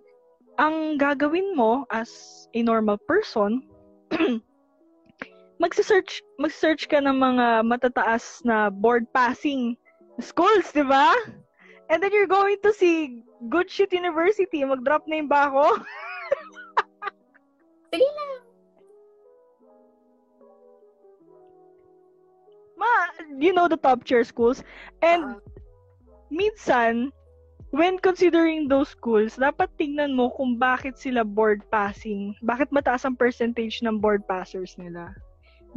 Ang 0.62 0.98
gagawin 1.02 1.58
mo 1.58 1.82
as 1.90 2.10
a 2.54 2.62
normal 2.62 2.98
person, 3.10 3.66
magse-search 5.62 6.22
mag-search 6.38 6.86
ka 6.90 6.98
ng 7.02 7.16
mga 7.18 7.66
matataas 7.66 8.42
na 8.46 8.70
board 8.70 9.06
passing 9.10 9.74
schools, 10.22 10.70
di 10.70 10.86
ba? 10.86 11.14
And 11.90 12.02
then 12.02 12.14
you're 12.14 12.30
going 12.30 12.62
to 12.62 12.70
see 12.72 13.22
good 13.50 13.66
shit 13.66 13.90
university. 13.90 14.62
Mag-drop 14.62 15.10
name 15.10 15.26
ba 15.26 15.50
ako? 15.50 15.82
Sige 17.92 18.06
lang. 18.06 18.51
Ma, 22.82 22.94
you 23.38 23.54
know 23.54 23.70
the 23.70 23.78
top 23.78 24.02
tier 24.02 24.26
schools. 24.26 24.66
And 25.06 25.38
Oo. 25.38 25.40
minsan, 26.34 27.14
when 27.70 28.02
considering 28.02 28.66
those 28.66 28.90
schools, 28.90 29.38
dapat 29.38 29.70
tingnan 29.78 30.18
mo 30.18 30.34
kung 30.34 30.58
bakit 30.58 30.98
sila 30.98 31.22
board 31.22 31.62
passing. 31.70 32.34
Bakit 32.42 32.74
mataas 32.74 33.06
ang 33.06 33.14
percentage 33.14 33.80
ng 33.86 34.02
board 34.02 34.26
passers 34.26 34.74
nila. 34.74 35.14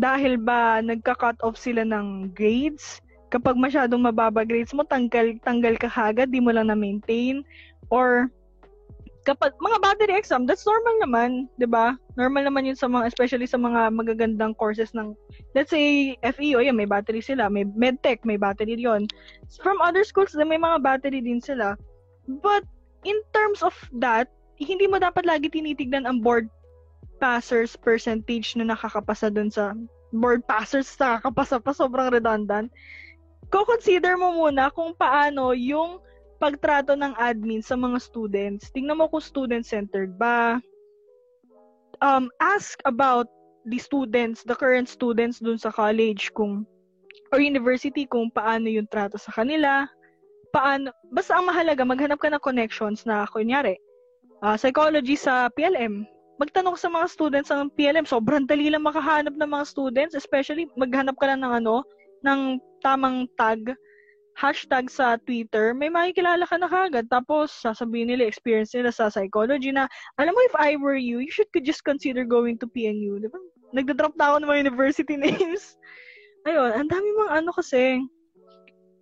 Dahil 0.01 0.41
ba 0.41 0.82
nagka-cut 0.82 1.39
off 1.45 1.56
sila 1.56 1.86
ng 1.86 2.34
grades? 2.34 2.99
Kapag 3.30 3.56
masyadong 3.56 4.01
mababa 4.01 4.41
grades 4.43 4.74
mo, 4.74 4.82
tanggal, 4.82 5.38
tanggal 5.45 5.78
ka 5.78 5.88
agad, 5.88 6.34
di 6.34 6.41
mo 6.41 6.49
lang 6.51 6.68
na-maintain. 6.74 7.45
Or 7.93 8.34
kapag 9.26 9.58
mga 9.58 9.82
battery 9.82 10.14
exam, 10.14 10.46
that's 10.46 10.70
normal 10.70 10.96
naman, 11.02 11.50
'di 11.58 11.66
ba? 11.66 11.98
Normal 12.14 12.46
naman 12.46 12.70
'yun 12.70 12.78
sa 12.78 12.86
mga 12.86 13.10
especially 13.10 13.50
sa 13.50 13.58
mga 13.58 13.90
magagandang 13.92 14.54
courses 14.56 14.94
ng 14.94 15.18
let's 15.58 15.74
say 15.74 16.14
FEO, 16.22 16.62
yan 16.62 16.78
may 16.78 16.86
battery 16.86 17.20
sila, 17.20 17.50
may 17.50 17.66
medtech, 17.66 18.22
may 18.22 18.38
battery 18.38 18.78
'yon. 18.78 19.10
From 19.66 19.82
other 19.82 20.06
schools, 20.06 20.38
may 20.38 20.62
mga 20.62 20.80
battery 20.86 21.26
din 21.26 21.42
sila. 21.42 21.74
But 22.30 22.64
in 23.02 23.18
terms 23.34 23.66
of 23.66 23.74
that, 23.98 24.30
hindi 24.62 24.86
mo 24.86 25.02
dapat 25.02 25.26
lagi 25.26 25.50
tinitignan 25.50 26.06
ang 26.06 26.22
board 26.22 26.46
passers 27.18 27.74
percentage 27.74 28.54
na 28.54 28.70
nakakapasa 28.70 29.34
dun 29.34 29.50
sa 29.50 29.74
board 30.14 30.46
passers 30.46 30.88
na 31.02 31.18
nakakapasa 31.18 31.58
pa 31.58 31.74
sobrang 31.74 32.14
redundant. 32.14 32.70
Ko-consider 33.50 34.18
mo 34.18 34.38
muna 34.38 34.70
kung 34.70 34.94
paano 34.94 35.54
yung 35.54 36.02
pagtrato 36.46 36.93
ng 36.93 37.18
admin 37.18 37.66
sa 37.66 37.74
mga 37.74 37.98
students. 37.98 38.70
Tingnan 38.70 39.02
mo 39.02 39.10
kung 39.10 39.26
student-centered 39.26 40.14
ba. 40.14 40.62
Um, 42.06 42.30
ask 42.38 42.78
about 42.86 43.26
the 43.66 43.82
students, 43.82 44.46
the 44.46 44.54
current 44.54 44.86
students 44.86 45.41
dun 45.41 45.58
sa 45.58 45.74
college 45.74 46.30
kung 46.38 46.70
or 47.34 47.41
university 47.41 48.06
kung 48.06 48.30
paano 48.30 48.70
yung 48.70 48.86
trato 48.93 49.18
sa 49.18 49.34
kanila, 49.34 49.89
paano, 50.54 50.93
basta 51.10 51.34
ang 51.34 51.50
mahalaga, 51.50 51.82
maghanap 51.82 52.22
ka 52.22 52.30
ng 52.30 52.46
connections 52.46 53.02
na, 53.10 53.26
kunyari, 53.26 53.74
uh, 54.46 54.54
psychology 54.54 55.18
sa 55.18 55.50
PLM, 55.58 56.06
magtanong 56.38 56.78
sa 56.78 56.91
mga 56.91 57.10
students 57.10 57.50
ng 57.50 57.74
PLM, 57.74 58.06
sobrang 58.06 58.46
dali 58.46 58.70
lang 58.70 58.86
makahanap 58.86 59.34
ng 59.34 59.50
mga 59.50 59.66
students, 59.66 60.14
especially 60.14 60.70
maghanap 60.78 61.18
ka 61.18 61.26
lang 61.26 61.41
ng 61.41 61.54
ano, 61.64 61.82
ng 62.22 62.62
tamang 62.86 63.26
tag, 63.39 63.74
hashtag 64.36 64.92
sa 64.92 65.16
Twitter, 65.24 65.72
may 65.72 65.88
makikilala 65.88 66.44
ka 66.44 66.60
na 66.60 66.68
kagad. 66.68 67.08
Tapos, 67.08 67.56
sasabihin 67.56 68.12
nila, 68.12 68.28
experience 68.28 68.76
nila 68.76 68.92
sa 68.92 69.08
psychology 69.08 69.72
na, 69.72 69.88
alam 70.20 70.36
mo, 70.36 70.42
if 70.44 70.56
I 70.60 70.76
were 70.76 71.00
you, 71.00 71.24
you 71.24 71.32
should 71.32 71.48
could 71.56 71.64
just 71.64 71.88
consider 71.88 72.28
going 72.28 72.60
to 72.60 72.68
PNU. 72.68 73.24
Diba? 73.24 73.40
Nagda-drop 73.72 74.20
na 74.20 74.36
ako 74.36 74.44
ng 74.44 74.50
mga 74.52 74.64
university 74.68 75.16
names. 75.26 75.80
Ayun, 76.44 76.76
ang 76.76 76.88
dami 76.92 77.08
mga 77.16 77.34
ano 77.42 77.52
kasi, 77.56 78.04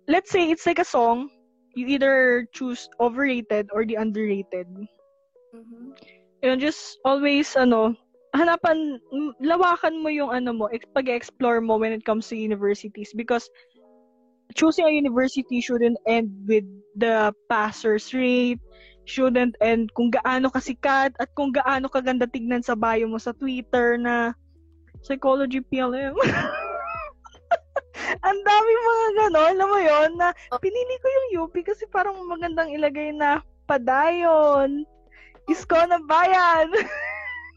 let's 0.06 0.30
say 0.30 0.48
it's 0.48 0.64
like 0.70 0.78
a 0.78 0.86
song, 0.86 1.28
you 1.74 1.90
either 1.90 2.46
choose 2.54 2.86
overrated 3.02 3.66
or 3.74 3.82
the 3.82 3.98
underrated. 3.98 4.70
Mm-hmm. 5.50 5.98
Yun, 6.46 6.62
just 6.62 7.02
always, 7.02 7.58
ano, 7.58 7.98
hanapan, 8.38 9.02
lawakan 9.42 9.98
mo 9.98 10.10
yung 10.14 10.30
ano 10.30 10.54
mo, 10.54 10.70
pag-explore 10.94 11.58
mo 11.58 11.74
when 11.74 11.90
it 11.90 12.06
comes 12.06 12.30
to 12.30 12.38
universities 12.38 13.10
because 13.18 13.50
choosing 14.52 14.84
a 14.84 14.92
university 14.92 15.64
shouldn't 15.64 15.96
end 16.04 16.28
with 16.44 16.68
the 16.94 17.32
passer's 17.48 18.12
rate, 18.12 18.60
shouldn't 19.08 19.56
end 19.64 19.88
kung 19.96 20.12
gaano 20.12 20.52
kasikat 20.52 21.16
at 21.16 21.28
kung 21.32 21.52
gaano 21.52 21.88
kaganda 21.88 22.28
tignan 22.28 22.60
sa 22.60 22.76
bio 22.76 23.08
mo 23.08 23.16
sa 23.16 23.32
Twitter 23.32 23.96
na 23.96 24.36
psychology 25.00 25.64
PLM. 25.64 26.12
Ang 28.26 28.40
dami 28.42 28.70
mga 28.74 29.08
gano'n, 29.16 29.48
alam 29.54 29.68
mo 29.70 29.78
yon 29.80 30.10
na 30.18 30.28
pinili 30.60 30.94
ko 31.00 31.06
yung 31.08 31.28
UP 31.46 31.54
kasi 31.64 31.84
parang 31.88 32.16
magandang 32.28 32.72
ilagay 32.72 33.12
na 33.14 33.40
padayon, 33.64 34.84
isko 35.48 35.78
na 35.88 36.00
bayan. 36.04 36.68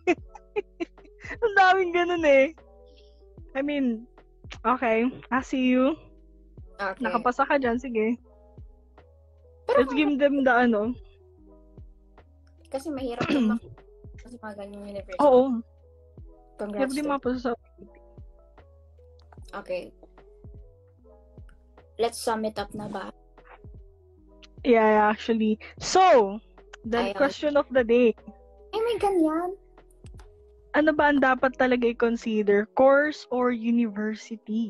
Ang 1.44 1.54
daming 1.56 1.92
ganun 1.92 2.26
eh. 2.28 2.56
I 3.56 3.62
mean, 3.66 4.08
okay, 4.64 5.10
I 5.32 5.42
see 5.42 5.68
you. 5.68 5.98
Okay. 6.78 7.02
Nakapasa 7.02 7.44
ka 7.46 7.58
dyan, 7.58 7.82
sige. 7.82 8.22
Pero 9.66 9.84
Let's 9.84 9.94
give 9.98 10.14
them 10.22 10.46
the 10.46 10.54
ano. 10.54 10.94
Kasi 12.70 12.94
mahirap 12.94 13.26
yung 13.34 13.58
kasi 14.22 14.38
mga 14.38 14.56
ganyang 14.62 14.86
university. 14.96 15.22
Oo. 15.26 15.60
Congrats. 16.58 16.94
Hindi 16.94 17.02
mapasa 17.06 17.40
sa 17.42 17.52
Okay. 19.56 19.90
Let's 21.98 22.20
sum 22.22 22.46
it 22.46 22.60
up 22.62 22.70
na 22.78 22.86
ba? 22.92 23.10
Yeah, 24.62 25.08
actually. 25.08 25.58
So, 25.80 26.38
the 26.86 27.10
Ayaw. 27.10 27.18
question 27.18 27.58
of 27.58 27.66
the 27.72 27.82
day. 27.82 28.14
Ay, 28.76 28.80
may 28.84 28.98
ganyan. 29.02 29.56
Ano 30.78 30.92
ba 30.94 31.10
ang 31.10 31.24
dapat 31.24 31.58
talaga 31.58 31.90
i-consider? 31.90 32.70
Course 32.78 33.26
or 33.34 33.50
university? 33.50 34.70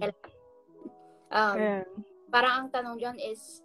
Um, 1.31 1.55
yeah. 1.59 1.83
Parang 2.31 2.53
ang 2.65 2.67
tanong 2.71 2.95
dyan 2.99 3.17
is 3.19 3.63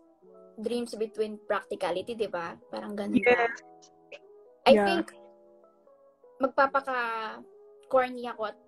dreams 0.59 0.95
between 0.95 1.39
practicality, 1.47 2.15
di 2.15 2.31
ba? 2.31 2.55
Parang 2.71 2.95
ganun 2.95 3.19
yes. 3.19 3.27
ba? 3.27 3.47
I 4.63 4.73
yeah. 4.79 4.87
think 4.87 5.07
magpapaka 6.39 6.99
corny 7.91 8.27
ako 8.27 8.51
at 8.51 8.59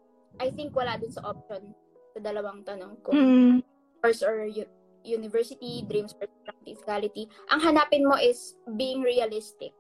I 0.43 0.51
think 0.51 0.75
wala 0.75 0.99
dun 0.99 1.15
sa 1.15 1.23
option 1.27 1.75
sa 2.15 2.19
dalawang 2.19 2.67
tanong 2.67 2.99
ko. 3.03 3.15
Mm. 3.15 3.63
Course 4.03 4.23
or 4.27 4.47
u- 4.47 4.71
university, 5.07 5.87
dreams 5.87 6.15
or 6.19 6.27
practicality. 6.43 7.31
Ang 7.55 7.61
hanapin 7.63 8.07
mo 8.07 8.19
is 8.19 8.59
being 8.75 9.03
realistic. 9.03 9.75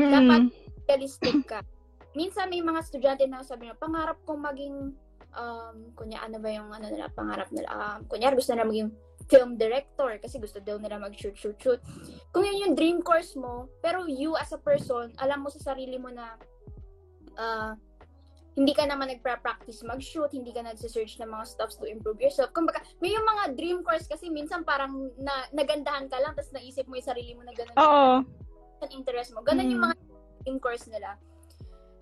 Mm. 0.00 0.12
Dapat 0.12 0.42
realistic 0.88 1.36
ka. 1.44 1.60
Minsan 2.16 2.50
may 2.50 2.64
mga 2.64 2.80
estudyante 2.82 3.24
na 3.28 3.44
sabi 3.44 3.68
na, 3.68 3.76
pangarap 3.76 4.18
kong 4.24 4.42
maging 4.42 4.96
um, 5.36 5.94
kunya 5.94 6.18
ano 6.22 6.38
ba 6.42 6.48
yung 6.50 6.70
ano 6.70 6.86
nila, 6.90 7.10
pangarap 7.14 7.50
nila. 7.54 7.68
Um, 7.70 7.98
kunya 8.06 8.32
gusto 8.34 8.54
nila 8.54 8.66
maging 8.66 8.90
film 9.30 9.54
director 9.54 10.10
kasi 10.18 10.42
gusto 10.42 10.58
daw 10.58 10.80
nila 10.80 10.98
mag-shoot, 10.98 11.36
shoot, 11.38 11.54
shoot. 11.60 11.80
Kung 12.34 12.42
yun 12.42 12.66
yung 12.66 12.74
dream 12.74 12.98
course 13.04 13.38
mo, 13.38 13.70
pero 13.78 14.06
you 14.10 14.34
as 14.34 14.50
a 14.50 14.58
person, 14.58 15.14
alam 15.22 15.46
mo 15.46 15.48
sa 15.52 15.74
sarili 15.74 16.00
mo 16.00 16.10
na 16.10 16.34
uh, 17.38 17.72
hindi 18.58 18.74
ka 18.74 18.82
naman 18.84 19.14
nagpa-practice 19.14 19.86
mag-shoot, 19.86 20.34
hindi 20.34 20.50
ka 20.50 20.66
nagse-search 20.66 21.22
ng 21.22 21.30
mga 21.30 21.44
stuffs 21.46 21.78
to 21.78 21.86
improve 21.86 22.18
yourself. 22.18 22.50
Kumbaga, 22.50 22.82
may 22.98 23.14
yung 23.14 23.22
mga 23.22 23.54
dream 23.54 23.78
course 23.86 24.10
kasi 24.10 24.26
minsan 24.26 24.66
parang 24.66 25.14
na, 25.22 25.46
nagandahan 25.54 26.10
ka 26.10 26.18
lang 26.18 26.34
tapos 26.34 26.50
naisip 26.50 26.90
mo 26.90 26.98
yung 26.98 27.06
sarili 27.06 27.32
mo 27.38 27.46
na 27.46 27.54
gano'n. 27.54 27.76
Oo. 27.78 28.12
Yung 28.82 28.92
interest 28.92 29.30
mo. 29.30 29.46
Ganun 29.46 29.70
mm. 29.70 29.72
yung 29.72 29.82
mga 29.86 29.96
dream 30.42 30.58
course 30.58 30.90
nila. 30.90 31.14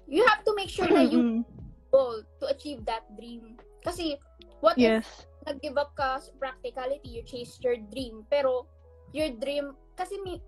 You 0.08 0.24
have 0.24 0.40
to 0.48 0.56
make 0.56 0.72
sure 0.72 0.88
na 0.88 1.04
you 1.04 1.44
goal 1.90 2.22
to 2.40 2.44
achieve 2.48 2.84
that 2.84 3.04
dream. 3.16 3.56
Kasi, 3.84 4.18
what 4.60 4.76
yes. 4.76 5.04
if 5.04 5.08
nag-give 5.48 5.76
up 5.78 5.94
ka 5.96 6.20
sa 6.20 6.32
practicality, 6.36 7.08
you 7.08 7.22
chase 7.24 7.56
your 7.62 7.76
dream, 7.90 8.26
pero 8.28 8.66
your 9.16 9.32
dream, 9.40 9.72
kasi 9.96 10.20
we, 10.24 10.40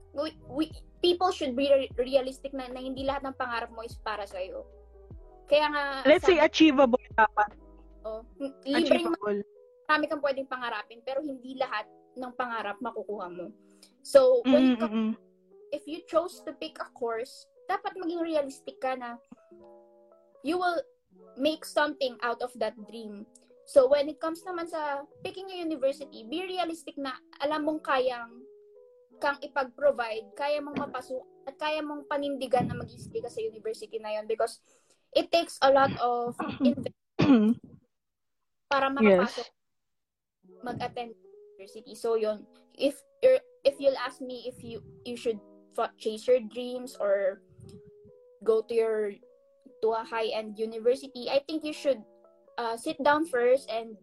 we, 0.48 0.68
people 1.00 1.32
should 1.32 1.56
be 1.56 1.70
realistic 1.96 2.52
na, 2.52 2.68
na 2.68 2.80
hindi 2.80 3.08
lahat 3.08 3.24
ng 3.24 3.36
pangarap 3.40 3.72
mo 3.72 3.80
is 3.82 3.96
para 4.04 4.28
sa'yo. 4.28 4.68
Kaya 5.48 5.66
nga... 5.72 5.84
Let's 6.06 6.26
say 6.28 6.38
achievable 6.38 7.00
dapat. 7.16 7.56
Oh, 8.04 8.24
libreng 8.64 9.12
achievable. 9.12 9.42
marami 9.90 10.06
kang 10.06 10.22
pwedeng 10.22 10.46
pangarapin, 10.46 11.02
pero 11.02 11.18
hindi 11.18 11.58
lahat 11.58 11.84
ng 12.14 12.32
pangarap 12.38 12.78
makukuha 12.78 13.26
mo. 13.26 13.50
So, 14.06 14.40
when 14.46 14.78
mm-hmm. 14.78 15.10
if 15.74 15.82
you 15.84 16.06
chose 16.06 16.40
to 16.46 16.54
pick 16.54 16.78
a 16.78 16.88
course, 16.94 17.50
dapat 17.66 17.98
maging 17.98 18.22
realistic 18.22 18.78
ka 18.78 18.94
na 18.94 19.18
you 20.42 20.58
will 20.58 20.78
make 21.38 21.64
something 21.64 22.16
out 22.22 22.42
of 22.42 22.52
that 22.58 22.74
dream. 22.88 23.26
So, 23.64 23.86
when 23.86 24.10
it 24.10 24.18
comes 24.18 24.42
naman 24.42 24.66
sa 24.66 25.06
picking 25.22 25.46
a 25.50 25.62
university, 25.62 26.26
be 26.26 26.42
realistic 26.42 26.98
na 26.98 27.14
alam 27.38 27.70
mong 27.70 27.80
kayang 27.86 28.42
kang 29.20 29.38
ipag-provide, 29.44 30.32
kaya 30.34 30.58
mong 30.58 30.80
mapasok, 30.80 31.22
at 31.46 31.54
kaya 31.60 31.84
mong 31.84 32.08
panindigan 32.08 32.66
na 32.66 32.74
mag-stay 32.74 33.20
ka 33.20 33.28
sa 33.28 33.44
university 33.44 34.00
na 34.00 34.16
yon 34.16 34.24
because 34.24 34.64
it 35.12 35.28
takes 35.30 35.60
a 35.60 35.70
lot 35.70 35.92
of 36.00 36.34
investment 36.64 37.60
para 38.72 38.88
makapasok 38.88 39.46
yes. 39.46 40.64
mag-attend 40.64 41.12
university. 41.54 41.94
So, 41.94 42.16
yon 42.16 42.42
if 42.74 42.96
you're, 43.22 43.44
if 43.62 43.76
you'll 43.78 44.00
ask 44.00 44.18
me 44.24 44.48
if 44.48 44.64
you 44.64 44.80
you 45.04 45.14
should 45.14 45.38
chase 45.96 46.26
your 46.28 46.40
dreams 46.40 46.96
or 46.98 47.40
go 48.44 48.60
to 48.64 48.74
your 48.74 49.12
to 49.82 49.96
a 49.96 50.04
high-end 50.04 50.58
university, 50.58 51.28
I 51.28 51.40
think 51.44 51.64
you 51.64 51.72
should 51.72 52.00
uh, 52.58 52.76
sit 52.76 53.00
down 53.02 53.26
first 53.26 53.68
and 53.72 53.96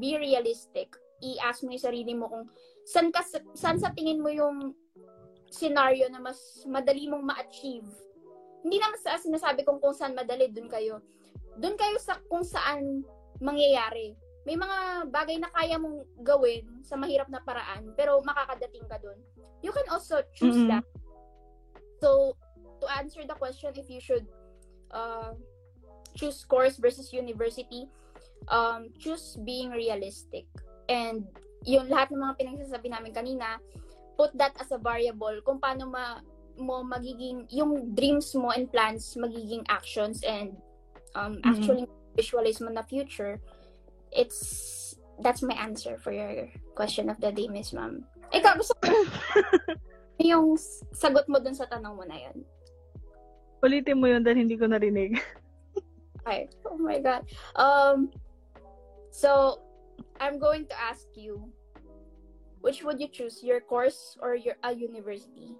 be 0.00 0.16
realistic. 0.16 0.92
I-ask 1.22 1.62
mo 1.62 1.76
yung 1.76 1.84
sarili 1.84 2.12
mo 2.16 2.26
kung 2.28 2.44
san, 2.88 3.12
ka, 3.12 3.22
san 3.54 3.78
sa 3.78 3.92
tingin 3.94 4.24
mo 4.24 4.32
yung 4.32 4.74
scenario 5.52 6.08
na 6.08 6.18
mas 6.18 6.64
madali 6.64 7.06
mong 7.06 7.22
ma-achieve. 7.22 7.86
Hindi 8.64 8.80
naman 8.80 8.98
sa 8.98 9.20
sinasabi 9.20 9.62
kong 9.68 9.78
kung 9.78 9.94
saan 9.94 10.16
madali, 10.16 10.48
dun 10.48 10.66
kayo. 10.66 11.04
Dun 11.60 11.76
kayo 11.76 12.00
sa 12.00 12.16
kung 12.26 12.42
saan 12.42 13.04
mangyayari. 13.38 14.16
May 14.42 14.58
mga 14.58 15.06
bagay 15.12 15.38
na 15.38 15.52
kaya 15.54 15.78
mong 15.78 16.02
gawin 16.26 16.66
sa 16.82 16.98
mahirap 16.98 17.30
na 17.30 17.44
paraan, 17.44 17.94
pero 17.94 18.18
makakadating 18.26 18.86
ka 18.90 18.98
dun. 18.98 19.18
You 19.62 19.70
can 19.70 19.86
also 19.92 20.24
choose 20.34 20.58
mm-hmm. 20.58 20.82
that. 20.82 20.86
So, 22.02 22.34
to 22.82 22.86
answer 22.98 23.22
the 23.22 23.38
question 23.38 23.70
if 23.78 23.86
you 23.86 24.02
should 24.02 24.26
uh, 24.92 25.32
choose 26.14 26.44
course 26.44 26.76
versus 26.76 27.12
university, 27.12 27.88
um, 28.48 28.92
choose 29.00 29.36
being 29.44 29.72
realistic. 29.72 30.44
And 30.88 31.24
yung 31.64 31.88
lahat 31.88 32.12
ng 32.12 32.20
mga 32.20 32.34
pinagsasabi 32.38 32.88
namin 32.92 33.12
kanina, 33.16 33.58
put 34.16 34.32
that 34.36 34.52
as 34.60 34.70
a 34.72 34.78
variable 34.78 35.34
kung 35.44 35.58
paano 35.58 35.88
ma 35.88 36.20
mo 36.60 36.84
magiging 36.84 37.48
yung 37.48 37.96
dreams 37.96 38.36
mo 38.36 38.52
and 38.52 38.68
plans 38.68 39.16
magiging 39.16 39.64
actions 39.72 40.20
and 40.22 40.52
um, 41.16 41.40
mm-hmm. 41.40 41.48
actually 41.48 41.84
visualize 42.12 42.60
mo 42.60 42.68
na 42.68 42.84
future 42.84 43.40
it's 44.12 44.94
that's 45.24 45.40
my 45.40 45.56
answer 45.56 45.96
for 45.96 46.12
your 46.12 46.48
question 46.76 47.08
of 47.08 47.16
the 47.24 47.32
day 47.32 47.48
Miss 47.48 47.72
Ma'am 47.72 48.04
ikaw 48.36 48.52
gusto 48.60 48.76
ko 48.84 48.92
yung 50.20 50.60
sagot 50.92 51.24
mo 51.26 51.40
dun 51.40 51.56
sa 51.56 51.64
tanong 51.64 51.96
mo 51.96 52.04
na 52.04 52.20
yun 52.20 52.44
Ulitin 53.62 54.02
mo 54.02 54.10
yun 54.10 54.26
dahil 54.26 54.42
hindi 54.42 54.58
ko 54.58 54.66
narinig. 54.66 55.22
Ay, 56.28 56.50
oh 56.66 56.78
my 56.78 56.98
God. 56.98 57.22
Um, 57.54 58.10
so, 59.10 59.62
I'm 60.18 60.38
going 60.38 60.66
to 60.66 60.76
ask 60.78 61.06
you, 61.14 61.50
which 62.62 62.82
would 62.82 62.98
you 62.98 63.08
choose, 63.10 63.42
your 63.42 63.62
course 63.62 64.18
or 64.22 64.34
your 64.34 64.54
a 64.62 64.74
university? 64.74 65.54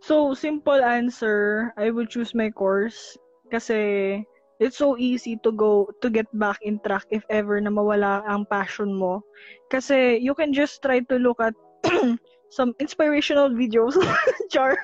So, 0.00 0.34
simple 0.34 0.82
answer, 0.82 1.74
I 1.76 1.90
would 1.90 2.10
choose 2.10 2.34
my 2.34 2.50
course 2.50 3.18
kasi 3.50 4.22
it's 4.62 4.78
so 4.78 4.94
easy 4.96 5.40
to 5.42 5.50
go 5.52 5.90
to 6.00 6.08
get 6.10 6.26
back 6.34 6.58
in 6.62 6.78
track 6.86 7.06
if 7.10 7.24
ever 7.30 7.58
na 7.60 7.70
mawala 7.70 8.22
ang 8.28 8.46
passion 8.46 8.94
mo. 8.94 9.22
Kasi 9.70 10.18
you 10.18 10.34
can 10.34 10.52
just 10.52 10.82
try 10.82 11.00
to 11.10 11.16
look 11.18 11.40
at 11.42 11.54
some 12.50 12.74
inspirational 12.82 13.48
videos. 13.50 13.96
Char. 14.52 14.76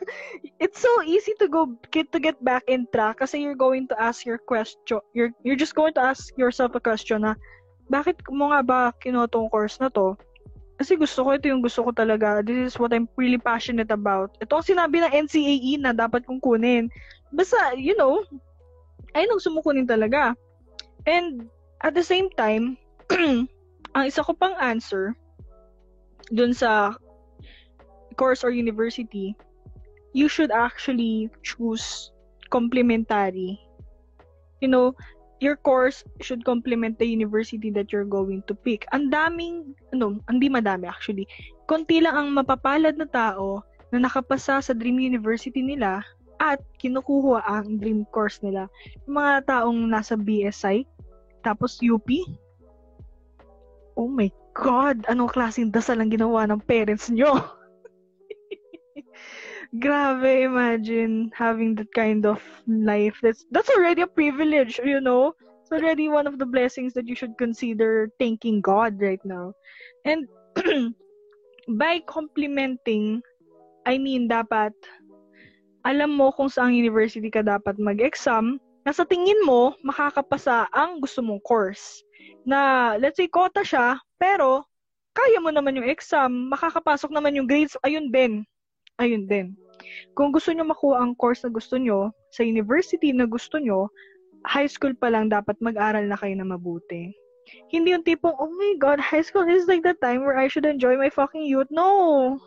It's 0.63 0.81
so 0.81 0.91
easy 1.03 1.35
to 1.43 1.51
go 1.51 1.75
get 1.91 2.11
to 2.15 2.19
get 2.23 2.39
back 2.43 2.63
in 2.71 2.87
track 2.95 3.21
kasi 3.21 3.43
you're 3.43 3.59
going 3.59 3.91
to 3.91 3.97
ask 3.99 4.25
your 4.25 4.39
question. 4.39 5.03
You're 5.13 5.35
you're 5.43 5.59
just 5.59 5.75
going 5.75 5.93
to 5.99 6.03
ask 6.03 6.33
yourself 6.39 6.79
a 6.79 6.81
question 6.81 7.27
na 7.27 7.35
bakit 7.91 8.23
mo 8.31 8.55
nga 8.55 8.63
ba 8.63 8.79
kinuha 9.03 9.31
tong 9.31 9.51
course 9.51 9.79
na 9.83 9.91
to? 9.93 10.17
Kasi 10.77 10.93
gusto 11.01 11.25
ko, 11.25 11.29
ito 11.33 11.49
yung 11.49 11.65
gusto 11.65 11.81
ko 11.81 11.91
talaga. 11.91 12.45
This 12.45 12.75
is 12.75 12.77
what 12.77 12.93
I'm 12.93 13.09
really 13.17 13.41
passionate 13.41 13.89
about. 13.89 14.37
Ito 14.45 14.61
ang 14.61 14.67
sinabi 14.69 15.01
ng 15.01 15.13
NCAE 15.25 15.81
na 15.81 15.97
dapat 15.97 16.29
kong 16.29 16.45
kunin. 16.45 16.93
Basta, 17.33 17.73
you 17.73 17.97
know, 17.97 18.21
ay 19.17 19.25
nang 19.25 19.41
sumukunin 19.41 19.89
talaga. 19.89 20.37
And, 21.09 21.49
at 21.81 21.97
the 21.97 22.05
same 22.05 22.29
time, 22.37 22.77
ang 23.97 24.05
isa 24.05 24.21
ko 24.21 24.37
pang 24.37 24.53
answer 24.61 25.17
dun 26.29 26.53
sa 26.53 26.93
course 28.17 28.43
or 28.43 28.51
university, 28.51 29.37
you 30.17 30.29
should 30.29 30.51
actually 30.51 31.29
choose 31.45 32.11
complementary. 32.49 33.61
You 34.61 34.69
know, 34.69 34.97
your 35.41 35.57
course 35.57 36.05
should 36.25 36.45
complement 36.45 36.99
the 36.99 37.07
university 37.07 37.69
that 37.77 37.93
you're 37.93 38.09
going 38.09 38.43
to 38.49 38.55
pick. 38.57 38.89
Ang 38.93 39.13
daming, 39.13 39.77
ano, 39.93 40.17
hindi 40.29 40.49
madami 40.49 40.89
actually. 40.89 41.29
Konti 41.69 42.01
lang 42.01 42.17
ang 42.17 42.29
mapapalad 42.33 42.97
na 42.97 43.09
tao 43.09 43.61
na 43.93 44.01
nakapasa 44.01 44.65
sa 44.65 44.73
dream 44.73 44.97
university 44.97 45.61
nila 45.61 46.01
at 46.41 46.61
kinukuha 46.81 47.45
ang 47.45 47.81
dream 47.81 48.05
course 48.13 48.41
nila. 48.41 48.69
Yung 49.05 49.21
mga 49.21 49.35
taong 49.49 49.81
nasa 49.89 50.17
BSI, 50.17 50.85
tapos 51.45 51.81
UP. 51.81 52.09
Oh 53.97 54.09
my 54.09 54.29
God! 54.53 55.05
Anong 55.09 55.33
klaseng 55.33 55.73
dasal 55.73 56.01
ang 56.01 56.13
ginawa 56.13 56.45
ng 56.49 56.61
parents 56.65 57.09
nyo? 57.09 57.37
Grabe, 59.83 60.45
imagine 60.45 61.31
having 61.35 61.75
that 61.77 61.93
kind 61.93 62.25
of 62.25 62.41
life. 62.67 63.19
That's 63.23 63.45
that's 63.51 63.71
already 63.71 64.03
a 64.03 64.11
privilege, 64.11 64.81
you 64.83 65.01
know. 65.01 65.35
It's 65.63 65.73
already 65.73 66.09
one 66.09 66.27
of 66.27 66.39
the 66.39 66.47
blessings 66.47 66.95
that 66.95 67.09
you 67.11 67.19
should 67.19 67.37
consider 67.37 68.09
thanking 68.19 68.63
God 68.63 69.03
right 69.03 69.21
now. 69.27 69.53
And 70.07 70.31
by 71.81 72.01
complementing, 72.07 73.21
I 73.85 73.99
mean 73.99 74.31
dapat 74.31 74.73
alam 75.87 76.15
mo 76.15 76.35
kung 76.35 76.51
saang 76.51 76.75
university 76.75 77.31
ka 77.31 77.43
dapat 77.47 77.79
mag-exam 77.79 78.59
na 78.87 78.91
sa 78.95 79.07
tingin 79.07 79.39
mo 79.43 79.75
makakapasa 79.83 80.71
ang 80.71 81.03
gusto 81.03 81.23
mong 81.23 81.43
course. 81.43 82.03
Na 82.47 82.95
let's 82.99 83.19
say 83.19 83.27
quota 83.27 83.67
siya, 83.67 83.99
pero 84.19 84.67
kaya 85.15 85.43
mo 85.43 85.51
naman 85.51 85.79
yung 85.79 85.89
exam, 85.89 86.51
makakapasok 86.53 87.11
naman 87.11 87.35
yung 87.35 87.49
grades, 87.51 87.75
ayun 87.83 88.11
din 88.15 88.47
ayun 89.01 89.25
din. 89.29 89.57
Kung 90.17 90.33
gusto 90.33 90.51
nyo 90.53 90.65
makuha 90.65 91.01
ang 91.01 91.13
course 91.17 91.45
na 91.45 91.53
gusto 91.53 91.77
nyo, 91.77 92.13
sa 92.33 92.43
university 92.43 93.13
na 93.13 93.29
gusto 93.29 93.61
nyo, 93.61 93.93
high 94.49 94.69
school 94.69 94.95
pa 94.97 95.13
lang 95.13 95.29
dapat 95.29 95.59
mag-aral 95.61 96.07
na 96.07 96.17
kayo 96.17 96.33
na 96.37 96.47
mabuti. 96.47 97.13
Hindi 97.71 97.95
yung 97.95 98.03
tipong, 98.03 98.35
oh 98.35 98.51
my 98.51 98.75
God, 98.79 98.99
high 98.99 99.23
school 99.23 99.47
is 99.47 99.71
like 99.71 99.87
the 99.87 99.95
time 100.03 100.27
where 100.27 100.39
I 100.39 100.51
should 100.51 100.67
enjoy 100.67 100.99
my 100.99 101.11
fucking 101.11 101.47
youth. 101.47 101.71
No! 101.71 102.39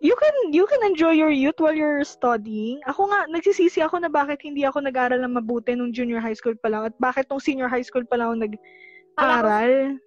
You 0.00 0.16
can 0.16 0.32
you 0.48 0.64
can 0.64 0.80
enjoy 0.88 1.12
your 1.12 1.28
youth 1.28 1.60
while 1.60 1.76
you're 1.76 2.00
studying. 2.08 2.80
Ako 2.88 3.12
nga, 3.12 3.28
nagsisisi 3.28 3.84
ako 3.84 4.00
na 4.00 4.08
bakit 4.08 4.40
hindi 4.40 4.64
ako 4.64 4.80
nag-aral 4.80 5.20
na 5.20 5.28
mabuti 5.28 5.76
nung 5.76 5.92
junior 5.92 6.24
high 6.24 6.36
school 6.36 6.56
pa 6.56 6.72
lang 6.72 6.88
at 6.88 6.96
bakit 6.96 7.28
nung 7.28 7.40
senior 7.40 7.68
high 7.68 7.84
school 7.84 8.04
pa 8.08 8.16
lang 8.16 8.32
ako 8.32 8.36
nag-aral. 8.48 10.00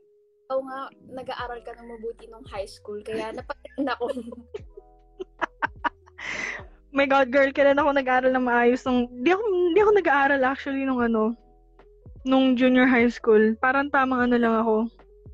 Ikaw 0.50 0.60
nga, 0.66 0.80
nag-aaral 1.14 1.60
ka 1.62 1.72
ng 1.78 1.88
mabuti 1.94 2.26
nung 2.26 2.46
high 2.50 2.66
school, 2.66 2.98
kaya 3.06 3.38
napaganda 3.38 3.94
ako. 4.02 4.06
My 6.94 7.10
God, 7.10 7.34
girl, 7.34 7.50
kailan 7.50 7.82
ako 7.82 7.90
nag-aaral 7.98 8.30
na 8.30 8.42
maayos 8.42 8.86
nung... 8.86 9.10
Di 9.26 9.34
ako, 9.34 9.42
di 9.74 9.80
ako 9.82 9.92
nag-aaral 9.98 10.42
actually 10.46 10.86
nung 10.86 11.02
ano, 11.02 11.34
nung 12.22 12.54
junior 12.54 12.86
high 12.86 13.10
school. 13.10 13.58
Parang 13.58 13.90
tamang 13.90 14.30
ano 14.30 14.38
lang 14.38 14.56
ako. 14.62 14.76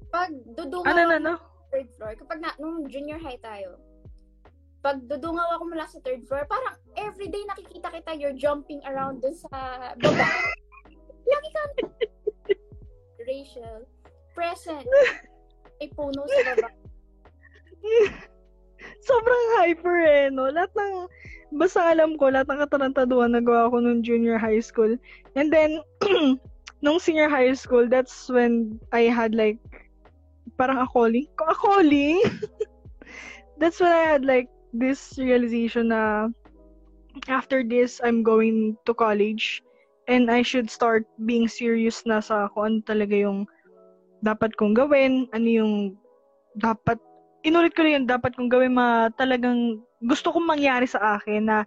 Pag 0.08 0.32
dudungaw 0.56 0.88
ano, 0.88 1.02
ano, 1.04 1.14
ano? 1.20 1.34
third 1.70 1.92
floor, 2.00 2.16
kapag 2.16 2.40
na, 2.40 2.56
nung 2.64 2.88
junior 2.88 3.20
high 3.20 3.38
tayo, 3.44 3.76
pag 4.80 5.04
dudungaw 5.04 5.60
ako 5.60 5.64
mula 5.68 5.84
sa 5.84 6.00
third 6.00 6.24
floor, 6.32 6.48
parang 6.48 6.80
everyday 6.96 7.44
nakikita 7.52 7.92
kita, 7.92 8.12
you're 8.16 8.40
jumping 8.40 8.80
around 8.88 9.20
dun 9.20 9.36
sa 9.36 9.52
baba. 10.00 10.28
Lagi 11.30 11.50
ka 11.52 11.64
Rachel, 13.28 13.84
present. 14.32 14.88
May 15.84 15.92
puno 15.92 16.24
sa 16.24 16.56
baba. 16.56 16.72
sobrang 19.04 19.46
hyper 19.60 19.98
eh, 20.06 20.26
no? 20.32 20.48
Lahat 20.50 20.72
ng, 20.76 20.94
basta 21.54 21.94
alam 21.94 22.18
ko, 22.18 22.30
lahat 22.30 22.50
ng 22.50 22.62
katarantaduhan 22.66 23.34
nagawa 23.34 23.70
ko 23.70 23.82
nung 23.82 24.06
junior 24.06 24.38
high 24.38 24.62
school. 24.62 24.94
And 25.36 25.50
then, 25.50 25.82
nung 26.86 27.00
senior 27.00 27.30
high 27.30 27.54
school, 27.54 27.90
that's 27.90 28.30
when 28.30 28.80
I 28.94 29.10
had 29.10 29.34
like, 29.34 29.60
parang 30.58 30.80
a 30.80 30.88
calling. 30.88 31.28
A 31.42 31.56
calling? 31.56 32.22
that's 33.60 33.80
when 33.80 33.92
I 33.92 34.06
had 34.06 34.26
like, 34.26 34.50
this 34.74 35.18
realization 35.18 35.90
na, 35.90 36.30
after 37.28 37.66
this, 37.66 38.00
I'm 38.04 38.22
going 38.22 38.78
to 38.86 38.94
college. 38.94 39.66
And 40.10 40.30
I 40.30 40.42
should 40.42 40.70
start 40.70 41.06
being 41.26 41.48
serious 41.48 42.06
na 42.06 42.22
sa 42.22 42.50
kung 42.54 42.66
ano 42.66 42.78
talaga 42.86 43.14
yung 43.14 43.46
dapat 44.26 44.58
kong 44.58 44.74
gawin, 44.74 45.30
ano 45.34 45.48
yung 45.48 45.74
dapat 46.58 46.98
inulit 47.44 47.72
ko 47.76 47.88
rin 47.88 48.04
dapat 48.04 48.36
kong 48.36 48.52
gawin 48.52 48.76
ma 48.76 49.08
talagang 49.16 49.80
gusto 50.04 50.32
kong 50.32 50.48
mangyari 50.48 50.88
sa 50.88 51.20
akin 51.20 51.48
na 51.48 51.58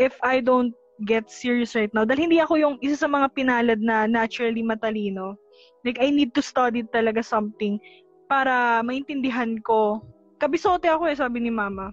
if 0.00 0.16
I 0.24 0.40
don't 0.40 0.72
get 1.04 1.32
serious 1.32 1.72
right 1.72 1.92
now, 1.96 2.04
dahil 2.04 2.28
hindi 2.28 2.38
ako 2.40 2.60
yung 2.60 2.74
isa 2.84 3.04
sa 3.04 3.08
mga 3.08 3.32
pinalad 3.32 3.80
na 3.80 4.04
naturally 4.04 4.60
matalino. 4.60 5.36
Like, 5.84 5.96
I 5.96 6.12
need 6.12 6.36
to 6.36 6.44
study 6.44 6.84
talaga 6.92 7.24
something 7.24 7.80
para 8.28 8.84
maintindihan 8.84 9.56
ko. 9.64 10.04
Kabisote 10.40 10.88
ako 10.88 11.08
eh, 11.08 11.16
sabi 11.16 11.40
ni 11.40 11.52
mama. 11.52 11.88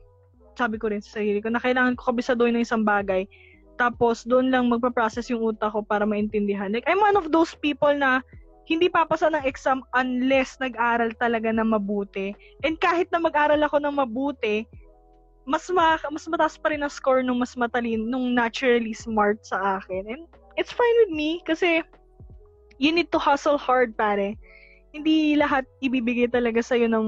Sabi 0.60 0.76
ko 0.76 0.92
rin 0.92 1.00
sa 1.00 1.20
sarili 1.20 1.40
ko 1.40 1.48
na 1.52 1.64
kailangan 1.64 1.96
ko 1.96 2.12
kabisadoy 2.12 2.52
ng 2.52 2.64
isang 2.68 2.84
bagay. 2.84 3.24
Tapos, 3.80 4.28
doon 4.28 4.52
lang 4.52 4.68
magpa-process 4.68 5.32
yung 5.32 5.44
utak 5.56 5.72
ko 5.72 5.86
para 5.86 6.04
maintindihan. 6.04 6.74
Like, 6.74 6.88
I'm 6.90 7.00
one 7.00 7.16
of 7.16 7.32
those 7.32 7.56
people 7.56 7.94
na 7.96 8.20
hindi 8.68 8.92
papasa 8.92 9.32
ng 9.32 9.48
exam 9.48 9.80
unless 9.96 10.60
nag-aral 10.60 11.16
talaga 11.16 11.56
na 11.56 11.64
mabuti. 11.64 12.36
And 12.68 12.76
kahit 12.76 13.08
na 13.16 13.24
mag-aral 13.24 13.64
ako 13.64 13.80
ng 13.80 13.96
mabuti, 13.96 14.68
mas 15.48 15.72
ma 15.72 15.96
mas 16.12 16.28
mataas 16.28 16.60
pa 16.60 16.76
rin 16.76 16.84
ang 16.84 16.92
score 16.92 17.24
nung 17.24 17.40
mas 17.40 17.56
matalino, 17.56 18.04
nung 18.04 18.36
naturally 18.36 18.92
smart 18.92 19.40
sa 19.48 19.80
akin. 19.80 20.04
And 20.12 20.22
it's 20.60 20.76
fine 20.76 20.98
with 21.08 21.16
me 21.16 21.40
kasi 21.48 21.80
you 22.76 22.92
need 22.92 23.08
to 23.16 23.20
hustle 23.24 23.56
hard, 23.56 23.96
pare. 23.96 24.36
Hindi 24.92 25.40
lahat 25.40 25.64
ibibigay 25.80 26.28
talaga 26.28 26.60
sa'yo 26.60 26.92
ng 26.92 27.08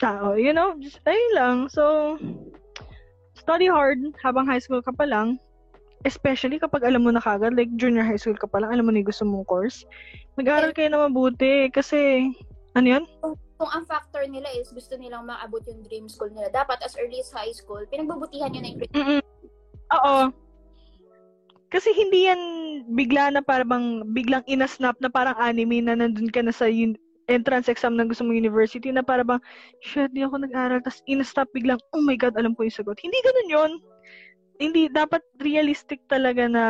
tao. 0.00 0.32
You 0.40 0.56
know, 0.56 0.80
just, 0.80 1.04
ayun 1.04 1.32
lang. 1.36 1.56
So, 1.68 2.16
study 3.36 3.68
hard 3.68 4.00
habang 4.24 4.48
high 4.48 4.64
school 4.64 4.80
ka 4.80 4.96
pa 4.96 5.04
lang 5.04 5.36
especially 6.08 6.56
kapag 6.56 6.88
alam 6.88 7.04
mo 7.04 7.12
na 7.12 7.20
kagad, 7.20 7.52
like 7.52 7.68
junior 7.76 8.00
high 8.00 8.16
school 8.16 8.36
ka 8.36 8.48
pa 8.48 8.64
lang, 8.64 8.72
alam 8.72 8.88
mo 8.88 8.90
na 8.90 9.04
yung 9.04 9.10
gusto 9.12 9.28
mong 9.28 9.44
course, 9.44 9.84
mag-aaral 10.40 10.72
kayo 10.72 10.88
na 10.88 11.04
mabuti 11.04 11.68
kasi, 11.68 12.32
ano 12.72 12.86
yan? 12.96 13.04
Kung 13.58 13.70
ang 13.74 13.84
factor 13.84 14.24
nila 14.24 14.48
is 14.56 14.72
gusto 14.72 14.96
nilang 14.96 15.28
maabot 15.28 15.60
yung 15.68 15.84
dream 15.84 16.08
school 16.08 16.32
nila, 16.32 16.48
dapat 16.48 16.80
as 16.80 16.96
early 16.96 17.20
as 17.20 17.28
high 17.28 17.52
school, 17.52 17.84
pinagbubutihan 17.92 18.48
nyo 18.48 18.60
na 18.64 18.70
yung 18.72 18.80
mm 18.96 19.22
Oo. 19.88 20.16
Kasi 21.68 21.92
hindi 21.92 22.28
yan 22.28 22.40
bigla 22.96 23.28
na 23.28 23.44
parang 23.44 24.00
biglang 24.16 24.40
inasnap 24.48 24.96
na 25.04 25.12
parang 25.12 25.36
anime 25.36 25.84
na 25.84 25.96
nandun 25.96 26.32
ka 26.32 26.40
na 26.40 26.52
sa 26.52 26.64
un- 26.64 26.96
entrance 27.28 27.68
exam 27.68 27.92
ng 27.92 28.08
gusto 28.08 28.24
mong 28.24 28.40
university 28.40 28.88
na 28.88 29.04
parang 29.04 29.36
shit, 29.84 30.08
di 30.16 30.24
ako 30.24 30.40
nag-aral. 30.40 30.80
Tapos 30.80 31.04
inastop 31.04 31.48
biglang, 31.52 31.76
oh 31.92 32.00
my 32.00 32.16
God, 32.16 32.32
alam 32.40 32.56
ko 32.56 32.64
yung 32.64 32.72
sagot. 32.72 32.96
Hindi 33.04 33.20
ganun 33.20 33.52
yon 33.52 33.72
hindi 34.58 34.90
dapat 34.90 35.22
realistic 35.38 36.02
talaga 36.10 36.50
na 36.50 36.64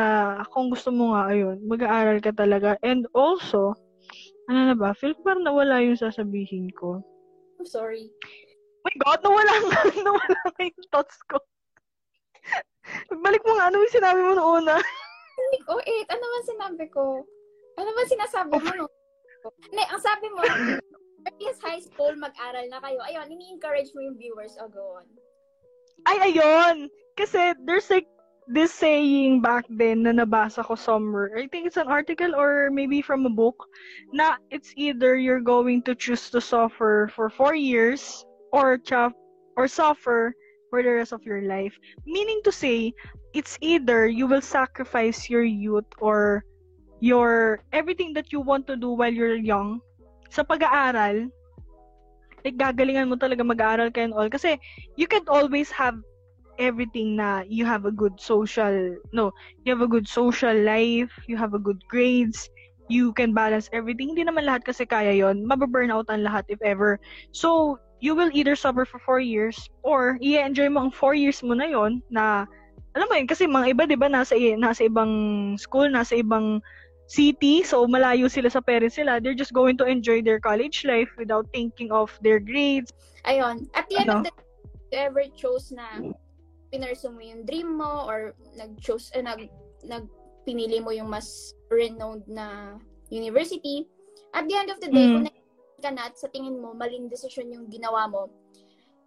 kung 0.53 0.69
gusto 0.69 0.93
mo 0.93 1.17
nga 1.17 1.33
ayun, 1.33 1.57
mag-aaral 1.65 2.21
ka 2.21 2.29
talaga. 2.37 2.77
And 2.85 3.09
also, 3.17 3.73
ano 4.45 4.59
na 4.69 4.75
ba? 4.77 4.93
Feel 4.93 5.17
ko 5.17 5.25
parang 5.25 5.45
nawala 5.45 5.81
yung 5.81 5.97
sasabihin 5.97 6.69
ko. 6.77 7.01
I'm 7.57 7.65
sorry. 7.65 8.13
Oh 8.79 8.85
my 8.85 8.95
God, 9.01 9.19
nawala 9.25 9.53
nga, 9.67 9.79
nawala 10.05 10.39
nga 10.53 10.61
yung 10.61 10.87
thoughts 10.93 11.17
ko. 11.25 11.41
Balik 13.09 13.41
mo 13.43 13.57
nga, 13.57 13.73
ano 13.73 13.81
yung 13.81 13.95
sinabi 13.97 14.19
mo 14.21 14.31
noon 14.37 14.63
una? 14.63 14.77
Hindi 15.39 15.59
ko, 15.65 15.81
eh, 15.81 16.01
ano 16.13 16.23
man 16.23 16.43
sinabi 16.45 16.85
ko? 16.93 17.03
Ano 17.81 17.89
man 17.91 18.07
sinasabi 18.07 18.53
mo 18.53 18.69
noon? 18.69 18.93
Hindi, 19.65 19.83
ang 19.89 20.01
sabi 20.03 20.25
mo, 20.29 20.39
earliest 21.25 21.61
high 21.65 21.81
school, 21.81 22.13
mag-aral 22.21 22.65
na 22.69 22.79
kayo. 22.85 23.01
Ayun, 23.01 23.33
ini-encourage 23.33 23.91
mo 23.97 24.05
yung 24.05 24.17
viewers. 24.19 24.55
Oh, 24.61 24.69
go 24.69 25.01
on. 25.01 25.07
Ay, 26.07 26.31
ayun! 26.31 26.87
Kasi 27.19 27.51
there's 27.67 27.91
like 27.91 28.07
this 28.47 28.71
saying 28.71 29.43
back 29.43 29.67
then 29.67 30.07
na 30.07 30.15
nabasa 30.15 30.63
ko 30.63 30.73
somewhere. 30.73 31.35
I 31.35 31.51
think 31.51 31.67
it's 31.67 31.77
an 31.77 31.91
article 31.91 32.31
or 32.31 32.71
maybe 32.71 33.03
from 33.03 33.27
a 33.27 33.33
book 33.33 33.59
na 34.15 34.39
it's 34.49 34.71
either 34.79 35.19
you're 35.19 35.43
going 35.43 35.83
to 35.83 35.93
choose 35.93 36.31
to 36.31 36.39
suffer 36.39 37.11
for 37.11 37.27
four 37.27 37.53
years 37.53 38.23
or 38.55 38.79
cha- 38.79 39.13
or 39.59 39.67
suffer 39.67 40.31
for 40.71 40.79
the 40.81 40.95
rest 40.95 41.11
of 41.11 41.27
your 41.27 41.43
life. 41.43 41.75
Meaning 42.07 42.39
to 42.47 42.51
say, 42.55 42.95
it's 43.35 43.59
either 43.61 44.07
you 44.07 44.25
will 44.25 44.41
sacrifice 44.41 45.29
your 45.29 45.43
youth 45.43 45.91
or 45.99 46.47
your 46.99 47.59
everything 47.71 48.13
that 48.13 48.31
you 48.31 48.39
want 48.39 48.67
to 48.67 48.75
do 48.75 48.91
while 48.95 49.11
you're 49.11 49.35
young 49.35 49.79
sa 50.29 50.43
pag-aaral 50.43 51.31
like 52.43 52.55
gagalingan 52.55 53.07
mo 53.07 53.15
talaga 53.15 53.43
mag-aaral 53.43 53.91
ka 53.91 54.03
all 54.15 54.27
kasi 54.27 54.59
you 54.95 55.07
can 55.07 55.23
always 55.27 55.71
have 55.71 55.95
everything 56.59 57.15
na 57.15 57.41
you 57.47 57.63
have 57.63 57.87
a 57.87 57.91
good 57.91 58.19
social 58.19 58.93
no 59.15 59.31
you 59.63 59.71
have 59.71 59.81
a 59.81 59.87
good 59.87 60.05
social 60.05 60.53
life 60.53 61.09
you 61.25 61.39
have 61.39 61.55
a 61.55 61.61
good 61.61 61.79
grades 61.87 62.51
you 62.89 63.13
can 63.13 63.31
balance 63.31 63.69
everything. 63.71 64.11
Hindi 64.11 64.25
naman 64.25 64.49
lahat 64.49 64.65
kasi 64.65 64.83
kaya 64.83 65.13
yon 65.13 65.45
mababurn 65.45 65.93
out 65.93 66.09
ang 66.09 66.25
lahat 66.25 66.43
if 66.49 66.59
ever. 66.65 66.97
So 67.31 67.77
you 68.01 68.17
will 68.17 68.33
either 68.33 68.57
suffer 68.57 68.83
for 68.83 68.99
four 68.99 69.21
years 69.21 69.55
or 69.85 70.17
i-enjoy 70.19 70.67
mo 70.73 70.89
ang 70.89 70.91
four 70.91 71.13
years 71.13 71.39
mo 71.45 71.53
na 71.53 71.69
yon 71.69 72.01
na 72.09 72.49
alam 72.97 73.07
mo 73.07 73.15
yun 73.15 73.29
kasi 73.29 73.45
mga 73.45 73.77
iba 73.77 73.83
'di 73.85 73.95
ba 74.01 74.09
nasa 74.09 74.33
nasa 74.57 74.89
ibang 74.89 75.53
school 75.61 75.85
nasa 75.85 76.17
ibang 76.17 76.57
city 77.05 77.61
so 77.61 77.85
malayo 77.85 78.25
sila 78.25 78.49
sa 78.49 78.61
parents 78.61 78.97
nila. 78.97 79.21
They're 79.21 79.37
just 79.37 79.53
going 79.53 79.77
to 79.77 79.85
enjoy 79.85 80.25
their 80.25 80.41
college 80.41 80.81
life 80.83 81.09
without 81.15 81.45
thinking 81.53 81.93
of 81.93 82.09
their 82.25 82.41
grades. 82.41 82.89
Ayun. 83.29 83.69
At 83.77 83.85
the 83.93 84.01
end 84.01 84.09
Ano? 84.09 84.25
of 84.25 84.33
the 84.89 84.97
ever 84.97 85.21
chose 85.37 85.69
na 85.69 86.01
pinursu 86.69 87.09
mo 87.09 87.21
yung 87.21 87.43
dream 87.45 87.77
mo 87.77 88.05
or 88.05 88.33
nag-chose, 88.55 89.09
eh, 89.17 89.21
nag, 89.21 89.49
nag, 89.85 90.05
pinili 90.45 90.81
mo 90.81 90.89
yung 90.89 91.09
mas 91.09 91.53
renowned 91.69 92.25
na 92.25 92.77
university, 93.09 93.85
at 94.33 94.45
the 94.45 94.55
end 94.55 94.69
of 94.69 94.81
the 94.81 94.89
day, 94.89 95.09
Mm. 95.09 95.13
kung 95.13 95.25
ka 95.79 95.89
na 95.95 96.11
at 96.11 96.15
sa 96.19 96.27
tingin 96.27 96.59
mo, 96.59 96.75
maling 96.75 97.07
decision 97.07 97.49
yung 97.53 97.71
ginawa 97.71 98.05
mo, 98.09 98.27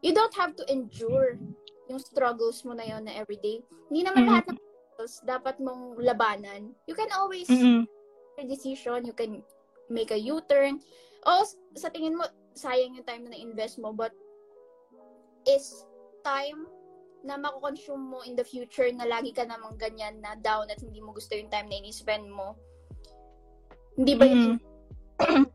you 0.01 0.11
don't 0.11 0.33
have 0.35 0.57
to 0.57 0.65
endure 0.73 1.37
yung 1.91 2.01
struggles 2.01 2.65
mo 2.65 2.73
na 2.73 2.87
yon 2.87 3.05
na 3.05 3.13
everyday. 3.13 3.61
Hindi 3.93 4.09
naman 4.09 4.25
Mm. 4.25 4.29
lahat 4.33 4.45
ng 4.49 4.59
struggles 4.59 5.15
dapat 5.29 5.55
mong 5.61 6.01
labanan. 6.01 6.73
You 6.89 6.97
can 6.97 7.13
always 7.13 7.47
Mm-mm. 7.53 7.85
your 8.41 8.47
decision, 8.49 9.05
you 9.05 9.13
can 9.13 9.45
make 9.93 10.09
a 10.11 10.19
U-turn. 10.19 10.81
O, 11.29 11.45
sa 11.77 11.93
tingin 11.93 12.17
mo, 12.17 12.25
sayang 12.57 12.97
yung 12.97 13.07
time 13.07 13.29
na 13.29 13.37
na-invest 13.37 13.77
mo, 13.77 13.93
but 13.93 14.17
is 15.45 15.85
time 16.25 16.72
na 17.23 17.39
mako-consume 17.39 18.03
mo 18.03 18.19
in 18.27 18.35
the 18.35 18.43
future 18.43 18.91
na 18.91 19.07
lagi 19.07 19.31
ka 19.31 19.47
namang 19.47 19.79
ganyan 19.79 20.19
na 20.19 20.35
down 20.43 20.67
at 20.71 20.79
hindi 20.83 20.99
mo 20.99 21.15
gusto 21.15 21.39
yung 21.39 21.51
time 21.51 21.71
na 21.71 21.79
ini-spend 21.79 22.27
mo. 22.27 22.59
Hindi 23.95 24.15
ba 24.19 24.25
yun? 24.27 24.59
Mm. 25.23 25.47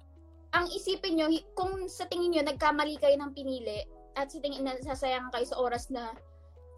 Ang 0.55 0.65
isipin 0.71 1.19
nyo, 1.19 1.27
kung 1.53 1.85
sa 1.91 2.07
tingin 2.07 2.31
nyo, 2.31 2.43
nagkamali 2.47 2.95
kayo 2.97 3.19
ng 3.19 3.35
pinili 3.35 3.83
at 4.15 4.31
sa 4.31 4.39
tingin 4.39 4.63
na 4.63 4.79
sasayang 4.79 5.27
kayo 5.29 5.45
sa 5.45 5.59
oras 5.59 5.91
na 5.91 6.15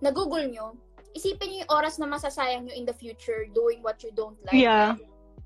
nagugol 0.01 0.41
nyo, 0.49 0.73
isipin 1.13 1.53
nyo 1.53 1.57
yung 1.63 1.73
oras 1.73 2.01
na 2.01 2.09
masasayang 2.09 2.65
nyo 2.65 2.73
in 2.73 2.83
the 2.83 2.95
future 2.95 3.45
doing 3.53 3.79
what 3.85 4.01
you 4.01 4.09
don't 4.17 4.39
like. 4.49 4.57
Yeah. 4.57 4.97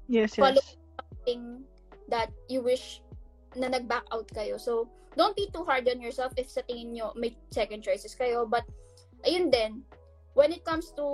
Yes, 0.07 0.39
Follow 0.39 0.63
yes. 0.63 0.79
something 0.99 1.67
that 2.07 2.31
you 2.47 2.63
wish 2.63 3.03
na 3.59 3.67
nag-back 3.67 4.07
out 4.15 4.27
kayo. 4.31 4.55
So, 4.55 4.87
don't 5.19 5.35
be 5.35 5.51
too 5.51 5.67
hard 5.67 5.85
on 5.91 6.01
yourself 6.01 6.33
if 6.39 6.47
sa 6.49 6.63
tingin 6.63 6.95
nyo 6.95 7.11
may 7.13 7.35
second 7.51 7.83
choices 7.83 8.15
kayo. 8.15 8.47
But, 8.47 8.63
ayun 9.23 9.47
din, 9.49 9.83
when 10.37 10.51
it 10.51 10.63
comes 10.63 10.91
to 10.93 11.05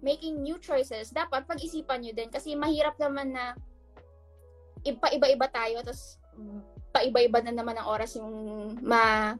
making 0.00 0.42
new 0.42 0.58
choices, 0.58 1.10
dapat 1.10 1.46
pag-isipan 1.46 2.02
nyo 2.02 2.12
din. 2.14 2.30
Kasi 2.30 2.54
mahirap 2.54 2.96
naman 2.98 3.34
na 3.34 3.54
iba-iba-iba 4.86 5.46
tayo, 5.50 5.82
tapos 5.82 6.18
paiba-iba 6.94 7.42
na 7.42 7.52
naman 7.52 7.76
ang 7.76 7.90
oras 7.90 8.14
yung 8.16 8.32
ma 8.80 9.34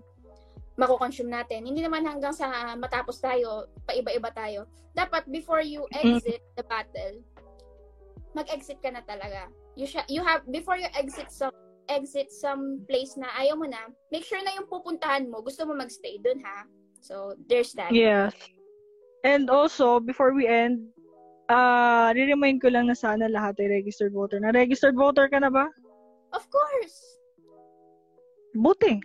mako-consume 0.79 1.31
natin. 1.31 1.67
Hindi 1.67 1.83
naman 1.83 2.07
hanggang 2.07 2.31
sa 2.31 2.75
matapos 2.79 3.19
tayo, 3.19 3.67
paiba-iba 3.83 4.31
tayo. 4.31 4.71
Dapat 4.95 5.27
before 5.27 5.63
you 5.63 5.83
exit 5.91 6.39
the 6.55 6.63
battle, 6.63 7.19
mag-exit 8.31 8.79
ka 8.79 8.95
na 8.95 9.03
talaga. 9.03 9.51
You 9.75 9.91
sh- 9.91 10.07
you 10.07 10.23
have 10.23 10.47
before 10.47 10.79
you 10.79 10.87
exit 10.95 11.35
some 11.35 11.55
exit 11.91 12.31
some 12.31 12.85
place 12.87 13.19
na 13.19 13.27
ayaw 13.43 13.59
mo 13.59 13.67
na, 13.67 13.91
make 14.15 14.23
sure 14.23 14.39
na 14.39 14.55
yung 14.55 14.71
pupuntahan 14.71 15.27
mo, 15.27 15.43
gusto 15.43 15.67
mo 15.67 15.75
magstay 15.75 16.21
dun 16.23 16.39
ha. 16.47 16.63
So, 17.01 17.35
there's 17.49 17.73
that. 17.79 17.93
Yes. 17.93 18.35
And 19.25 19.51
also, 19.51 19.99
before 20.01 20.35
we 20.35 20.47
end, 20.47 20.91
ah, 21.49 22.13
re-remind 22.15 22.63
ko 22.63 22.69
lang 22.69 22.87
na 22.87 22.95
sana 22.95 23.27
lahat 23.27 23.59
ay 23.59 23.83
registered 23.83 24.13
voter. 24.13 24.39
Na 24.39 24.55
registered 24.55 24.95
voter 24.95 25.27
ka 25.29 25.39
na 25.39 25.51
ba? 25.51 25.67
Of 26.35 26.45
course. 26.51 26.99
Buti. 28.55 28.99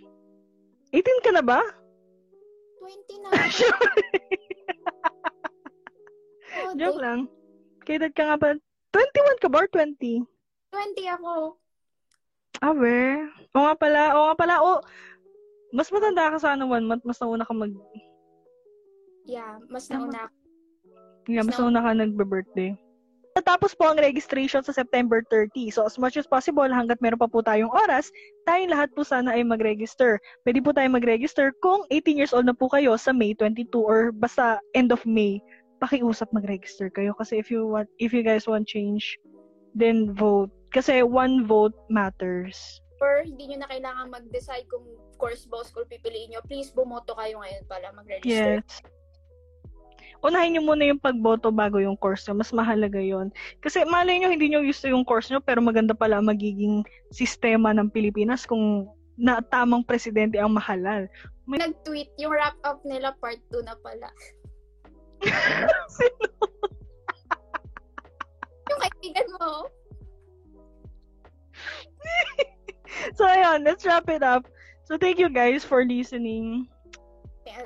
18 0.93 1.25
ka 1.25 1.31
na 1.33 1.41
ba? 1.41 1.61
20 2.81 3.23
na. 3.23 3.29
Oh, 6.53 6.77
Joke 6.77 6.95
dude. 6.97 7.01
lang. 7.01 7.19
Kailan 7.81 8.13
ka 8.13 8.23
nga 8.29 8.37
ba? 8.37 8.49
21 8.93 9.41
ka 9.41 9.49
ba 9.49 9.65
or 9.65 9.69
20? 9.73 10.21
20 10.69 11.15
ako. 11.17 11.57
Ah, 12.61 12.71
we. 12.77 13.25
Oo 13.57 13.63
nga 13.65 13.73
pala. 13.73 14.01
Oo 14.13 14.25
nga 14.29 14.37
pala. 14.37 14.55
Oh, 14.61 14.77
mas 15.73 15.89
matanda 15.89 16.29
ka 16.29 16.37
sana 16.37 16.63
one 16.69 16.85
month. 16.85 17.01
Mas 17.01 17.17
nauna 17.17 17.43
ka 17.43 17.51
mag... 17.57 17.73
Yeah, 19.25 19.57
mas 19.67 19.89
nauna 19.89 20.29
ako. 20.29 20.37
Yeah, 21.25 21.43
mas 21.43 21.57
nauna 21.57 21.81
ka 21.81 21.91
nagbe-birthday. 21.97 22.77
Natapos 23.33 23.73
po 23.73 23.89
ang 23.89 23.97
registration 23.97 24.61
sa 24.61 24.69
September 24.69 25.25
30. 25.33 25.73
So, 25.73 25.81
as 25.89 25.97
much 25.97 26.21
as 26.21 26.29
possible, 26.29 26.69
hanggat 26.69 27.01
meron 27.01 27.17
pa 27.17 27.25
po 27.25 27.41
tayong 27.41 27.73
oras, 27.73 28.13
tayong 28.45 28.69
lahat 28.69 28.93
po 28.93 29.01
sana 29.01 29.33
ay 29.33 29.41
mag-register. 29.41 30.21
Pwede 30.45 30.61
po 30.61 30.69
tayo 30.69 30.85
mag-register 30.93 31.49
kung 31.65 31.81
18 31.89 32.21
years 32.21 32.29
old 32.37 32.45
na 32.45 32.53
po 32.53 32.69
kayo 32.69 32.93
sa 32.93 33.09
May 33.09 33.33
22 33.33 33.73
or 33.81 34.13
basta 34.13 34.61
end 34.77 34.93
of 34.93 35.01
May. 35.09 35.41
Pakiusap 35.81 36.29
mag-register 36.29 36.93
kayo 36.93 37.17
kasi 37.17 37.41
if 37.41 37.49
you 37.49 37.65
want 37.65 37.89
if 37.97 38.13
you 38.13 38.21
guys 38.21 38.45
want 38.45 38.69
change, 38.69 39.17
then 39.73 40.13
vote. 40.13 40.53
Kasi 40.69 41.01
one 41.01 41.41
vote 41.49 41.73
matters. 41.89 42.82
Or 43.03 43.27
hindi 43.27 43.51
nyo 43.51 43.57
na 43.59 43.67
kailangan 43.67 44.15
mag-decide 44.15 44.63
kung 44.71 44.87
course 45.19 45.43
ba 45.51 45.59
o 45.59 45.67
school 45.67 45.83
pipiliin 45.83 46.31
nyo. 46.31 46.39
Please, 46.47 46.71
bumoto 46.71 47.11
kayo 47.19 47.43
ngayon 47.43 47.67
para 47.67 47.91
mag-register. 47.91 48.63
Yes. 48.63 48.79
Unahin 50.23 50.55
nyo 50.55 50.63
muna 50.63 50.87
yung 50.87 51.03
pagboto 51.03 51.51
bago 51.51 51.83
yung 51.83 51.99
course 51.99 52.23
nyo. 52.23 52.39
Mas 52.39 52.55
mahalaga 52.55 52.95
yon 52.95 53.27
Kasi 53.59 53.83
malay 53.83 54.23
nyo, 54.23 54.31
hindi 54.31 54.47
nyo 54.47 54.63
gusto 54.63 54.87
yung 54.87 55.03
course 55.03 55.27
nyo, 55.27 55.43
pero 55.43 55.59
maganda 55.59 55.91
pala 55.91 56.23
magiging 56.23 56.87
sistema 57.11 57.75
ng 57.75 57.91
Pilipinas 57.91 58.47
kung 58.47 58.87
na 59.19 59.43
tamang 59.43 59.83
presidente 59.83 60.39
ang 60.39 60.55
mahalal. 60.55 61.11
Nag-tweet, 61.43 62.07
yung 62.17 62.31
wrap-up 62.31 62.79
nila 62.87 63.11
part 63.19 63.37
2 63.51 63.67
na 63.67 63.75
pala. 63.83 64.07
Sino? 65.91 66.23
Yung 68.71 68.79
kaibigan 68.79 69.27
mo. 69.37 69.67
Ayun, 73.43 73.67
let's 73.67 73.83
wrap 73.83 74.07
it 74.07 74.23
up. 74.23 74.47
So, 74.87 74.95
thank 74.97 75.19
you 75.19 75.27
guys 75.27 75.63
for 75.63 75.83
listening. 75.83 76.67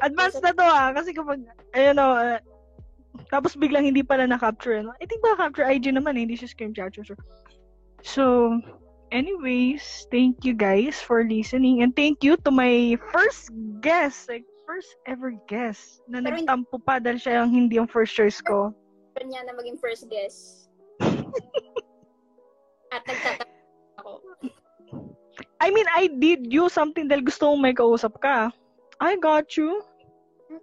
Advance 0.02 0.42
na 0.42 0.52
to 0.58 0.66
ah, 0.66 0.90
kasi 0.90 1.14
kapag, 1.14 1.46
ayun 1.78 2.02
o, 2.02 2.06
uh, 2.18 2.42
tapos 3.30 3.54
biglang 3.54 3.86
hindi 3.86 4.02
pala 4.02 4.26
na-capture. 4.26 4.82
I 4.82 5.06
think 5.06 5.22
ba 5.22 5.38
capture 5.38 5.70
IG 5.70 5.94
naman, 5.94 6.18
eh, 6.18 6.26
hindi 6.26 6.38
siya 6.38 6.50
screen 6.50 6.74
capture. 6.74 7.06
So, 7.06 7.18
so, 8.02 8.26
anyways, 9.14 10.10
thank 10.10 10.42
you 10.42 10.58
guys 10.58 10.98
for 10.98 11.22
listening 11.22 11.86
and 11.86 11.94
thank 11.94 12.26
you 12.26 12.38
to 12.42 12.50
my 12.50 12.98
first 13.14 13.54
guest, 13.82 14.30
like 14.30 14.46
first 14.66 14.98
ever 15.06 15.32
guest 15.48 16.02
na 16.10 16.20
Pero 16.20 16.42
nagtampo 16.42 16.76
pa 16.82 17.00
dahil 17.00 17.22
siya 17.22 17.46
yung 17.46 17.54
hindi 17.54 17.78
yung 17.78 17.90
first 17.90 18.12
choice 18.14 18.42
ko. 18.42 18.74
niya 19.18 19.46
na 19.46 19.54
maging 19.58 19.78
first 19.82 20.10
guest. 20.10 20.70
At 22.94 23.02
nagtatanong 23.08 23.96
ako. 23.98 24.12
I 25.60 25.72
mean, 25.72 25.86
I 25.90 26.08
did 26.08 26.54
you 26.54 26.70
something 26.70 27.10
dahil 27.10 27.26
gusto 27.26 27.50
mong 27.54 27.62
may 27.62 27.74
kausap 27.74 28.18
ka. 28.22 28.54
I 29.02 29.18
got 29.18 29.58
you. 29.58 29.82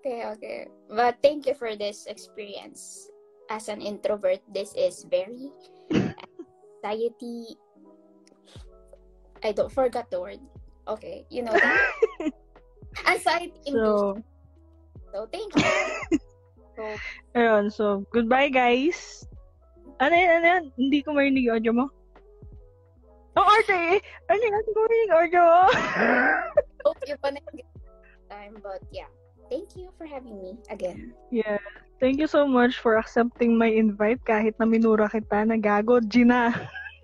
Okay, 0.01 0.25
okay. 0.37 0.59
But 0.89 1.21
thank 1.21 1.47
you 1.47 1.55
for 1.55 1.77
this 1.77 2.07
experience. 2.07 3.11
As 3.51 3.69
an 3.69 3.85
introvert, 3.85 4.41
this 4.49 4.73
is 4.73 5.05
very 5.11 5.53
anxiety. 5.93 7.59
I 9.45 9.53
don't 9.53 9.71
forgot 9.71 10.09
the 10.09 10.21
word. 10.21 10.41
Okay, 10.89 11.27
you 11.29 11.45
know 11.45 11.53
that. 11.53 11.81
anxiety 13.13 13.53
induced. 13.69 14.17
So, 14.17 14.25
So 15.15 15.31
thank 15.31 15.55
you. 15.55 15.71
So, 16.75 16.83
ayun. 17.39 17.71
So, 17.71 18.03
goodbye 18.11 18.51
guys. 18.51 19.23
Ano 20.03 20.11
yan, 20.11 20.43
ano 20.43 20.47
yan? 20.59 20.65
Hindi 20.75 21.07
ko 21.07 21.15
marinig 21.15 21.47
audio 21.47 21.71
mo. 21.71 21.87
Oh! 23.35 23.43
Ano 24.31 24.41
yan? 24.41 24.63
Hindi 24.63 24.71
ko 24.73 24.81
marinig 24.87 25.09
yung 25.11 25.19
audio 25.19 25.43
mo. 25.43 25.63
hope 26.87 27.03
you 27.09 27.17
connect 27.19 27.51
time. 28.31 28.55
But 28.63 28.83
yeah, 28.95 29.11
thank 29.51 29.75
you 29.75 29.91
for 29.99 30.07
having 30.07 30.39
me 30.39 30.59
again. 30.71 31.13
yeah. 31.31 31.59
Thank 32.03 32.19
you 32.19 32.27
so 32.27 32.45
much 32.45 32.83
for 32.83 32.99
accepting 32.99 33.57
my 33.57 33.71
invite 33.71 34.21
kahit 34.27 34.59
na 34.59 34.67
minura 34.67 35.07
kita 35.07 35.47
na 35.47 35.57
gago, 35.57 36.03
Gina. 36.03 36.53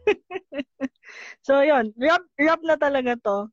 so, 1.46 1.62
yon 1.62 1.94
Wrap, 1.94 2.20
wrap 2.36 2.60
na 2.66 2.74
talaga 2.74 3.14
to. 3.22 3.48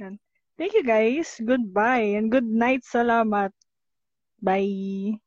Yan. 0.00 0.16
Thank 0.56 0.74
you 0.74 0.82
guys. 0.82 1.38
Goodbye 1.38 2.18
and 2.18 2.32
good 2.32 2.48
night. 2.48 2.82
Salamat. 2.82 3.52
Bye. 4.42 5.20